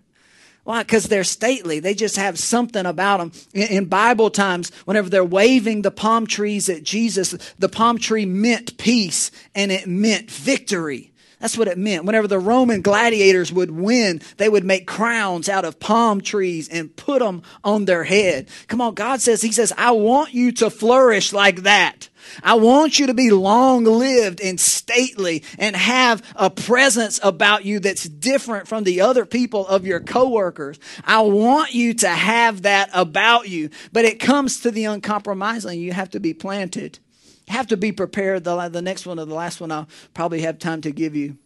Why? 0.63 0.81
Because 0.81 1.05
they're 1.05 1.25
stately. 1.25 1.79
They 1.79 1.93
just 1.93 2.15
have 2.15 2.39
something 2.39 2.85
about 2.85 3.17
them. 3.17 3.31
In, 3.53 3.85
Bible 3.85 4.29
times, 4.29 4.71
whenever 4.85 5.09
they're 5.09 5.23
waving 5.23 5.81
the 5.81 5.91
palm 5.91 6.25
trees 6.25 6.69
at 6.69 6.83
Jesus, 6.83 7.31
the 7.59 7.67
palm 7.67 7.97
tree 7.97 8.25
meant 8.25 8.77
peace 8.77 9.29
and 9.53 9.71
it 9.71 9.87
meant 9.87 10.31
victory. 10.31 11.11
That's 11.41 11.57
what 11.57 11.67
it 11.67 11.77
meant. 11.77 12.05
Whenever 12.05 12.29
the 12.29 12.39
Roman 12.39 12.81
gladiators 12.81 13.51
would 13.51 13.71
win, 13.71 14.21
they 14.37 14.47
would 14.47 14.63
make 14.63 14.87
crowns 14.87 15.49
out 15.49 15.65
of 15.65 15.77
palm 15.77 16.21
trees 16.21 16.69
and 16.69 16.95
put 16.95 17.19
them 17.19 17.43
on 17.65 17.83
their 17.83 18.05
head. 18.05 18.47
Come 18.67 18.79
on, 18.79 18.93
God 18.93 19.19
says, 19.19 19.41
He 19.41 19.51
says, 19.51 19.73
I 19.77 19.91
want 19.91 20.33
you 20.33 20.53
to 20.53 20.69
flourish 20.69 21.33
like 21.33 21.63
that. 21.63 22.07
I 22.41 22.55
want 22.55 22.99
you 22.99 23.07
to 23.07 23.13
be 23.13 23.31
long 23.31 23.83
lived 23.83 24.41
and 24.41 24.59
stately 24.59 25.43
and 25.57 25.75
have 25.75 26.23
a 26.35 26.49
presence 26.49 27.19
about 27.23 27.65
you 27.65 27.79
that's 27.79 28.03
different 28.03 28.67
from 28.67 28.83
the 28.83 29.01
other 29.01 29.25
people 29.25 29.67
of 29.67 29.85
your 29.85 29.99
coworkers. 29.99 30.79
I 31.05 31.21
want 31.21 31.73
you 31.73 31.93
to 31.95 32.09
have 32.09 32.63
that 32.63 32.89
about 32.93 33.49
you. 33.49 33.69
But 33.91 34.05
it 34.05 34.19
comes 34.19 34.61
to 34.61 34.71
the 34.71 34.85
uncompromising. 34.85 35.79
You 35.79 35.93
have 35.93 36.11
to 36.11 36.19
be 36.19 36.33
planted 36.33 36.99
have 37.47 37.67
to 37.67 37.77
be 37.77 37.91
prepared. 37.91 38.43
The, 38.43 38.69
the 38.69 38.81
next 38.81 39.05
one 39.05 39.19
or 39.19 39.25
the 39.25 39.35
last 39.35 39.59
one 39.59 39.71
I'll 39.71 39.87
probably 40.13 40.41
have 40.41 40.59
time 40.59 40.81
to 40.81 40.91
give 40.91 41.15
you 41.15 41.37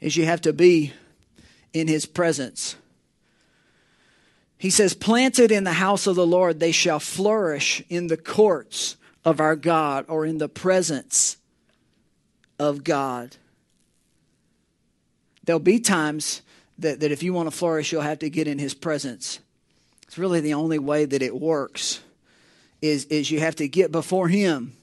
is 0.00 0.16
you 0.16 0.26
have 0.26 0.42
to 0.42 0.52
be 0.52 0.92
in 1.72 1.88
his 1.88 2.06
presence. 2.06 2.76
He 4.58 4.70
says, 4.70 4.94
Planted 4.94 5.50
in 5.50 5.64
the 5.64 5.74
house 5.74 6.06
of 6.06 6.16
the 6.16 6.26
Lord, 6.26 6.60
they 6.60 6.72
shall 6.72 7.00
flourish 7.00 7.82
in 7.88 8.06
the 8.06 8.16
courts 8.16 8.96
of 9.24 9.40
our 9.40 9.56
God 9.56 10.04
or 10.08 10.26
in 10.26 10.38
the 10.38 10.48
presence 10.48 11.36
of 12.58 12.84
God. 12.84 13.36
There'll 15.44 15.60
be 15.60 15.80
times 15.80 16.42
that, 16.78 17.00
that 17.00 17.12
if 17.12 17.22
you 17.22 17.32
want 17.32 17.50
to 17.50 17.56
flourish, 17.56 17.92
you'll 17.92 18.02
have 18.02 18.20
to 18.20 18.30
get 18.30 18.48
in 18.48 18.58
his 18.58 18.74
presence. 18.74 19.40
It's 20.02 20.18
really 20.18 20.40
the 20.40 20.54
only 20.54 20.78
way 20.78 21.04
that 21.04 21.22
it 21.22 21.34
works 21.34 22.00
is, 22.84 23.06
is 23.06 23.30
you 23.30 23.40
have 23.40 23.56
to 23.56 23.68
get 23.68 23.90
before 23.90 24.28
Him. 24.28 24.76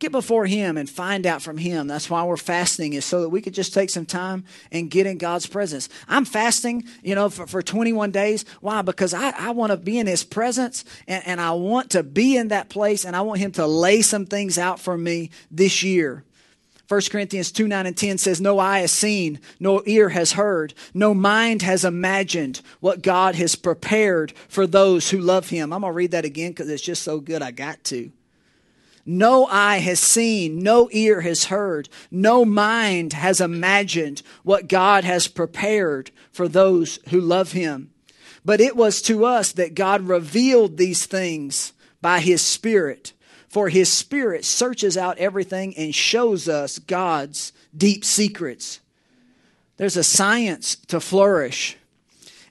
Get 0.00 0.12
before 0.12 0.46
Him 0.46 0.76
and 0.76 0.90
find 0.90 1.26
out 1.26 1.40
from 1.40 1.56
Him. 1.56 1.86
That's 1.86 2.10
why 2.10 2.24
we're 2.24 2.36
fasting, 2.36 2.94
is 2.94 3.04
so 3.04 3.22
that 3.22 3.28
we 3.28 3.40
could 3.40 3.54
just 3.54 3.72
take 3.72 3.90
some 3.90 4.06
time 4.06 4.44
and 4.72 4.90
get 4.90 5.06
in 5.06 5.18
God's 5.18 5.46
presence. 5.46 5.88
I'm 6.08 6.24
fasting, 6.24 6.84
you 7.02 7.14
know, 7.14 7.30
for, 7.30 7.46
for 7.46 7.62
21 7.62 8.10
days. 8.10 8.44
Why? 8.60 8.82
Because 8.82 9.14
I, 9.14 9.30
I 9.30 9.50
want 9.50 9.70
to 9.70 9.76
be 9.76 9.98
in 9.98 10.06
His 10.06 10.24
presence 10.24 10.84
and, 11.06 11.24
and 11.26 11.40
I 11.40 11.52
want 11.52 11.90
to 11.90 12.02
be 12.02 12.36
in 12.36 12.48
that 12.48 12.68
place 12.68 13.04
and 13.04 13.14
I 13.14 13.20
want 13.20 13.40
Him 13.40 13.52
to 13.52 13.66
lay 13.66 14.02
some 14.02 14.26
things 14.26 14.58
out 14.58 14.80
for 14.80 14.98
me 14.98 15.30
this 15.50 15.82
year. 15.82 16.24
1 16.88 17.00
Corinthians 17.10 17.50
2 17.50 17.66
9 17.66 17.86
and 17.86 17.96
10 17.96 18.18
says, 18.18 18.40
No 18.40 18.58
eye 18.58 18.80
has 18.80 18.92
seen, 18.92 19.40
no 19.58 19.82
ear 19.86 20.10
has 20.10 20.32
heard, 20.32 20.74
no 20.92 21.14
mind 21.14 21.62
has 21.62 21.84
imagined 21.84 22.60
what 22.80 23.02
God 23.02 23.36
has 23.36 23.56
prepared 23.56 24.32
for 24.48 24.66
those 24.66 25.10
who 25.10 25.18
love 25.18 25.48
him. 25.48 25.72
I'm 25.72 25.80
going 25.80 25.92
to 25.92 25.96
read 25.96 26.10
that 26.10 26.26
again 26.26 26.50
because 26.50 26.68
it's 26.68 26.82
just 26.82 27.02
so 27.02 27.20
good, 27.20 27.40
I 27.40 27.52
got 27.52 27.82
to. 27.84 28.12
No 29.06 29.46
eye 29.46 29.78
has 29.78 30.00
seen, 30.00 30.60
no 30.60 30.88
ear 30.92 31.20
has 31.20 31.44
heard, 31.44 31.88
no 32.10 32.44
mind 32.44 33.12
has 33.12 33.40
imagined 33.40 34.22
what 34.42 34.68
God 34.68 35.04
has 35.04 35.28
prepared 35.28 36.10
for 36.32 36.48
those 36.48 36.98
who 37.10 37.20
love 37.20 37.52
him. 37.52 37.90
But 38.44 38.60
it 38.60 38.76
was 38.76 39.02
to 39.02 39.24
us 39.24 39.52
that 39.52 39.74
God 39.74 40.08
revealed 40.08 40.76
these 40.76 41.06
things 41.06 41.72
by 42.00 42.20
his 42.20 42.42
Spirit. 42.42 43.12
For 43.54 43.68
his 43.68 43.88
spirit 43.88 44.44
searches 44.44 44.96
out 44.96 45.18
everything 45.18 45.76
and 45.76 45.94
shows 45.94 46.48
us 46.48 46.80
God's 46.80 47.52
deep 47.76 48.04
secrets. 48.04 48.80
There's 49.76 49.96
a 49.96 50.02
science 50.02 50.74
to 50.88 50.98
flourish. 50.98 51.76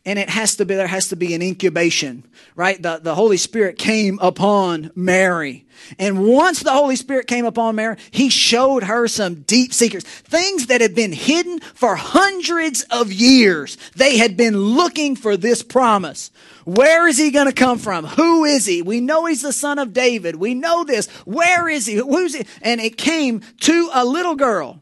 And 0.06 0.20
it 0.20 0.30
has 0.30 0.58
to 0.58 0.66
be, 0.66 0.76
there 0.76 0.86
has 0.86 1.08
to 1.10 1.16
be 1.16 1.34
an 1.34 1.42
incubation, 1.42 2.26
right? 2.58 2.82
The, 2.82 3.00
the 3.02 3.16
Holy 3.16 3.38
Spirit 3.38 3.78
came 3.78 4.20
upon 4.22 4.92
Mary. 4.96 5.66
And 5.98 6.26
once 6.26 6.62
the 6.62 6.74
Holy 6.74 6.98
Spirit 6.98 7.26
came 7.26 7.46
upon 7.46 7.76
Mary, 7.76 7.96
he 8.12 8.30
showed 8.30 8.84
her 8.84 9.08
some 9.08 9.44
deep 9.44 9.74
secrets, 9.74 10.06
things 10.06 10.68
that 10.68 10.82
had 10.82 10.94
been 10.94 11.14
hidden 11.14 11.62
for 11.62 11.96
hundreds 11.96 12.84
of 12.92 13.14
years. 13.14 13.78
They 13.96 14.18
had 14.18 14.36
been 14.36 14.58
looking 14.58 15.16
for 15.16 15.38
this 15.38 15.64
promise. 15.64 16.32
Where 16.66 17.08
is 17.08 17.18
he 17.18 17.32
going 17.32 17.48
to 17.48 17.54
come 17.54 17.80
from? 17.80 18.04
Who 18.06 18.44
is 18.44 18.66
he? 18.66 18.82
We 18.82 19.00
know 19.00 19.26
he's 19.26 19.42
the 19.42 19.54
son 19.54 19.80
of 19.80 19.94
David. 19.94 20.36
We 20.36 20.54
know 20.54 20.84
this. 20.84 21.08
Where 21.26 21.70
is 21.70 21.86
he? 21.86 21.96
Who's 21.96 22.36
he? 22.36 22.46
And 22.62 22.82
it 22.82 22.98
came 22.98 23.40
to 23.62 23.90
a 23.94 24.04
little 24.04 24.36
girl. 24.36 24.82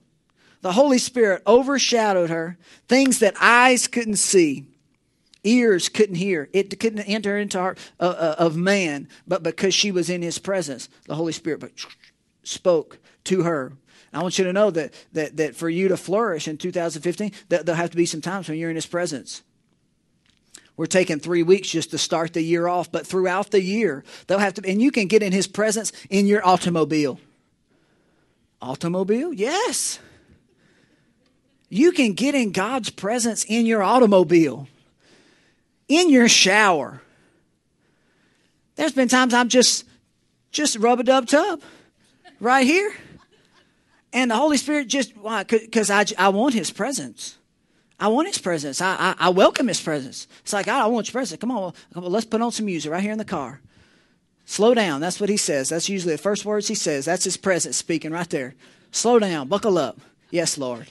The 0.61 0.71
Holy 0.71 0.97
Spirit 0.97 1.43
overshadowed 1.45 2.31
her, 2.31 2.57
things 2.87 3.19
that 3.19 3.35
eyes 3.39 3.87
couldn't 3.87 4.17
see 4.17 4.65
ears 5.43 5.89
couldn't 5.89 6.15
hear 6.15 6.49
it 6.53 6.79
couldn't 6.79 7.01
enter 7.01 7.37
into 7.37 7.59
heart 7.59 7.77
uh, 7.99 8.03
uh, 8.03 8.35
of 8.37 8.55
man 8.55 9.07
but 9.27 9.41
because 9.41 9.73
she 9.73 9.91
was 9.91 10.09
in 10.09 10.21
his 10.21 10.37
presence 10.37 10.87
the 11.07 11.15
holy 11.15 11.33
spirit 11.33 11.73
spoke 12.43 12.99
to 13.23 13.41
her 13.41 13.73
i 14.13 14.21
want 14.21 14.37
you 14.37 14.43
to 14.43 14.53
know 14.53 14.69
that 14.69 14.93
that 15.13 15.37
that 15.37 15.55
for 15.55 15.69
you 15.69 15.87
to 15.87 15.97
flourish 15.97 16.47
in 16.47 16.57
2015 16.57 17.31
that 17.49 17.65
there'll 17.65 17.81
have 17.81 17.89
to 17.89 17.97
be 17.97 18.05
some 18.05 18.21
times 18.21 18.47
when 18.47 18.57
you're 18.57 18.69
in 18.69 18.75
his 18.75 18.85
presence 18.85 19.41
we're 20.81 20.87
taking 20.87 21.19
three 21.19 21.43
weeks 21.43 21.69
just 21.69 21.91
to 21.91 21.99
start 21.99 22.33
the 22.33 22.41
year 22.41 22.67
off, 22.67 22.91
but 22.91 23.05
throughout 23.05 23.51
the 23.51 23.61
year, 23.61 24.03
they'll 24.25 24.39
have 24.39 24.55
to, 24.55 24.67
and 24.67 24.81
you 24.81 24.89
can 24.89 25.05
get 25.05 25.21
in 25.21 25.31
his 25.31 25.45
presence 25.45 25.91
in 26.09 26.25
your 26.25 26.43
automobile. 26.43 27.19
Automobile? 28.61 29.31
Yes. 29.31 29.99
You 31.69 31.91
can 31.91 32.13
get 32.13 32.35
in 32.35 32.51
God's 32.51 32.89
presence 32.89 33.45
in 33.45 33.67
your 33.67 33.83
automobile, 33.83 34.67
in 35.91 36.09
your 36.09 36.29
shower. 36.29 37.01
There's 38.75 38.93
been 38.93 39.09
times 39.09 39.33
I'm 39.33 39.49
just, 39.49 39.85
just 40.51 40.77
rub 40.77 40.99
a 40.99 41.03
dub 41.03 41.27
tub 41.27 41.61
right 42.39 42.65
here. 42.65 42.93
And 44.13 44.31
the 44.31 44.35
Holy 44.35 44.57
Spirit 44.57 44.87
just, 44.87 45.15
why? 45.17 45.43
Because 45.43 45.89
I, 45.89 46.05
I 46.17 46.29
want 46.29 46.53
his 46.53 46.71
presence. 46.71 47.37
I 47.99 48.07
want 48.07 48.27
his 48.27 48.39
presence. 48.39 48.81
I, 48.81 48.95
I, 48.95 49.15
I, 49.27 49.29
welcome 49.29 49.67
his 49.67 49.79
presence. 49.79 50.27
It's 50.41 50.53
like, 50.53 50.65
God, 50.65 50.81
I 50.83 50.87
want 50.87 51.07
your 51.07 51.13
presence. 51.13 51.39
Come 51.39 51.51
on, 51.51 51.73
come 51.93 52.03
on, 52.03 52.11
let's 52.11 52.25
put 52.25 52.41
on 52.41 52.51
some 52.51 52.65
music 52.65 52.91
right 52.91 53.01
here 53.01 53.11
in 53.11 53.19
the 53.19 53.25
car. 53.25 53.61
Slow 54.45 54.73
down. 54.73 55.01
That's 55.01 55.19
what 55.19 55.29
he 55.29 55.37
says. 55.37 55.69
That's 55.69 55.87
usually 55.87 56.15
the 56.15 56.21
first 56.21 56.43
words 56.43 56.67
he 56.67 56.75
says. 56.75 57.05
That's 57.05 57.23
his 57.23 57.37
presence 57.37 57.77
speaking 57.77 58.11
right 58.11 58.29
there. 58.29 58.55
Slow 58.91 59.19
down. 59.19 59.47
Buckle 59.47 59.77
up. 59.77 59.99
Yes, 60.31 60.57
Lord. 60.57 60.87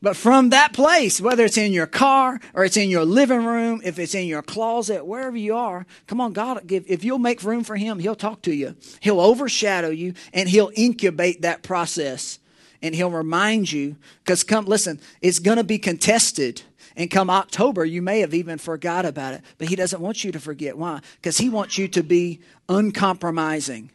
But 0.00 0.16
from 0.16 0.50
that 0.50 0.72
place, 0.72 1.20
whether 1.20 1.44
it's 1.44 1.56
in 1.56 1.72
your 1.72 1.86
car 1.86 2.40
or 2.54 2.64
it's 2.64 2.76
in 2.76 2.88
your 2.88 3.04
living 3.04 3.44
room, 3.44 3.80
if 3.84 3.98
it's 3.98 4.14
in 4.14 4.28
your 4.28 4.42
closet, 4.42 5.04
wherever 5.04 5.36
you 5.36 5.56
are, 5.56 5.86
come 6.06 6.20
on, 6.20 6.32
God, 6.32 6.70
if 6.70 7.02
you'll 7.02 7.18
make 7.18 7.42
room 7.42 7.64
for 7.64 7.74
Him, 7.74 7.98
He'll 7.98 8.14
talk 8.14 8.42
to 8.42 8.54
you. 8.54 8.76
He'll 9.00 9.20
overshadow 9.20 9.90
you 9.90 10.14
and 10.32 10.48
He'll 10.48 10.70
incubate 10.76 11.42
that 11.42 11.62
process 11.64 12.38
and 12.82 12.94
he'll 12.94 13.10
remind 13.10 13.70
you. 13.70 13.96
Because 14.24 14.44
come 14.44 14.66
listen 14.66 15.00
it's 15.20 15.38
going 15.38 15.58
to 15.58 15.64
be 15.64 15.78
contested. 15.78 16.62
And 16.96 17.10
come 17.10 17.30
october 17.30 17.84
you 17.84 18.02
may 18.02 18.20
have 18.20 18.34
even 18.34 18.58
forgot 18.58 19.04
about 19.04 19.34
it. 19.34 19.42
But 19.58 19.68
he 19.68 19.76
doesn't 19.76 20.00
want 20.00 20.24
you 20.24 20.32
to 20.32 20.40
forget. 20.40 20.76
Why? 20.76 21.00
Because 21.16 21.38
he 21.38 21.48
wants 21.48 21.78
you 21.78 21.88
to 21.88 22.02
be 22.02 22.40
uncompromising. 22.68 23.90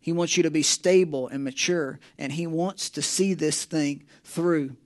He 0.00 0.12
wants 0.12 0.36
you 0.36 0.42
to 0.44 0.50
be 0.50 0.62
stable 0.62 1.28
and 1.28 1.44
mature. 1.44 1.98
And 2.18 2.32
he 2.32 2.46
wants 2.46 2.88
to 2.90 3.02
see 3.02 3.34
this 3.34 3.64
thing 3.64 4.04
through 4.24 4.76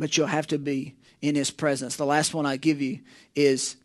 but 0.00 0.16
you'll 0.16 0.26
have 0.26 0.48
to 0.48 0.58
be 0.58 0.96
in 1.22 1.36
his 1.36 1.50
presence 1.52 1.94
the 1.94 2.06
last 2.06 2.34
one 2.34 2.46
i 2.46 2.56
give 2.56 2.82
you 2.82 2.98
is 3.36 3.76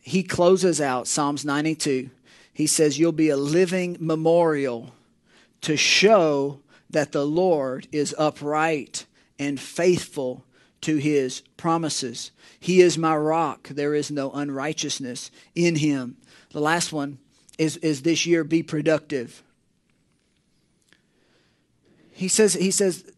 he 0.00 0.22
closes 0.22 0.80
out 0.80 1.06
psalms 1.06 1.44
92 1.44 2.10
he 2.52 2.66
says 2.66 2.98
you'll 2.98 3.12
be 3.12 3.30
a 3.30 3.36
living 3.36 3.96
memorial 3.98 4.92
to 5.62 5.76
show 5.76 6.60
that 6.90 7.12
the 7.12 7.26
Lord 7.26 7.88
is 7.90 8.14
upright 8.16 9.06
and 9.38 9.58
faithful 9.58 10.44
to 10.82 10.96
his 10.96 11.40
promises. 11.56 12.30
He 12.60 12.80
is 12.80 12.96
my 12.96 13.16
rock. 13.16 13.68
There 13.68 13.94
is 13.94 14.10
no 14.10 14.30
unrighteousness 14.30 15.30
in 15.54 15.76
him. 15.76 16.16
The 16.50 16.60
last 16.60 16.92
one 16.92 17.18
is, 17.58 17.78
is 17.78 18.02
this 18.02 18.26
year 18.26 18.44
be 18.44 18.62
productive. 18.62 19.42
He 22.12 22.28
says, 22.28 22.54
he 22.54 22.70
says, 22.70 23.10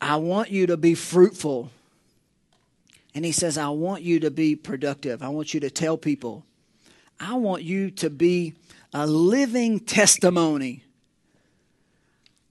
I 0.00 0.16
want 0.16 0.50
you 0.50 0.66
to 0.66 0.76
be 0.76 0.94
fruitful. 0.94 1.70
And 3.14 3.24
he 3.24 3.32
says, 3.32 3.58
I 3.58 3.68
want 3.68 4.02
you 4.02 4.20
to 4.20 4.30
be 4.30 4.54
productive. 4.54 5.22
I 5.22 5.28
want 5.28 5.54
you 5.54 5.60
to 5.60 5.70
tell 5.70 5.96
people. 5.96 6.44
I 7.18 7.34
want 7.34 7.62
you 7.62 7.90
to 7.92 8.10
be 8.10 8.54
a 8.94 9.06
living 9.06 9.80
testimony 9.80 10.84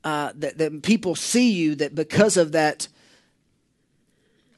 uh, 0.04 0.32
that, 0.36 0.58
that 0.58 0.84
people 0.84 1.16
see 1.16 1.52
you, 1.52 1.76
that 1.76 1.96
because 1.96 2.38
of 2.38 2.52
that, 2.54 2.88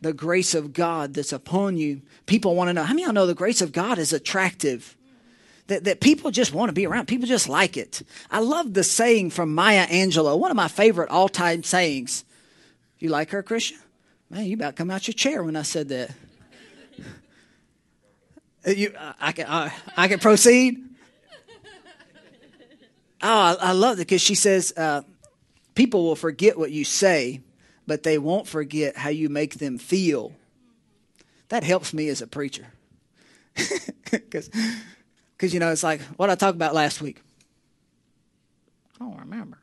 the 0.02 0.14
grace 0.14 0.54
of 0.54 0.74
God 0.74 1.14
that's 1.14 1.34
upon 1.34 1.78
you, 1.78 2.02
people 2.26 2.56
want 2.56 2.70
to 2.70 2.74
know. 2.74 2.84
How 2.84 2.94
many 2.94 3.04
of 3.04 3.08
y'all 3.08 3.14
know 3.14 3.28
the 3.28 3.36
grace 3.36 3.62
of 3.62 3.72
God 3.72 3.98
is 3.98 4.14
attractive? 4.14 4.96
That, 5.68 5.84
that 5.84 6.02
people 6.02 6.32
just 6.32 6.54
want 6.54 6.70
to 6.70 6.74
be 6.74 6.88
around. 6.88 7.08
People 7.08 7.28
just 7.28 7.48
like 7.48 7.78
it. 7.78 8.02
I 8.32 8.40
love 8.40 8.74
the 8.74 8.84
saying 8.84 9.30
from 9.30 9.54
Maya 9.54 9.86
Angelou, 9.88 10.40
one 10.40 10.50
of 10.50 10.58
my 10.58 10.68
favorite 10.68 11.10
all 11.10 11.30
time 11.30 11.62
sayings. 11.64 12.24
You 13.00 13.10
like 13.10 13.32
her, 13.32 13.42
Christian? 13.42 13.80
Man, 14.30 14.46
you 14.46 14.56
about 14.56 14.76
come 14.76 14.92
out 14.92 15.08
your 15.08 15.14
chair 15.14 15.44
when 15.44 15.56
I 15.56 15.64
said 15.64 15.90
that. 15.90 16.12
You, 18.66 18.94
I, 19.20 19.32
can, 19.32 19.48
I, 19.48 19.74
I 19.96 20.08
can 20.10 20.20
proceed. 20.20 20.84
Oh, 23.22 23.28
I, 23.28 23.56
I 23.60 23.72
love 23.72 23.96
it 23.96 24.08
because 24.08 24.22
she 24.22 24.36
says, 24.36 24.74
uh, 24.78 25.02
people 25.76 26.04
will 26.04 26.16
forget 26.16 26.58
what 26.58 26.72
you 26.72 26.84
say, 26.84 27.42
but 27.88 28.04
they 28.04 28.18
won't 28.18 28.48
forget 28.48 28.98
how 28.98 29.10
you 29.10 29.30
make 29.30 29.56
them 29.56 29.78
feel. 29.78 30.34
That 31.48 31.64
helps 31.64 31.94
me 31.94 32.10
as 32.10 32.22
a 32.22 32.28
preacher. 32.28 32.68
Because, 35.40 35.54
you 35.54 35.62
know, 35.62 35.72
it's 35.72 35.84
like, 35.84 36.02
what 36.18 36.30
I 36.30 36.36
talked 36.36 36.58
about 36.58 36.76
last 36.76 37.02
week? 37.02 37.22
I 39.00 39.06
don't 39.06 39.20
remember. 39.20 39.58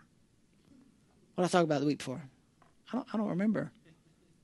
What 1.35 1.45
I 1.45 1.49
talked 1.49 1.65
about 1.65 1.81
the 1.81 1.87
week 1.87 1.99
before? 1.99 2.23
I 2.93 2.97
don't, 2.97 3.09
I 3.13 3.17
don't 3.17 3.29
remember. 3.29 3.73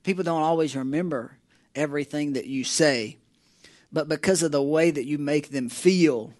People 0.03 0.23
don't 0.23 0.41
always 0.41 0.75
remember 0.75 1.37
everything 1.75 2.33
that 2.33 2.45
you 2.45 2.63
say, 2.63 3.17
but 3.91 4.09
because 4.09 4.43
of 4.43 4.51
the 4.51 4.61
way 4.61 4.91
that 4.91 5.05
you 5.05 5.17
make 5.17 5.49
them 5.49 5.69
feel. 5.69 6.33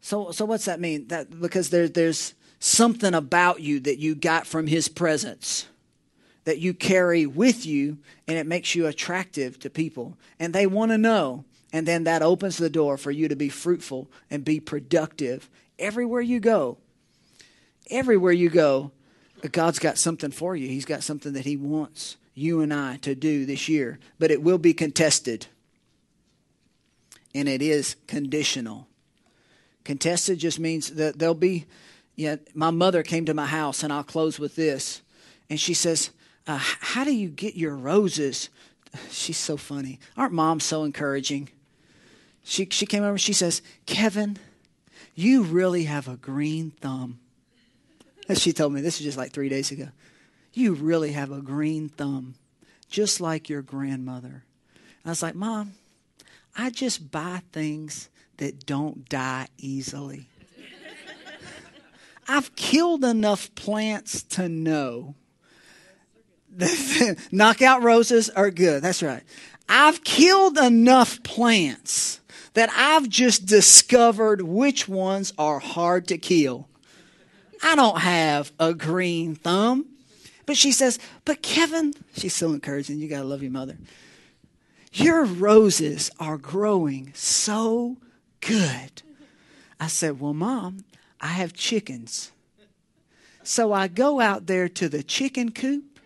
So, 0.00 0.32
so 0.32 0.44
what's 0.44 0.64
that 0.64 0.80
mean? 0.80 1.08
That 1.08 1.40
because 1.40 1.70
there, 1.70 1.88
there's 1.88 2.34
something 2.58 3.14
about 3.14 3.60
you 3.60 3.80
that 3.80 3.98
you 3.98 4.14
got 4.14 4.46
from 4.46 4.66
His 4.66 4.88
presence 4.88 5.66
that 6.46 6.60
you 6.60 6.72
carry 6.72 7.26
with 7.26 7.66
you, 7.66 7.98
and 8.28 8.38
it 8.38 8.46
makes 8.46 8.74
you 8.74 8.86
attractive 8.86 9.58
to 9.58 9.68
people, 9.68 10.16
and 10.38 10.54
they 10.54 10.66
want 10.66 10.92
to 10.92 10.98
know. 10.98 11.44
And 11.72 11.86
then 11.86 12.04
that 12.04 12.22
opens 12.22 12.56
the 12.56 12.70
door 12.70 12.96
for 12.96 13.10
you 13.10 13.26
to 13.28 13.34
be 13.34 13.48
fruitful 13.48 14.08
and 14.30 14.44
be 14.44 14.60
productive 14.60 15.50
everywhere 15.78 16.20
you 16.20 16.38
go. 16.38 16.78
Everywhere 17.90 18.32
you 18.32 18.48
go, 18.48 18.92
God's 19.52 19.78
got 19.78 19.98
something 19.98 20.30
for 20.30 20.56
you. 20.56 20.68
He's 20.68 20.84
got 20.84 21.02
something 21.02 21.32
that 21.34 21.44
He 21.44 21.56
wants 21.56 22.16
you 22.34 22.60
and 22.60 22.72
I 22.72 22.98
to 22.98 23.14
do 23.14 23.46
this 23.46 23.68
year, 23.68 23.98
but 24.18 24.30
it 24.30 24.42
will 24.42 24.58
be 24.58 24.74
contested. 24.74 25.46
And 27.34 27.48
it 27.48 27.62
is 27.62 27.96
conditional. 28.06 28.86
Contested 29.84 30.38
just 30.38 30.58
means 30.58 30.90
that 30.92 31.18
there'll 31.18 31.34
be, 31.34 31.66
yeah, 32.14 32.36
my 32.54 32.70
mother 32.70 33.02
came 33.02 33.24
to 33.26 33.34
my 33.34 33.46
house, 33.46 33.82
and 33.82 33.92
I'll 33.92 34.02
close 34.02 34.38
with 34.38 34.56
this. 34.56 35.02
And 35.48 35.60
she 35.60 35.74
says, 35.74 36.10
uh, 36.46 36.58
How 36.58 37.04
do 37.04 37.14
you 37.14 37.28
get 37.28 37.56
your 37.56 37.74
roses? 37.74 38.48
She's 39.10 39.38
so 39.38 39.56
funny. 39.56 39.98
Aren't 40.16 40.32
moms 40.32 40.64
so 40.64 40.84
encouraging? 40.84 41.50
She, 42.42 42.68
she 42.70 42.86
came 42.86 43.02
over 43.02 43.12
and 43.12 43.20
she 43.20 43.32
says, 43.32 43.60
Kevin, 43.86 44.38
you 45.14 45.42
really 45.42 45.84
have 45.84 46.06
a 46.06 46.16
green 46.16 46.70
thumb. 46.70 47.18
And 48.28 48.38
she 48.38 48.52
told 48.52 48.72
me 48.72 48.80
this 48.80 48.98
is 48.98 49.04
just 49.04 49.18
like 49.18 49.32
three 49.32 49.48
days 49.48 49.70
ago. 49.70 49.88
You 50.52 50.74
really 50.74 51.12
have 51.12 51.30
a 51.30 51.40
green 51.40 51.88
thumb, 51.88 52.34
just 52.88 53.20
like 53.20 53.48
your 53.48 53.62
grandmother. 53.62 54.44
And 54.74 55.06
I 55.06 55.10
was 55.10 55.22
like, 55.22 55.34
Mom, 55.34 55.74
I 56.56 56.70
just 56.70 57.10
buy 57.10 57.42
things 57.52 58.08
that 58.38 58.66
don't 58.66 59.08
die 59.08 59.48
easily. 59.58 60.28
I've 62.28 62.56
killed 62.56 63.04
enough 63.04 63.54
plants 63.54 64.22
to 64.22 64.48
know 64.48 65.14
that 66.56 67.16
knockout 67.32 67.82
roses 67.82 68.30
are 68.30 68.50
good. 68.50 68.82
That's 68.82 69.02
right. 69.02 69.22
I've 69.68 70.04
killed 70.04 70.58
enough 70.58 71.22
plants 71.22 72.20
that 72.54 72.70
I've 72.74 73.08
just 73.08 73.46
discovered 73.46 74.40
which 74.42 74.88
ones 74.88 75.32
are 75.36 75.58
hard 75.58 76.08
to 76.08 76.18
kill. 76.18 76.68
I 77.62 77.74
don't 77.74 78.00
have 78.00 78.52
a 78.58 78.74
green 78.74 79.34
thumb. 79.34 79.86
But 80.46 80.56
she 80.56 80.72
says, 80.72 80.98
But 81.24 81.42
Kevin, 81.42 81.92
she's 82.16 82.34
so 82.34 82.52
encouraging. 82.52 82.98
You 82.98 83.08
got 83.08 83.22
to 83.22 83.26
love 83.26 83.42
your 83.42 83.50
mother. 83.50 83.76
Your 84.92 85.24
roses 85.24 86.10
are 86.18 86.38
growing 86.38 87.12
so 87.14 87.96
good. 88.40 89.02
I 89.78 89.88
said, 89.88 90.20
Well, 90.20 90.34
Mom, 90.34 90.84
I 91.20 91.28
have 91.28 91.52
chickens. 91.52 92.30
So 93.42 93.72
I 93.72 93.88
go 93.88 94.20
out 94.20 94.46
there 94.46 94.68
to 94.68 94.88
the 94.88 95.02
chicken 95.02 95.52
coop 95.52 96.00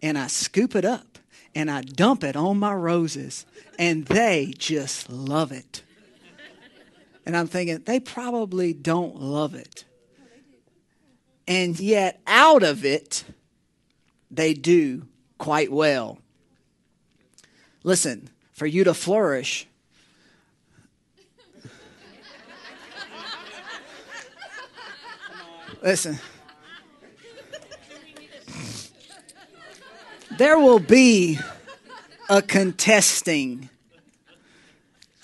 and 0.00 0.16
I 0.16 0.28
scoop 0.28 0.74
it 0.74 0.84
up 0.84 1.18
and 1.54 1.70
I 1.70 1.82
dump 1.82 2.24
it 2.24 2.34
on 2.34 2.58
my 2.58 2.72
roses, 2.72 3.44
and 3.78 4.06
they 4.06 4.54
just 4.56 5.10
love 5.10 5.52
it. 5.52 5.82
And 7.26 7.36
I'm 7.36 7.46
thinking, 7.46 7.82
they 7.84 8.00
probably 8.00 8.72
don't 8.72 9.20
love 9.20 9.54
it 9.54 9.84
and 11.46 11.78
yet 11.78 12.20
out 12.26 12.62
of 12.62 12.84
it, 12.84 13.24
they 14.30 14.54
do 14.54 15.06
quite 15.38 15.70
well. 15.70 16.18
Listen, 17.84 18.30
for 18.52 18.66
you 18.66 18.84
to 18.84 18.94
flourish, 18.94 19.66
listen, 25.82 26.18
there 30.38 30.58
will 30.58 30.78
be 30.78 31.38
a 32.30 32.40
contesting. 32.40 33.68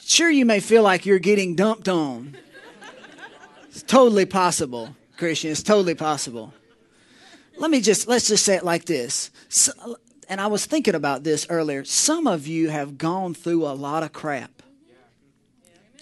Sure, 0.01 0.29
you 0.31 0.45
may 0.45 0.61
feel 0.61 0.83
like 0.83 1.07
you're 1.07 1.19
getting 1.19 1.55
dumped 1.55 1.89
on. 1.89 2.37
It's 3.69 3.83
totally 3.83 4.27
possible. 4.27 4.97
Christian. 5.19 5.51
It's 5.51 5.63
totally 5.63 5.95
possible. 5.95 6.55
Let 7.59 7.71
me 7.71 7.81
just, 7.81 8.07
let's 8.07 8.29
just 8.29 8.45
say 8.45 8.55
it 8.55 8.65
like 8.65 8.85
this. 8.85 9.31
So, 9.49 9.73
and 10.29 10.41
I 10.41 10.47
was 10.47 10.65
thinking 10.65 10.95
about 10.95 11.25
this 11.25 11.47
earlier. 11.51 11.85
Some 11.85 12.27
of 12.27 12.47
you 12.47 12.71
have 12.71 12.97
gone 12.97 13.35
through 13.35 13.67
a 13.67 13.75
lot 13.75 14.03
of 14.03 14.13
crap. 14.13 14.63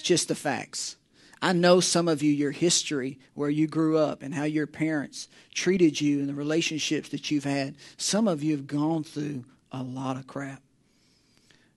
Just 0.02 0.28
the 0.28 0.34
facts. 0.34 0.96
I 1.40 1.52
know 1.52 1.80
some 1.80 2.08
of 2.08 2.22
you, 2.22 2.30
your 2.30 2.50
history, 2.50 3.18
where 3.34 3.50
you 3.50 3.66
grew 3.66 3.98
up 3.98 4.22
and 4.22 4.34
how 4.34 4.44
your 4.44 4.66
parents 4.66 5.28
treated 5.54 6.00
you 6.00 6.20
and 6.20 6.28
the 6.28 6.34
relationships 6.34 7.08
that 7.08 7.30
you've 7.30 7.44
had. 7.44 7.74
Some 7.96 8.28
of 8.28 8.42
you 8.42 8.52
have 8.52 8.66
gone 8.66 9.04
through 9.04 9.44
a 9.72 9.82
lot 9.82 10.16
of 10.16 10.26
crap. 10.26 10.62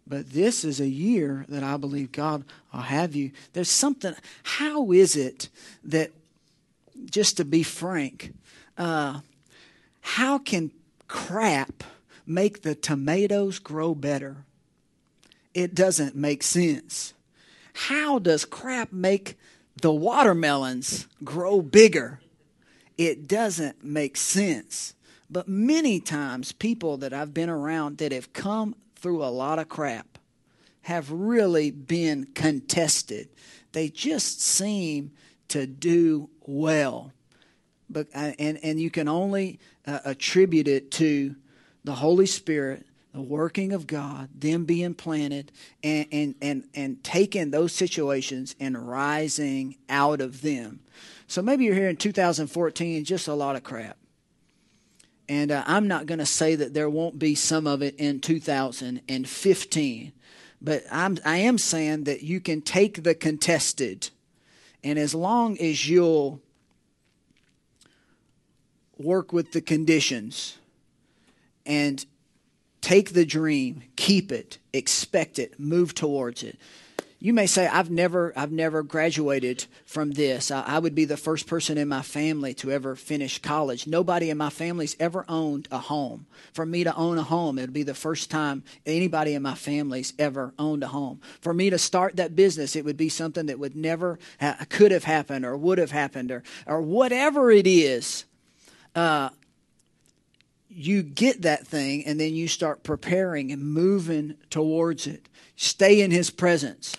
But 0.05 0.31
this 0.31 0.65
is 0.65 0.79
a 0.79 0.87
year 0.87 1.45
that 1.49 1.63
I 1.63 1.77
believe 1.77 2.11
God 2.11 2.43
will 2.73 2.81
have 2.81 3.15
you. 3.15 3.31
There's 3.53 3.69
something, 3.69 4.15
how 4.43 4.91
is 4.91 5.15
it 5.15 5.49
that 5.83 6.11
just 7.05 7.37
to 7.37 7.45
be 7.45 7.63
frank, 7.63 8.33
uh, 8.77 9.21
how 10.01 10.37
can 10.37 10.71
crap 11.07 11.83
make 12.25 12.61
the 12.61 12.75
tomatoes 12.75 13.59
grow 13.59 13.93
better? 13.95 14.45
It 15.53 15.75
doesn't 15.75 16.15
make 16.15 16.43
sense. 16.43 17.13
How 17.73 18.19
does 18.19 18.45
crap 18.45 18.91
make 18.91 19.37
the 19.81 19.91
watermelons 19.93 21.07
grow 21.23 21.61
bigger? 21.61 22.19
It 22.97 23.27
doesn't 23.27 23.83
make 23.83 24.17
sense. 24.17 24.93
But 25.29 25.47
many 25.47 25.99
times, 25.99 26.51
people 26.51 26.97
that 26.97 27.13
I've 27.13 27.33
been 27.33 27.49
around 27.49 27.99
that 27.99 28.11
have 28.11 28.33
come 28.33 28.75
through 28.95 29.23
a 29.23 29.27
lot 29.27 29.59
of 29.59 29.69
crap 29.69 30.17
have 30.81 31.11
really 31.11 31.71
been 31.71 32.27
contested. 32.33 33.29
They 33.71 33.89
just 33.89 34.41
seem 34.41 35.11
to 35.49 35.67
do 35.67 36.29
well. 36.49 37.13
But, 37.89 38.07
uh, 38.13 38.33
and, 38.39 38.59
and 38.63 38.79
you 38.79 38.89
can 38.89 39.07
only 39.07 39.59
uh, 39.85 39.99
attribute 40.05 40.67
it 40.67 40.91
to 40.91 41.35
the 41.83 41.93
Holy 41.93 42.25
Spirit, 42.25 42.85
the 43.13 43.21
working 43.21 43.71
of 43.73 43.87
God, 43.87 44.29
them 44.35 44.65
being 44.65 44.93
planted, 44.93 45.51
and, 45.83 46.07
and, 46.11 46.35
and, 46.41 46.63
and 46.73 47.03
taking 47.03 47.51
those 47.51 47.73
situations 47.73 48.55
and 48.59 48.87
rising 48.87 49.77
out 49.89 50.21
of 50.21 50.41
them. 50.41 50.81
So 51.27 51.41
maybe 51.41 51.65
you're 51.65 51.75
here 51.75 51.89
in 51.89 51.97
2014, 51.97 53.05
just 53.05 53.27
a 53.27 53.33
lot 53.33 53.55
of 53.55 53.63
crap. 53.63 53.97
And 55.27 55.51
uh, 55.51 55.63
I'm 55.67 55.87
not 55.87 56.07
going 56.07 56.19
to 56.19 56.25
say 56.25 56.55
that 56.55 56.73
there 56.73 56.89
won't 56.89 57.19
be 57.19 57.35
some 57.35 57.67
of 57.67 57.83
it 57.83 57.95
in 57.97 58.19
2015, 58.19 60.11
but 60.61 60.83
I'm, 60.91 61.17
I 61.23 61.37
am 61.37 61.59
saying 61.59 62.05
that 62.05 62.23
you 62.23 62.39
can 62.39 62.61
take 62.61 63.03
the 63.03 63.13
contested 63.13 64.09
And 64.84 64.97
as 64.97 65.13
long 65.13 65.57
as 65.59 65.89
you'll 65.89 66.41
work 68.97 69.34
with 69.34 69.51
the 69.51 69.61
conditions 69.61 70.57
and 71.65 72.05
take 72.82 73.13
the 73.13 73.25
dream, 73.25 73.84
keep 73.95 74.32
it, 74.32 74.57
expect 74.73 75.39
it, 75.39 75.59
move 75.59 75.93
towards 75.93 76.43
it. 76.43 76.57
You 77.22 77.34
may 77.34 77.47
say, 77.47 77.67
I've 77.67 77.91
never, 77.91 78.32
I've 78.38 78.53
never 78.53 78.82
graduated 78.82 79.65
from 79.86 80.11
this. 80.11 80.51
I, 80.51 80.61
I, 80.61 80.80
would 80.80 80.95
be 80.95 81.03
the 81.03 81.17
first 81.17 81.47
person 81.47 81.78
in 81.78 81.89
my 81.89 82.01
family 82.01 82.53
to 82.55 82.72
ever 82.72 82.95
finish 82.95 83.39
college. 83.39 83.86
Nobody 83.86 84.30
in 84.30 84.38
my 84.38 84.49
family's 84.49 84.95
ever 85.01 85.26
owned 85.28 85.67
a 85.70 85.80
home. 85.80 86.28
For 86.53 86.65
me 86.65 86.86
to 86.86 86.95
own 86.95 87.17
a 87.17 87.24
home, 87.24 87.57
it 87.57 87.63
would 87.63 87.74
be 87.74 87.84
the 87.84 87.93
first 87.93 88.32
time 88.32 88.63
anybody 88.86 89.34
in 89.34 89.41
my 89.41 89.55
family's 89.55 90.13
ever 90.17 90.53
owned 90.57 90.82
a 90.82 90.88
home. 90.88 91.20
For 91.41 91.53
me 91.53 91.70
to 91.70 91.78
start 91.78 92.15
that 92.15 92.38
business, 92.38 92.78
it 92.78 92.86
would 92.86 92.95
be 92.95 93.09
something 93.09 93.47
that 93.47 93.59
would 93.59 93.76
never, 93.76 94.17
ha- 94.39 94.65
could 94.70 94.93
have 94.93 95.03
happened 95.03 95.43
or 95.43 95.57
would 95.57 95.78
have 95.78 95.91
happened 95.91 96.32
or, 96.32 96.43
or 96.65 96.82
whatever 96.82 97.51
it 97.51 97.67
is. 97.67 98.24
Uh, 98.95 99.30
you 100.70 101.03
get 101.03 101.41
that 101.41 101.67
thing 101.67 102.05
and 102.05 102.17
then 102.17 102.34
you 102.34 102.47
start 102.47 102.84
preparing 102.84 103.51
and 103.51 103.61
moving 103.61 104.36
towards 104.49 105.05
it. 105.05 105.28
Stay 105.57 105.99
in 105.99 106.11
his 106.11 106.30
presence. 106.30 106.95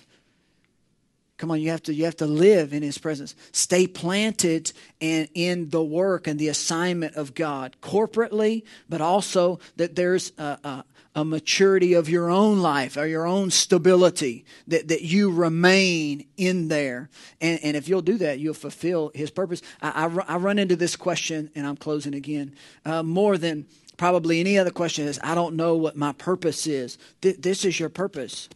Come 1.41 1.49
on, 1.49 1.59
you 1.59 1.71
have 1.71 1.81
to 1.83 1.93
you 1.95 2.05
have 2.05 2.17
to 2.17 2.27
live 2.27 2.71
in 2.71 2.83
his 2.83 2.99
presence. 2.99 3.33
Stay 3.51 3.87
planted 3.87 4.73
and 5.01 5.27
in 5.33 5.71
the 5.71 5.83
work 5.83 6.27
and 6.27 6.39
the 6.39 6.49
assignment 6.49 7.15
of 7.15 7.33
God 7.33 7.75
corporately, 7.81 8.61
but 8.87 9.01
also 9.01 9.59
that 9.77 9.95
there's 9.95 10.33
a, 10.37 10.59
a, 10.63 10.85
a 11.15 11.25
maturity 11.25 11.93
of 11.93 12.07
your 12.07 12.29
own 12.29 12.59
life 12.59 12.95
or 12.95 13.07
your 13.07 13.25
own 13.25 13.49
stability 13.49 14.45
that, 14.67 14.89
that 14.89 15.01
you 15.01 15.31
remain 15.31 16.27
in 16.37 16.67
there. 16.67 17.09
And, 17.41 17.59
and 17.63 17.75
if 17.75 17.89
you'll 17.89 18.03
do 18.03 18.19
that, 18.19 18.37
you'll 18.37 18.53
fulfill 18.53 19.09
his 19.15 19.31
purpose. 19.31 19.63
I, 19.81 20.05
I, 20.05 20.35
I 20.35 20.37
run 20.37 20.59
into 20.59 20.75
this 20.75 20.95
question, 20.95 21.49
and 21.55 21.65
I'm 21.65 21.75
closing 21.75 22.13
again, 22.13 22.53
uh, 22.85 23.01
more 23.01 23.39
than 23.39 23.65
probably 23.97 24.39
any 24.39 24.59
other 24.59 24.69
question 24.69 25.07
is 25.07 25.19
I 25.23 25.33
don't 25.33 25.55
know 25.55 25.75
what 25.75 25.95
my 25.95 26.11
purpose 26.11 26.67
is. 26.67 26.99
Th- 27.21 27.37
this 27.37 27.65
is 27.65 27.79
your 27.79 27.89
purpose. 27.89 28.47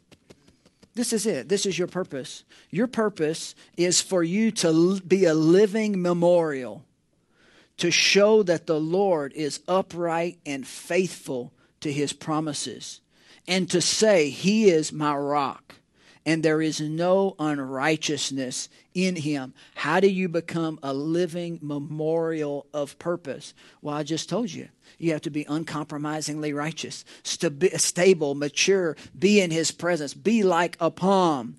This 0.95 1.11
is 1.11 1.25
it. 1.25 1.49
This 1.49 1.65
is 1.65 1.77
your 1.77 1.87
purpose. 1.87 2.43
Your 2.71 2.87
purpose 2.87 3.53
is 3.77 4.01
for 4.01 4.23
you 4.23 4.51
to 4.51 4.99
be 5.01 5.25
a 5.25 5.33
living 5.33 6.01
memorial 6.01 6.83
to 7.77 7.91
show 7.91 8.41
that 8.43 8.65
the 8.65 8.79
Lord 8.79 9.33
is 9.33 9.59
upright 9.67 10.39
and 10.45 10.65
faithful 10.65 11.51
to 11.81 11.91
his 11.91 12.13
promises 12.13 13.01
and 13.47 13.69
to 13.69 13.81
say, 13.81 14.29
He 14.29 14.69
is 14.69 14.93
my 14.93 15.15
rock 15.15 15.75
and 16.25 16.41
there 16.41 16.61
is 16.61 16.81
no 16.81 17.35
unrighteousness 17.37 18.69
in 18.93 19.15
him. 19.15 19.53
How 19.75 19.99
do 19.99 20.07
you 20.07 20.27
become 20.27 20.79
a 20.81 20.93
living 20.93 21.59
memorial 21.61 22.65
of 22.73 22.97
purpose? 22.97 23.53
Well, 23.81 23.95
I 23.95 24.03
just 24.03 24.27
told 24.29 24.51
you. 24.51 24.69
You 24.97 25.11
have 25.11 25.21
to 25.21 25.29
be 25.29 25.45
uncompromisingly 25.47 26.53
righteous, 26.53 27.05
stable, 27.23 28.35
mature, 28.35 28.95
be 29.17 29.41
in 29.41 29.51
his 29.51 29.71
presence, 29.71 30.13
be 30.13 30.43
like 30.43 30.77
a 30.79 30.89
palm, 30.89 31.57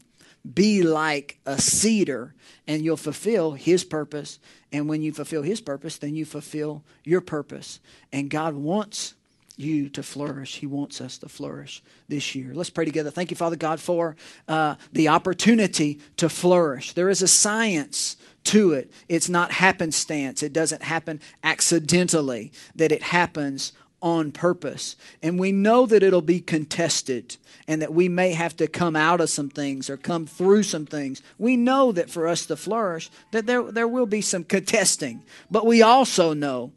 be 0.54 0.82
like 0.82 1.38
a 1.44 1.60
cedar, 1.60 2.34
and 2.66 2.84
you'll 2.84 2.96
fulfill 2.96 3.52
his 3.52 3.84
purpose. 3.84 4.38
And 4.72 4.88
when 4.88 5.02
you 5.02 5.12
fulfill 5.12 5.42
his 5.42 5.60
purpose, 5.60 5.98
then 5.98 6.14
you 6.14 6.24
fulfill 6.24 6.84
your 7.04 7.20
purpose. 7.20 7.80
And 8.12 8.30
God 8.30 8.54
wants 8.54 9.15
you 9.56 9.88
to 9.90 10.02
flourish. 10.02 10.56
He 10.56 10.66
wants 10.66 11.00
us 11.00 11.18
to 11.18 11.28
flourish 11.28 11.82
this 12.08 12.34
year. 12.34 12.52
Let's 12.54 12.70
pray 12.70 12.84
together. 12.84 13.10
Thank 13.10 13.30
you, 13.30 13.36
Father 13.36 13.56
God, 13.56 13.80
for 13.80 14.16
uh, 14.48 14.76
the 14.92 15.08
opportunity 15.08 16.00
to 16.18 16.28
flourish. 16.28 16.92
There 16.92 17.08
is 17.08 17.22
a 17.22 17.28
science 17.28 18.16
to 18.44 18.72
it. 18.72 18.92
It's 19.08 19.28
not 19.28 19.50
happenstance, 19.50 20.42
it 20.42 20.52
doesn't 20.52 20.82
happen 20.82 21.20
accidentally, 21.42 22.52
that 22.76 22.92
it 22.92 23.02
happens 23.02 23.72
on 24.02 24.30
purpose. 24.30 24.94
And 25.22 25.38
we 25.38 25.50
know 25.52 25.86
that 25.86 26.02
it'll 26.02 26.20
be 26.20 26.40
contested 26.40 27.36
and 27.66 27.82
that 27.82 27.92
we 27.92 28.08
may 28.08 28.32
have 28.32 28.56
to 28.58 28.68
come 28.68 28.94
out 28.94 29.20
of 29.20 29.30
some 29.30 29.48
things 29.48 29.90
or 29.90 29.96
come 29.96 30.26
through 30.26 30.62
some 30.62 30.86
things. 30.86 31.22
We 31.38 31.56
know 31.56 31.90
that 31.92 32.10
for 32.10 32.28
us 32.28 32.46
to 32.46 32.56
flourish, 32.56 33.10
that 33.32 33.46
there, 33.46 33.64
there 33.72 33.88
will 33.88 34.06
be 34.06 34.20
some 34.20 34.44
contesting. 34.44 35.24
But 35.50 35.66
we 35.66 35.82
also 35.82 36.34
know 36.34 36.72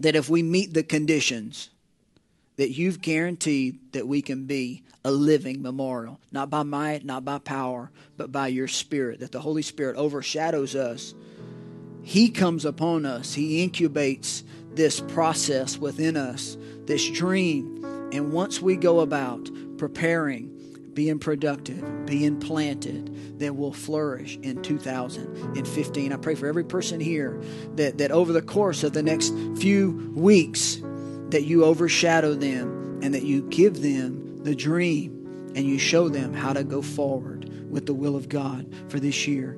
that 0.00 0.16
if 0.16 0.28
we 0.28 0.42
meet 0.42 0.74
the 0.74 0.82
conditions, 0.82 1.70
that 2.56 2.70
you've 2.70 3.00
guaranteed 3.00 3.92
that 3.92 4.06
we 4.06 4.20
can 4.20 4.44
be 4.44 4.82
a 5.04 5.10
living 5.10 5.62
memorial, 5.62 6.20
not 6.32 6.50
by 6.50 6.62
might, 6.64 7.04
not 7.04 7.24
by 7.24 7.38
power, 7.38 7.90
but 8.16 8.32
by 8.32 8.48
your 8.48 8.68
Spirit, 8.68 9.20
that 9.20 9.32
the 9.32 9.40
Holy 9.40 9.62
Spirit 9.62 9.96
overshadows 9.96 10.74
us. 10.74 11.14
He 12.02 12.30
comes 12.30 12.64
upon 12.64 13.06
us, 13.06 13.34
He 13.34 13.66
incubates 13.66 14.42
this 14.74 15.00
process 15.00 15.78
within 15.78 16.16
us, 16.16 16.56
this 16.84 17.08
dream. 17.10 17.84
And 18.12 18.32
once 18.32 18.60
we 18.60 18.76
go 18.76 19.00
about 19.00 19.48
preparing, 19.76 20.57
being 20.98 21.20
productive, 21.20 22.06
being 22.06 22.40
planted, 22.40 23.38
then 23.38 23.56
we'll 23.56 23.72
flourish 23.72 24.36
in 24.42 24.60
2015. 24.60 26.12
I 26.12 26.16
pray 26.16 26.34
for 26.34 26.48
every 26.48 26.64
person 26.64 26.98
here 26.98 27.40
that, 27.76 27.98
that 27.98 28.10
over 28.10 28.32
the 28.32 28.42
course 28.42 28.82
of 28.82 28.94
the 28.94 29.02
next 29.04 29.32
few 29.58 30.12
weeks, 30.16 30.82
that 31.28 31.44
you 31.44 31.64
overshadow 31.64 32.34
them 32.34 32.98
and 33.00 33.14
that 33.14 33.22
you 33.22 33.42
give 33.42 33.80
them 33.80 34.42
the 34.42 34.56
dream 34.56 35.52
and 35.54 35.64
you 35.64 35.78
show 35.78 36.08
them 36.08 36.34
how 36.34 36.52
to 36.52 36.64
go 36.64 36.82
forward 36.82 37.48
with 37.70 37.86
the 37.86 37.94
will 37.94 38.16
of 38.16 38.28
God 38.28 38.68
for 38.88 38.98
this 38.98 39.28
year. 39.28 39.56